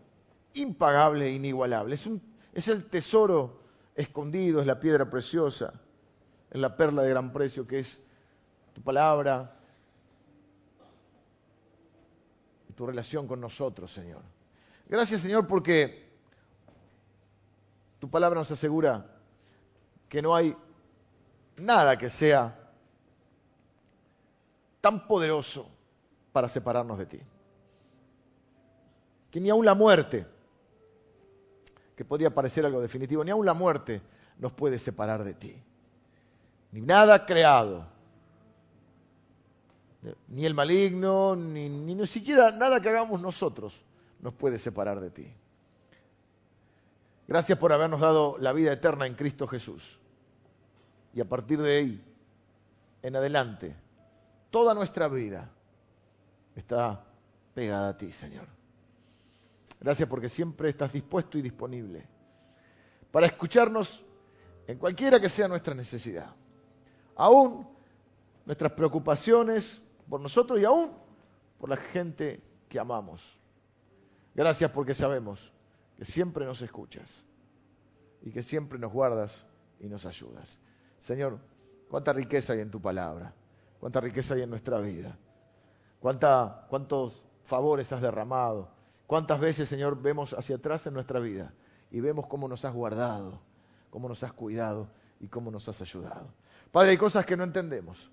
impagable 0.55 1.26
e 1.26 1.32
inigualable. 1.32 1.95
Es, 1.95 2.07
un, 2.07 2.22
es 2.53 2.68
el 2.68 2.84
tesoro 2.84 3.61
escondido, 3.99 4.61
es 4.61 4.66
la 4.66 4.78
piedra 4.78 5.11
preciosa, 5.11 5.72
es 6.51 6.61
la 6.61 6.76
perla 6.76 7.03
de 7.03 7.11
gran 7.11 7.32
precio 7.32 7.66
que 7.66 7.80
es 7.80 8.01
tu 8.72 8.80
palabra 8.80 9.57
y 12.68 12.72
tu 12.74 12.86
relación 12.86 13.26
con 13.26 13.40
nosotros, 13.40 13.92
Señor. 13.92 14.22
Gracias, 14.86 15.22
Señor, 15.22 15.49
porque 15.49 16.09
tu 17.99 18.09
palabra 18.09 18.38
nos 18.38 18.51
asegura 18.53 19.05
que 20.09 20.22
no 20.22 20.34
hay 20.36 20.57
nada 21.57 21.99
que 21.99 22.09
sea 22.09 22.70
tan 24.80 25.09
poderoso 25.09 25.68
para 26.32 26.49
separarnos 26.49 26.99
de 26.99 27.07
ti. 27.07 27.20
Que 29.32 29.40
ni 29.40 29.51
aun 29.51 29.64
la 29.64 29.74
muerte, 29.74 30.24
que 31.99 32.05
podría 32.05 32.32
parecer 32.32 32.64
algo 32.64 32.80
definitivo, 32.80 33.24
ni 33.24 33.32
aun 33.32 33.44
la 33.44 33.55
muerte 33.55 34.01
nos 34.38 34.53
puede 34.53 34.78
separar 34.78 35.24
de 35.24 35.34
ti. 35.34 35.61
Ni 36.70 36.80
nada 36.80 37.26
creado, 37.26 37.84
ni 40.28 40.46
el 40.46 40.55
maligno, 40.55 41.34
ni, 41.34 41.68
ni, 41.68 42.07
siquiera 42.07 42.53
nada 42.53 42.80
que 42.80 42.88
hagamos 42.88 43.20
nosotros 43.20 43.84
nos 44.20 44.32
puede 44.32 44.61
separar 44.61 45.01
de 45.01 45.11
ti. 45.11 45.34
Gracias 47.26 47.59
por 47.59 47.72
habernos 47.72 48.01
dado 48.01 48.36
la 48.38 48.53
vida 48.53 48.72
eterna 48.72 49.05
en 49.09 49.16
Cristo 49.16 49.49
Jesús. 49.49 49.99
Y 51.12 51.20
a 51.20 51.28
partir 51.28 51.61
de 51.61 51.78
ahí, 51.78 52.14
en 53.03 53.16
adelante, 53.16 53.74
toda 54.53 54.72
nuestra 54.72 55.09
vida 55.09 55.51
está 56.55 57.05
pegada 57.55 57.88
a 57.88 57.99
ti, 57.99 58.12
Señor. 58.12 58.58
Gracias 59.81 60.09
porque 60.09 60.29
siempre 60.29 60.68
estás 60.68 60.93
dispuesto 60.93 61.39
y 61.39 61.43
disponible 61.43 62.07
para 63.11 63.26
escucharnos 63.26 64.05
en 64.66 64.79
cualquiera 64.79 65.20
que 65.20 65.29
sea 65.29 65.49
nuestra 65.49 65.74
necesidad. 65.74 66.35
Aún 67.16 67.66
nuestras 68.45 68.72
preocupaciones 68.72 69.83
por 70.09 70.20
nosotros 70.20 70.61
y 70.61 70.64
aún 70.64 70.93
por 71.59 71.68
la 71.68 71.76
gente 71.76 72.43
que 72.68 72.79
amamos. 72.79 73.39
Gracias 74.35 74.70
porque 74.70 74.95
sabemos 74.95 75.53
que 75.97 76.05
siempre 76.05 76.45
nos 76.45 76.62
escuchas 76.62 77.24
y 78.22 78.31
que 78.31 78.43
siempre 78.43 78.79
nos 78.79 78.93
guardas 78.93 79.45
y 79.81 79.89
nos 79.89 80.07
ayudas. 80.07 80.59
Señor, 80.99 81.39
cuánta 81.89 82.12
riqueza 82.12 82.53
hay 82.53 82.61
en 82.61 82.70
tu 82.70 82.81
palabra, 82.81 83.33
cuánta 83.81 84.01
riqueza 84.01 84.35
hay 84.35 84.43
en 84.43 84.51
nuestra 84.51 84.79
vida. 84.79 85.16
¿Cuántos 86.01 87.26
favores 87.45 87.93
has 87.93 88.03
derramado? 88.03 88.68
¿Cuántas 89.09 89.41
veces, 89.41 89.71
Señor, 89.71 90.03
vemos 90.03 90.35
hacia 90.35 90.57
atrás 90.57 90.87
en 90.87 90.93
nuestra 90.93 91.19
vida 91.19 91.55
y 91.91 91.99
vemos 92.01 92.27
cómo 92.27 92.47
nos 92.47 92.67
has 92.67 92.75
guardado, 92.75 93.41
cómo 93.89 94.07
nos 94.07 94.23
has 94.23 94.35
cuidado 94.35 94.91
y 95.19 95.29
cómo 95.29 95.51
nos 95.51 95.67
has 95.67 95.81
ayudado? 95.81 96.29
Padre, 96.71 96.91
hay 96.91 96.99
cosas 96.99 97.25
que 97.25 97.35
no 97.35 97.43
entendemos. 97.43 98.11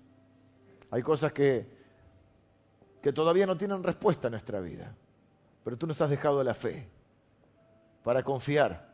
Hay 0.90 1.02
cosas 1.02 1.34
que, 1.34 1.70
que 3.02 3.12
todavía 3.12 3.46
no 3.46 3.58
tienen 3.58 3.82
respuesta 3.82 4.28
en 4.28 4.30
nuestra 4.30 4.58
vida. 4.60 4.96
Pero 5.64 5.76
tú 5.76 5.86
nos 5.86 6.00
has 6.00 6.08
dejado 6.08 6.42
la 6.42 6.54
fe 6.54 6.88
para 8.02 8.22
confiar, 8.22 8.90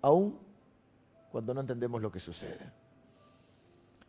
aún 0.00 0.40
cuando 1.30 1.54
no 1.54 1.60
entendemos 1.60 2.02
lo 2.02 2.10
que 2.10 2.18
sucede. 2.18 2.68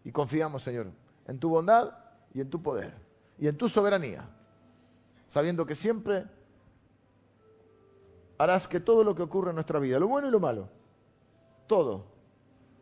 Y 0.04 0.12
confiamos, 0.12 0.64
Señor, 0.64 0.88
en 1.28 1.38
tu 1.38 1.50
bondad 1.50 1.96
y 2.34 2.42
en 2.42 2.50
tu 2.50 2.64
poder 2.64 2.92
y 3.38 3.48
en 3.48 3.56
tu 3.56 3.70
soberanía, 3.70 4.28
sabiendo 5.28 5.68
que 5.68 5.76
siempre 5.76 6.26
harás 8.38 8.68
que 8.68 8.80
todo 8.80 9.04
lo 9.04 9.16
que 9.16 9.24
ocurre 9.24 9.50
en 9.50 9.56
nuestra 9.56 9.80
vida, 9.80 10.00
lo 10.00 10.08
bueno 10.08 10.28
y 10.28 10.32
lo 10.32 10.40
malo, 10.40 10.70
todo 11.68 12.06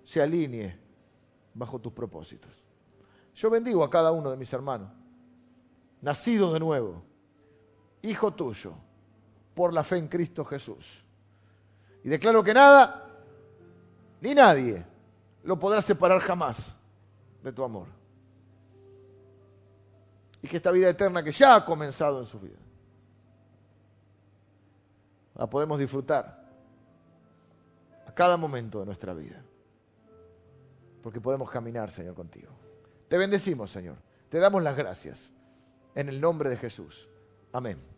se 0.04 0.22
alinee 0.22 0.78
bajo 1.54 1.80
tus 1.80 1.94
propósitos. 1.94 2.52
Yo 3.36 3.50
bendigo 3.50 3.84
a 3.84 3.90
cada 3.90 4.12
uno 4.12 4.30
de 4.30 4.38
mis 4.38 4.52
hermanos, 4.54 4.90
nacido 6.02 6.54
de 6.54 6.60
nuevo, 6.60 7.04
hijo 8.02 8.32
tuyo, 8.34 8.74
por 9.54 9.74
la 9.74 9.84
fe 9.84 9.98
en 9.98 10.08
Cristo 10.08 10.46
Jesús. 10.46 11.04
Y 12.04 12.10
declaro 12.10 12.44
que 12.44 12.54
nada, 12.54 13.08
ni 14.22 14.34
nadie, 14.34 14.86
lo 15.44 15.60
podrá 15.60 15.82
separar 15.82 16.20
jamás 16.20 16.76
de 17.44 17.52
tu 17.52 17.64
amor 17.64 17.88
y 20.42 20.48
que 20.48 20.58
esta 20.58 20.72
vida 20.72 20.90
eterna 20.90 21.24
que 21.24 21.32
ya 21.32 21.56
ha 21.56 21.66
comenzado 21.66 22.20
en 22.20 22.26
su 22.26 22.40
vida, 22.40 22.58
la 25.42 25.48
podemos 25.48 25.80
disfrutar 25.80 26.40
a 28.06 28.14
cada 28.14 28.38
momento 28.38 28.80
de 28.80 28.86
nuestra 28.86 29.12
vida, 29.16 29.44
porque 31.02 31.20
podemos 31.20 31.50
caminar, 31.50 31.90
Señor, 31.90 32.14
contigo. 32.14 32.52
Te 33.08 33.18
bendecimos, 33.18 33.72
Señor. 33.72 33.98
Te 34.30 34.38
damos 34.38 34.62
las 34.62 34.78
gracias 34.78 35.32
en 35.96 36.10
el 36.10 36.22
nombre 36.22 36.48
de 36.52 36.58
Jesús. 36.58 37.10
Amén. 37.54 37.91